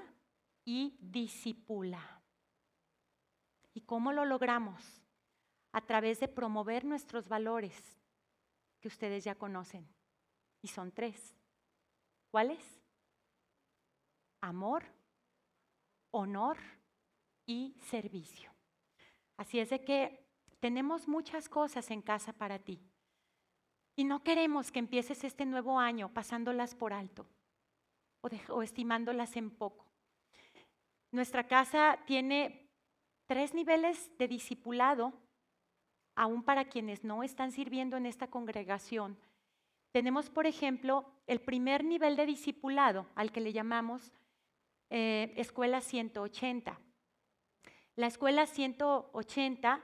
y 0.63 0.95
disipula. 1.01 2.21
¿Y 3.73 3.81
cómo 3.81 4.11
lo 4.11 4.25
logramos? 4.25 5.01
A 5.71 5.81
través 5.81 6.19
de 6.19 6.27
promover 6.27 6.85
nuestros 6.85 7.27
valores 7.27 7.75
que 8.79 8.87
ustedes 8.87 9.23
ya 9.23 9.35
conocen. 9.35 9.87
Y 10.61 10.67
son 10.67 10.91
tres. 10.91 11.35
¿Cuáles? 12.29 12.79
Amor, 14.41 14.83
honor 16.11 16.57
y 17.45 17.75
servicio. 17.79 18.51
Así 19.35 19.59
es 19.59 19.69
de 19.69 19.83
que 19.83 20.27
tenemos 20.59 21.07
muchas 21.07 21.49
cosas 21.49 21.89
en 21.91 22.01
casa 22.01 22.33
para 22.33 22.59
ti. 22.59 22.79
Y 23.99 24.03
no 24.03 24.23
queremos 24.23 24.71
que 24.71 24.77
empieces 24.77 25.23
este 25.23 25.43
nuevo 25.43 25.79
año 25.79 26.13
pasándolas 26.13 26.75
por 26.75 26.93
alto 26.93 27.25
o, 28.21 28.61
estimándolas 28.61 29.35
en 29.35 29.49
poco. 29.49 29.85
Nuestra 31.11 31.47
casa 31.47 31.97
tiene 32.05 32.69
tres 33.25 33.55
niveles 33.55 34.15
de 34.19 34.27
discipulado, 34.27 35.13
aún 36.15 36.43
para 36.43 36.65
quienes 36.65 37.03
no 37.03 37.23
están 37.23 37.51
sirviendo 37.51 37.97
en 37.97 38.05
esta 38.05 38.27
congregación. 38.27 39.17
Tenemos, 39.91 40.29
por 40.29 40.45
ejemplo, 40.45 41.11
el 41.25 41.41
primer 41.41 41.83
nivel 41.83 42.15
de 42.17 42.27
discipulado, 42.27 43.07
al 43.15 43.31
que 43.31 43.41
le 43.41 43.51
llamamos 43.51 44.13
eh, 44.91 45.33
Escuela 45.37 45.81
180. 45.81 46.79
La 47.95 48.05
Escuela 48.05 48.45
180, 48.45 49.81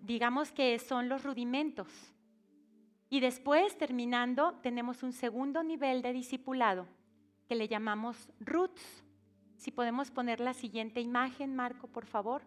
digamos 0.00 0.52
que 0.52 0.78
son 0.78 1.08
los 1.08 1.24
rudimentos 1.24 1.88
y 3.12 3.18
después, 3.18 3.76
terminando, 3.76 4.54
tenemos 4.62 5.02
un 5.02 5.12
segundo 5.12 5.64
nivel 5.64 6.00
de 6.00 6.12
discipulado 6.12 6.86
que 7.48 7.56
le 7.56 7.66
llamamos 7.66 8.30
roots. 8.38 9.04
Si 9.56 9.72
podemos 9.72 10.12
poner 10.12 10.38
la 10.38 10.54
siguiente 10.54 11.00
imagen, 11.00 11.56
Marco, 11.56 11.88
por 11.88 12.06
favor. 12.06 12.42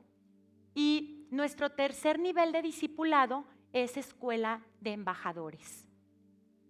Y 0.74 1.28
nuestro 1.32 1.72
tercer 1.72 2.18
nivel 2.18 2.54
de 2.54 2.62
discipulado 2.62 3.44
es 3.74 3.98
escuela 3.98 4.62
de 4.80 4.94
embajadores. 4.94 5.86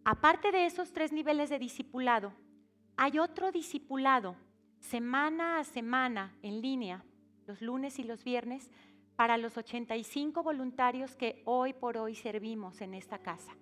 Aparte 0.04 0.52
de 0.52 0.66
esos 0.66 0.92
tres 0.92 1.12
niveles 1.12 1.52
de 1.52 1.60
discipulado, 1.60 2.34
hay 2.98 3.20
otro 3.20 3.52
discipulado 3.52 4.36
semana 4.80 5.60
a 5.60 5.64
semana 5.64 6.36
en 6.42 6.62
línea, 6.62 7.06
los 7.46 7.62
lunes 7.62 8.00
y 8.00 8.04
los 8.04 8.24
viernes, 8.24 8.72
para 9.16 9.38
los 9.38 9.56
85 9.56 10.42
voluntarios 10.42 11.16
que 11.16 11.44
hoy 11.46 11.74
por 11.74 11.98
hoy 11.98 12.16
servimos 12.16 12.82
en 12.82 12.96
esta 12.96 13.20
casa. 13.20 13.56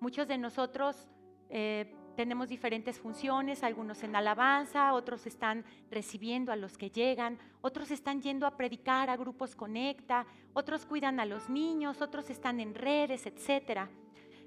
Muchos 0.00 0.26
de 0.26 0.38
nosotros 0.38 1.08
eh, 1.50 1.94
tenemos 2.16 2.48
diferentes 2.48 2.98
funciones, 2.98 3.62
algunos 3.62 4.02
en 4.02 4.16
alabanza, 4.16 4.94
otros 4.94 5.26
están 5.26 5.62
recibiendo 5.90 6.52
a 6.52 6.56
los 6.56 6.78
que 6.78 6.90
llegan, 6.90 7.38
otros 7.60 7.90
están 7.90 8.22
yendo 8.22 8.46
a 8.46 8.56
predicar 8.56 9.10
a 9.10 9.16
grupos 9.18 9.54
conecta, 9.54 10.26
otros 10.54 10.86
cuidan 10.86 11.20
a 11.20 11.26
los 11.26 11.50
niños, 11.50 12.00
otros 12.00 12.30
están 12.30 12.60
en 12.60 12.74
redes, 12.74 13.26
etc. 13.26 13.90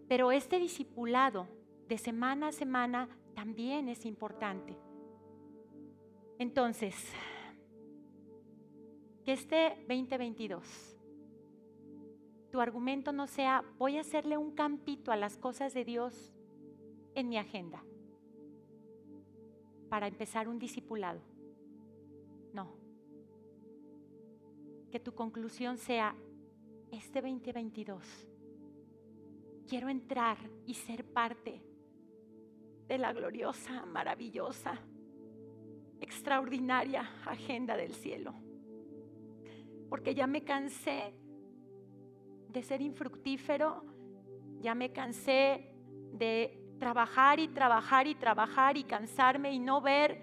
Pero 0.07 0.31
este 0.31 0.57
discipulado 0.57 1.47
de 1.87 1.99
semana 1.99 2.47
a 2.47 2.51
semana 2.51 3.07
también 3.35 3.89
es 3.89 4.05
importante. 4.05 4.75
Entonces, 6.39 6.95
que 9.23 9.33
este 9.33 9.85
2022 9.87 10.97
tu 12.53 12.61
argumento 12.61 13.11
no 13.11 13.25
sea, 13.25 13.65
voy 13.79 13.97
a 13.97 14.01
hacerle 14.01 14.37
un 14.37 14.51
campito 14.51 15.11
a 15.11 15.15
las 15.15 15.37
cosas 15.37 15.73
de 15.73 15.83
Dios 15.83 16.35
en 17.15 17.27
mi 17.27 17.39
agenda 17.39 17.83
para 19.89 20.05
empezar 20.05 20.47
un 20.47 20.59
discipulado. 20.59 21.19
No. 22.53 22.75
Que 24.91 24.99
tu 24.99 25.15
conclusión 25.15 25.79
sea, 25.79 26.15
este 26.91 27.23
2022, 27.23 28.27
quiero 29.67 29.89
entrar 29.89 30.37
y 30.67 30.75
ser 30.75 31.05
parte 31.05 31.59
de 32.87 32.97
la 32.99 33.13
gloriosa, 33.13 33.83
maravillosa, 33.87 34.79
extraordinaria 35.99 37.09
agenda 37.25 37.75
del 37.75 37.95
cielo. 37.95 38.35
Porque 39.89 40.13
ya 40.13 40.27
me 40.27 40.43
cansé 40.43 41.15
de 42.53 42.63
ser 42.63 42.81
infructífero, 42.81 43.83
ya 44.61 44.75
me 44.75 44.91
cansé 44.91 45.75
de 46.13 46.59
trabajar 46.79 47.39
y 47.39 47.47
trabajar 47.47 48.07
y 48.07 48.15
trabajar 48.15 48.77
y 48.77 48.83
cansarme 48.83 49.53
y 49.53 49.59
no 49.59 49.81
ver 49.81 50.21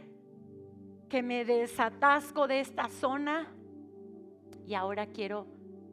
que 1.09 1.23
me 1.23 1.45
desatasco 1.45 2.47
de 2.47 2.61
esta 2.61 2.89
zona. 2.89 3.53
Y 4.67 4.75
ahora 4.75 5.07
quiero 5.07 5.47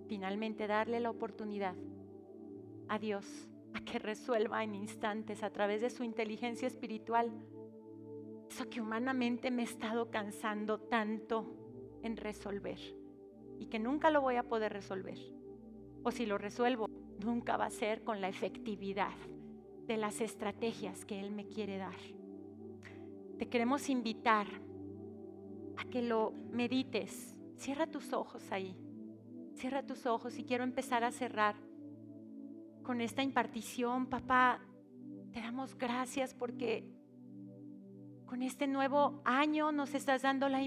finalmente 0.08 0.68
darle 0.68 1.00
la 1.00 1.10
oportunidad 1.10 1.76
a 2.88 3.00
Dios 3.00 3.50
a 3.74 3.82
que 3.82 4.00
resuelva 4.00 4.64
en 4.64 4.76
instantes 4.76 5.44
a 5.44 5.50
través 5.50 5.82
de 5.82 5.90
su 5.90 6.04
inteligencia 6.04 6.68
espiritual 6.68 7.32
eso 8.50 8.70
que 8.70 8.82
humanamente 8.82 9.52
me 9.52 9.64
he 9.64 9.66
estado 9.66 10.10
cansando 10.10 10.80
tanto 10.80 11.46
en 12.02 12.18
resolver 12.18 12.80
y 13.60 13.66
que 13.66 13.78
nunca 13.78 14.10
lo 14.10 14.22
voy 14.22 14.36
a 14.36 14.44
poder 14.44 14.74
resolver 14.74 15.18
o 16.08 16.12
si 16.12 16.26
lo 16.26 16.38
resuelvo, 16.38 16.90
nunca 17.20 17.58
va 17.58 17.66
a 17.66 17.70
ser 17.70 18.06
con 18.06 18.22
la 18.22 18.30
efectividad 18.30 19.12
de 19.88 19.98
las 19.98 20.22
estrategias 20.22 21.04
que 21.04 21.20
Él 21.20 21.32
me 21.32 21.48
quiere 21.48 21.78
dar. 21.78 21.98
Te 23.38 23.50
queremos 23.50 23.90
invitar 23.90 24.48
a 25.76 25.84
que 25.84 26.02
lo 26.02 26.32
medites. 26.52 27.38
Cierra 27.58 27.88
tus 27.88 28.14
ojos 28.14 28.54
ahí. 28.54 28.74
Cierra 29.56 29.86
tus 29.86 30.06
ojos 30.06 30.40
y 30.40 30.46
quiero 30.46 30.64
empezar 30.64 31.04
a 31.04 31.12
cerrar 31.12 31.56
con 32.84 33.02
esta 33.02 33.22
impartición. 33.22 34.06
Papá, 34.06 34.62
te 35.34 35.42
damos 35.42 35.78
gracias 35.78 36.34
porque 36.34 36.90
con 38.26 38.44
este 38.44 38.66
nuevo 38.66 39.22
año 39.26 39.74
nos 39.74 39.94
estás 39.94 40.22
dando 40.22 40.48
la, 40.48 40.66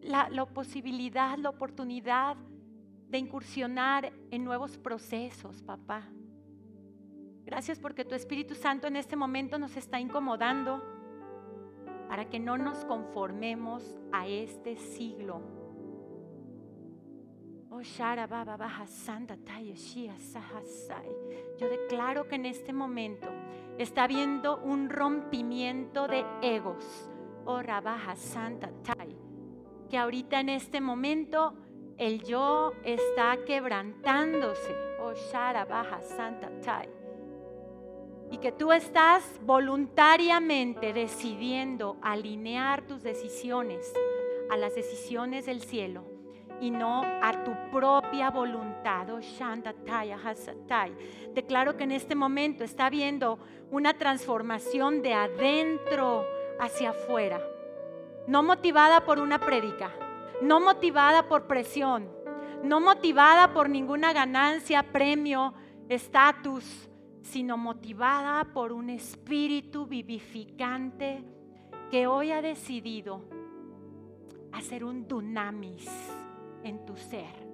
la, 0.00 0.28
la 0.28 0.44
posibilidad, 0.44 1.38
la 1.38 1.50
oportunidad 1.50 2.36
de 3.08 3.18
incursionar 3.18 4.12
en 4.30 4.44
nuevos 4.44 4.78
procesos, 4.78 5.62
papá. 5.62 6.08
Gracias 7.44 7.78
porque 7.78 8.04
tu 8.04 8.14
Espíritu 8.14 8.54
Santo 8.54 8.88
en 8.88 8.96
este 8.96 9.14
momento 9.14 9.58
nos 9.58 9.76
está 9.76 10.00
incomodando 10.00 10.82
para 12.08 12.28
que 12.28 12.40
no 12.40 12.58
nos 12.58 12.84
conformemos 12.84 13.96
a 14.12 14.26
este 14.26 14.76
siglo. 14.76 15.42
Oh, 17.70 17.82
Yo 21.58 21.68
declaro 21.68 22.26
que 22.26 22.36
en 22.36 22.46
este 22.46 22.72
momento 22.72 23.28
está 23.78 24.04
habiendo 24.04 24.58
un 24.58 24.88
rompimiento 24.88 26.08
de 26.08 26.24
egos. 26.42 27.10
Oh, 27.44 27.60
Rabaja 27.62 28.16
Santa 28.16 28.70
Tai. 28.82 29.16
Que 29.90 29.98
ahorita 29.98 30.40
en 30.40 30.48
este 30.48 30.80
momento 30.80 31.54
el 31.98 32.22
yo 32.22 32.72
está 32.84 33.38
quebrantándose. 33.44 34.74
Oh, 35.00 35.12
Shara 35.14 35.64
Baja 35.64 36.00
Santa 36.02 36.50
Tai. 36.60 36.88
y 38.30 38.38
que 38.38 38.50
tú 38.50 38.72
estás 38.72 39.22
voluntariamente 39.42 40.92
decidiendo 40.92 41.96
alinear 42.02 42.82
tus 42.82 43.04
decisiones 43.04 43.92
a 44.50 44.56
las 44.56 44.74
decisiones 44.74 45.46
del 45.46 45.62
cielo 45.62 46.04
y 46.60 46.70
no 46.70 47.02
a 47.04 47.44
tu 47.44 47.52
propia 47.70 48.30
voluntad. 48.30 49.08
Oh, 49.10 49.20
Declaro 51.34 51.76
que 51.76 51.84
en 51.84 51.92
este 51.92 52.14
momento 52.14 52.64
está 52.64 52.86
habiendo 52.86 53.38
una 53.70 53.94
transformación 53.94 55.02
de 55.02 55.14
adentro 55.14 56.26
hacia 56.58 56.90
afuera, 56.90 57.40
no 58.26 58.42
motivada 58.42 59.04
por 59.04 59.20
una 59.20 59.38
prédica, 59.38 59.92
no 60.42 60.60
motivada 60.60 61.28
por 61.28 61.46
presión, 61.46 62.08
no 62.62 62.80
motivada 62.80 63.52
por 63.52 63.68
ninguna 63.68 64.12
ganancia, 64.12 64.82
premio, 64.82 65.54
estatus, 65.88 66.88
sino 67.22 67.56
motivada 67.56 68.44
por 68.52 68.72
un 68.72 68.90
espíritu 68.90 69.86
vivificante 69.86 71.24
que 71.90 72.06
hoy 72.06 72.32
ha 72.32 72.42
decidido 72.42 73.24
hacer 74.52 74.84
un 74.84 75.06
dunamis 75.06 75.88
en 76.62 76.84
tu 76.86 76.96
ser. 76.96 77.46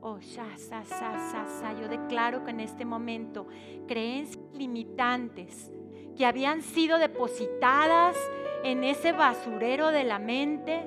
Oh, 0.00 0.18
ya, 0.18 0.46
sa, 0.56 1.72
Yo 1.80 1.88
declaro 1.88 2.44
que 2.44 2.50
en 2.50 2.60
este 2.60 2.84
momento 2.84 3.48
creencias 3.88 4.38
limitantes 4.54 5.72
que 6.16 6.24
habían 6.24 6.62
sido 6.62 6.98
depositadas 6.98 8.16
en 8.62 8.84
ese 8.84 9.12
basurero 9.12 9.88
de 9.88 10.04
la 10.04 10.18
mente, 10.18 10.84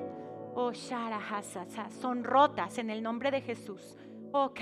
oh, 0.54 0.72
son 2.00 2.24
rotas 2.24 2.78
en 2.78 2.90
el 2.90 3.02
nombre 3.02 3.30
de 3.30 3.40
Jesús. 3.40 3.96
Oh. 4.32 4.52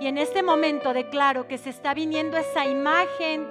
Y 0.00 0.06
en 0.06 0.18
este 0.18 0.42
momento 0.42 0.92
declaro 0.92 1.48
que 1.48 1.58
se 1.58 1.70
está 1.70 1.92
viniendo 1.92 2.36
esa 2.36 2.66
imagen 2.66 3.46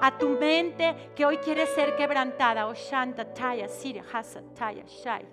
a 0.00 0.18
tu 0.18 0.30
mente 0.30 1.12
que 1.14 1.24
hoy 1.24 1.38
quiere 1.38 1.66
ser 1.66 1.94
quebrantada. 1.96 2.66
Oh, 2.66 2.74
Shantataya, 2.74 3.68
Siri, 3.68 4.00
Hasataya, 4.12 4.84
Shai. 4.86 5.26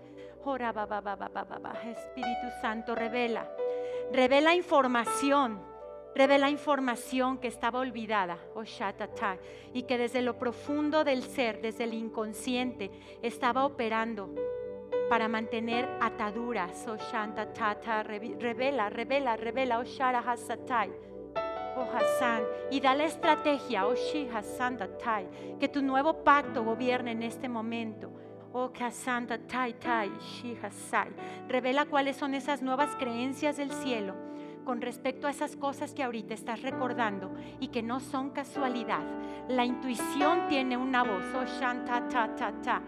Espíritu 1.83 2.47
Santo, 2.61 2.95
revela. 2.95 3.47
Revela 4.11 4.55
información. 4.55 5.71
Revela 6.13 6.49
información 6.49 7.37
que 7.37 7.47
estaba 7.47 7.79
olvidada, 7.79 8.37
oh 8.53 8.63
y 9.73 9.83
que 9.83 9.97
desde 9.97 10.21
lo 10.21 10.37
profundo 10.37 11.05
del 11.05 11.23
ser, 11.23 11.61
desde 11.61 11.85
el 11.85 11.93
inconsciente, 11.93 12.91
estaba 13.21 13.65
operando 13.65 14.29
para 15.09 15.27
mantener 15.27 15.87
ataduras, 15.99 16.87
oh 16.87 16.97
Shantatata, 16.97 18.03
revela, 18.03 18.89
revela, 18.89 19.35
revela, 19.35 19.79
oh 19.79 19.83
Shara 19.83 20.19
Hasatai, 20.19 20.91
oh 21.75 21.87
Hassan, 21.93 22.43
y 22.71 22.79
da 22.79 22.95
la 22.95 23.05
estrategia, 23.05 23.87
oh 23.87 23.95
Shi 23.95 24.27
Tatai, 24.27 25.57
que 25.59 25.67
tu 25.67 25.81
nuevo 25.81 26.23
pacto 26.23 26.63
gobierne 26.63 27.11
en 27.11 27.23
este 27.23 27.49
momento 27.49 28.11
Oh, 28.53 28.69
Santa 28.91 29.37
Tai 29.37 29.73
Tai 29.75 30.11
Shihasai. 30.19 31.07
Revela 31.47 31.85
cuáles 31.85 32.17
son 32.17 32.33
esas 32.35 32.61
nuevas 32.61 32.93
creencias 32.97 33.55
del 33.55 33.71
cielo 33.71 34.13
con 34.65 34.81
respecto 34.81 35.25
a 35.25 35.31
esas 35.31 35.55
cosas 35.55 35.93
que 35.93 36.03
ahorita 36.03 36.33
estás 36.33 36.61
recordando 36.61 37.33
y 37.59 37.69
que 37.69 37.81
no 37.81 37.99
son 37.99 38.31
casualidad. 38.31 39.03
La 39.47 39.63
intuición 39.63 40.49
tiene 40.49 40.75
una 40.75 41.03
voz. 41.03 41.23
Oh, 41.33 41.45
Shanta 41.59 42.07
Ta 42.09 42.35
Ta 42.35 42.51
Ta. 42.61 42.81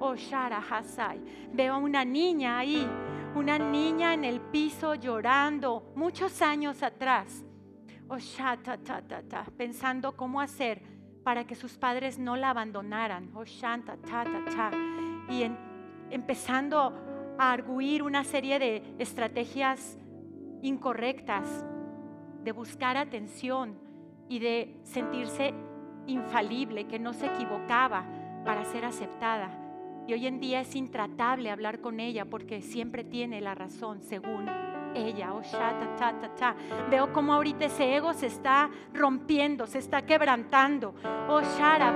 Oh, 0.00 0.16
Shara 0.16 0.58
Hasai. 0.58 1.20
Veo 1.52 1.74
a 1.74 1.78
una 1.78 2.04
niña 2.04 2.58
ahí, 2.58 2.88
una 3.34 3.58
niña 3.58 4.14
en 4.14 4.24
el 4.24 4.40
piso 4.40 4.94
llorando 4.94 5.92
muchos 5.94 6.40
años 6.40 6.82
atrás. 6.82 7.44
Oh, 8.08 8.18
Shata 8.18 8.78
Ta 8.78 9.02
Ta 9.02 9.22
Ta. 9.22 9.44
Pensando 9.56 10.16
cómo 10.16 10.40
hacer 10.40 10.82
para 11.22 11.44
que 11.46 11.54
sus 11.54 11.76
padres 11.76 12.18
no 12.18 12.34
la 12.34 12.50
abandonaran. 12.50 13.30
Oh, 13.34 13.44
Shanta 13.44 13.98
Ta 13.98 14.24
Ta 14.24 14.44
Ta 14.50 14.70
y 15.28 15.44
empezando 16.10 17.36
a 17.38 17.52
arguir 17.52 18.02
una 18.02 18.24
serie 18.24 18.58
de 18.58 18.96
estrategias 18.98 19.98
incorrectas, 20.62 21.64
de 22.42 22.52
buscar 22.52 22.96
atención 22.96 23.78
y 24.30 24.38
de 24.38 24.80
sentirse 24.82 25.52
infalible, 26.06 26.86
que 26.86 26.98
no 26.98 27.12
se 27.12 27.26
equivocaba 27.26 28.06
para 28.46 28.64
ser 28.64 28.86
aceptada. 28.86 29.59
Y 30.10 30.12
hoy 30.12 30.26
en 30.26 30.40
día 30.40 30.62
es 30.62 30.74
intratable 30.74 31.52
hablar 31.52 31.80
con 31.80 32.00
ella 32.00 32.24
porque 32.24 32.62
siempre 32.62 33.04
tiene 33.04 33.40
la 33.40 33.54
razón 33.54 34.02
según 34.02 34.44
ella. 34.92 35.32
Oh, 35.32 35.40
ta, 35.40 35.94
ta, 35.96 36.34
ta. 36.34 36.56
Veo 36.90 37.12
como 37.12 37.32
ahorita 37.32 37.66
ese 37.66 37.94
ego 37.94 38.12
se 38.12 38.26
está 38.26 38.68
rompiendo, 38.92 39.68
se 39.68 39.78
está 39.78 40.02
quebrantando. 40.02 40.96
Oh, 41.28 41.40
shara, 41.56 41.94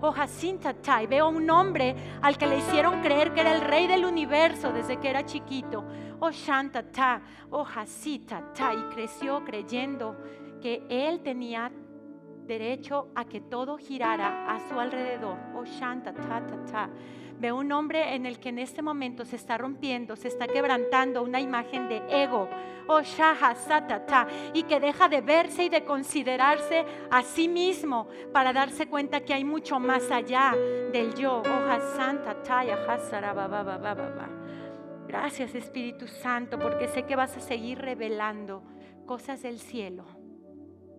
Oh, 0.00 0.10
Jacinta, 0.10 0.74
ta. 0.74 1.00
Y 1.00 1.06
veo 1.06 1.28
un 1.28 1.48
hombre 1.48 1.94
al 2.20 2.36
que 2.36 2.48
le 2.48 2.58
hicieron 2.58 3.02
creer 3.02 3.32
que 3.32 3.42
era 3.42 3.54
el 3.54 3.60
rey 3.60 3.86
del 3.86 4.04
universo 4.04 4.72
desde 4.72 4.96
que 4.96 5.08
era 5.08 5.24
chiquito. 5.24 5.84
Oh, 6.18 6.32
Shanta, 6.32 6.90
ta. 6.90 7.22
Oh, 7.50 7.62
Jacita, 7.62 8.52
ta. 8.52 8.74
Y 8.74 8.82
creció 8.92 9.44
creyendo 9.44 10.16
que 10.60 10.82
él 10.88 11.20
tenía 11.20 11.70
derecho 12.46 13.08
a 13.14 13.24
que 13.24 13.40
todo 13.40 13.76
girara 13.78 14.54
a 14.54 14.68
su 14.68 14.78
alrededor. 14.78 15.38
Oh, 15.54 15.64
Shanta, 15.64 16.12
ta, 16.12 16.46
ta, 16.46 16.64
ta. 16.64 16.90
Veo 17.38 17.56
un 17.56 17.70
hombre 17.72 18.14
en 18.14 18.24
el 18.24 18.38
que 18.38 18.48
en 18.48 18.58
este 18.58 18.80
momento 18.80 19.26
se 19.26 19.36
está 19.36 19.58
rompiendo, 19.58 20.16
se 20.16 20.28
está 20.28 20.46
quebrantando 20.46 21.22
una 21.22 21.38
imagen 21.38 21.86
de 21.86 22.02
ego, 22.08 22.48
oh 22.86 23.02
shaha 23.02 23.54
satata, 23.54 24.26
y 24.54 24.62
que 24.62 24.80
deja 24.80 25.08
de 25.08 25.20
verse 25.20 25.64
y 25.64 25.68
de 25.68 25.84
considerarse 25.84 26.86
a 27.10 27.22
sí 27.22 27.46
mismo 27.46 28.08
para 28.32 28.54
darse 28.54 28.86
cuenta 28.88 29.20
que 29.20 29.34
hay 29.34 29.44
mucho 29.44 29.78
más 29.78 30.10
allá 30.10 30.54
del 30.92 31.14
yo. 31.14 31.42
Oh 31.42 31.96
santa 31.96 32.42
taya 32.42 32.78
Gracias 35.06 35.54
Espíritu 35.54 36.08
Santo, 36.08 36.58
porque 36.58 36.88
sé 36.88 37.02
que 37.04 37.16
vas 37.16 37.36
a 37.36 37.40
seguir 37.40 37.78
revelando 37.78 38.62
cosas 39.04 39.42
del 39.42 39.60
cielo. 39.60 40.15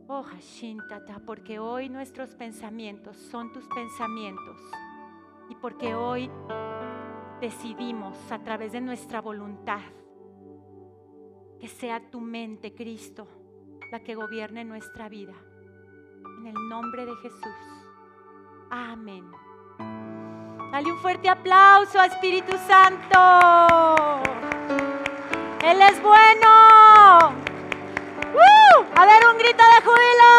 Oh 0.10 0.24
Hashintata, 0.24 1.20
porque 1.26 1.60
hoy 1.60 1.89
nuestros 1.89 2.34
pensamientos 2.34 3.18
son 3.18 3.51
tus 3.51 3.66
pensamientos 3.68 4.58
y 5.49 5.55
porque 5.55 5.95
hoy 5.95 6.32
decidimos 7.41 8.16
a 8.32 8.39
través 8.39 8.72
de 8.72 8.80
nuestra 8.80 9.20
voluntad 9.20 9.82
que 11.60 11.68
sea 11.68 11.99
tu 12.10 12.22
mente, 12.22 12.74
Cristo, 12.74 13.28
la 13.91 13.99
que 13.99 14.16
gobierne 14.16 14.64
nuestra 14.64 15.10
vida. 15.10 15.34
En 16.39 16.47
el 16.47 16.70
nombre 16.70 17.05
de 17.05 17.16
Jesús. 17.18 17.58
Amén. 18.70 19.30
Dale 20.72 20.89
un 20.89 20.99
fuerte 20.99 21.28
aplauso 21.28 21.99
a 21.99 22.05
Espíritu 22.05 22.53
Santo. 22.66 23.20
Él 25.66 25.82
es 25.82 26.01
bueno. 26.01 27.57
A 28.96 29.06
ver, 29.06 29.26
un 29.32 29.38
grito 29.40 29.64
de 29.64 29.82
júbilo, 29.86 30.30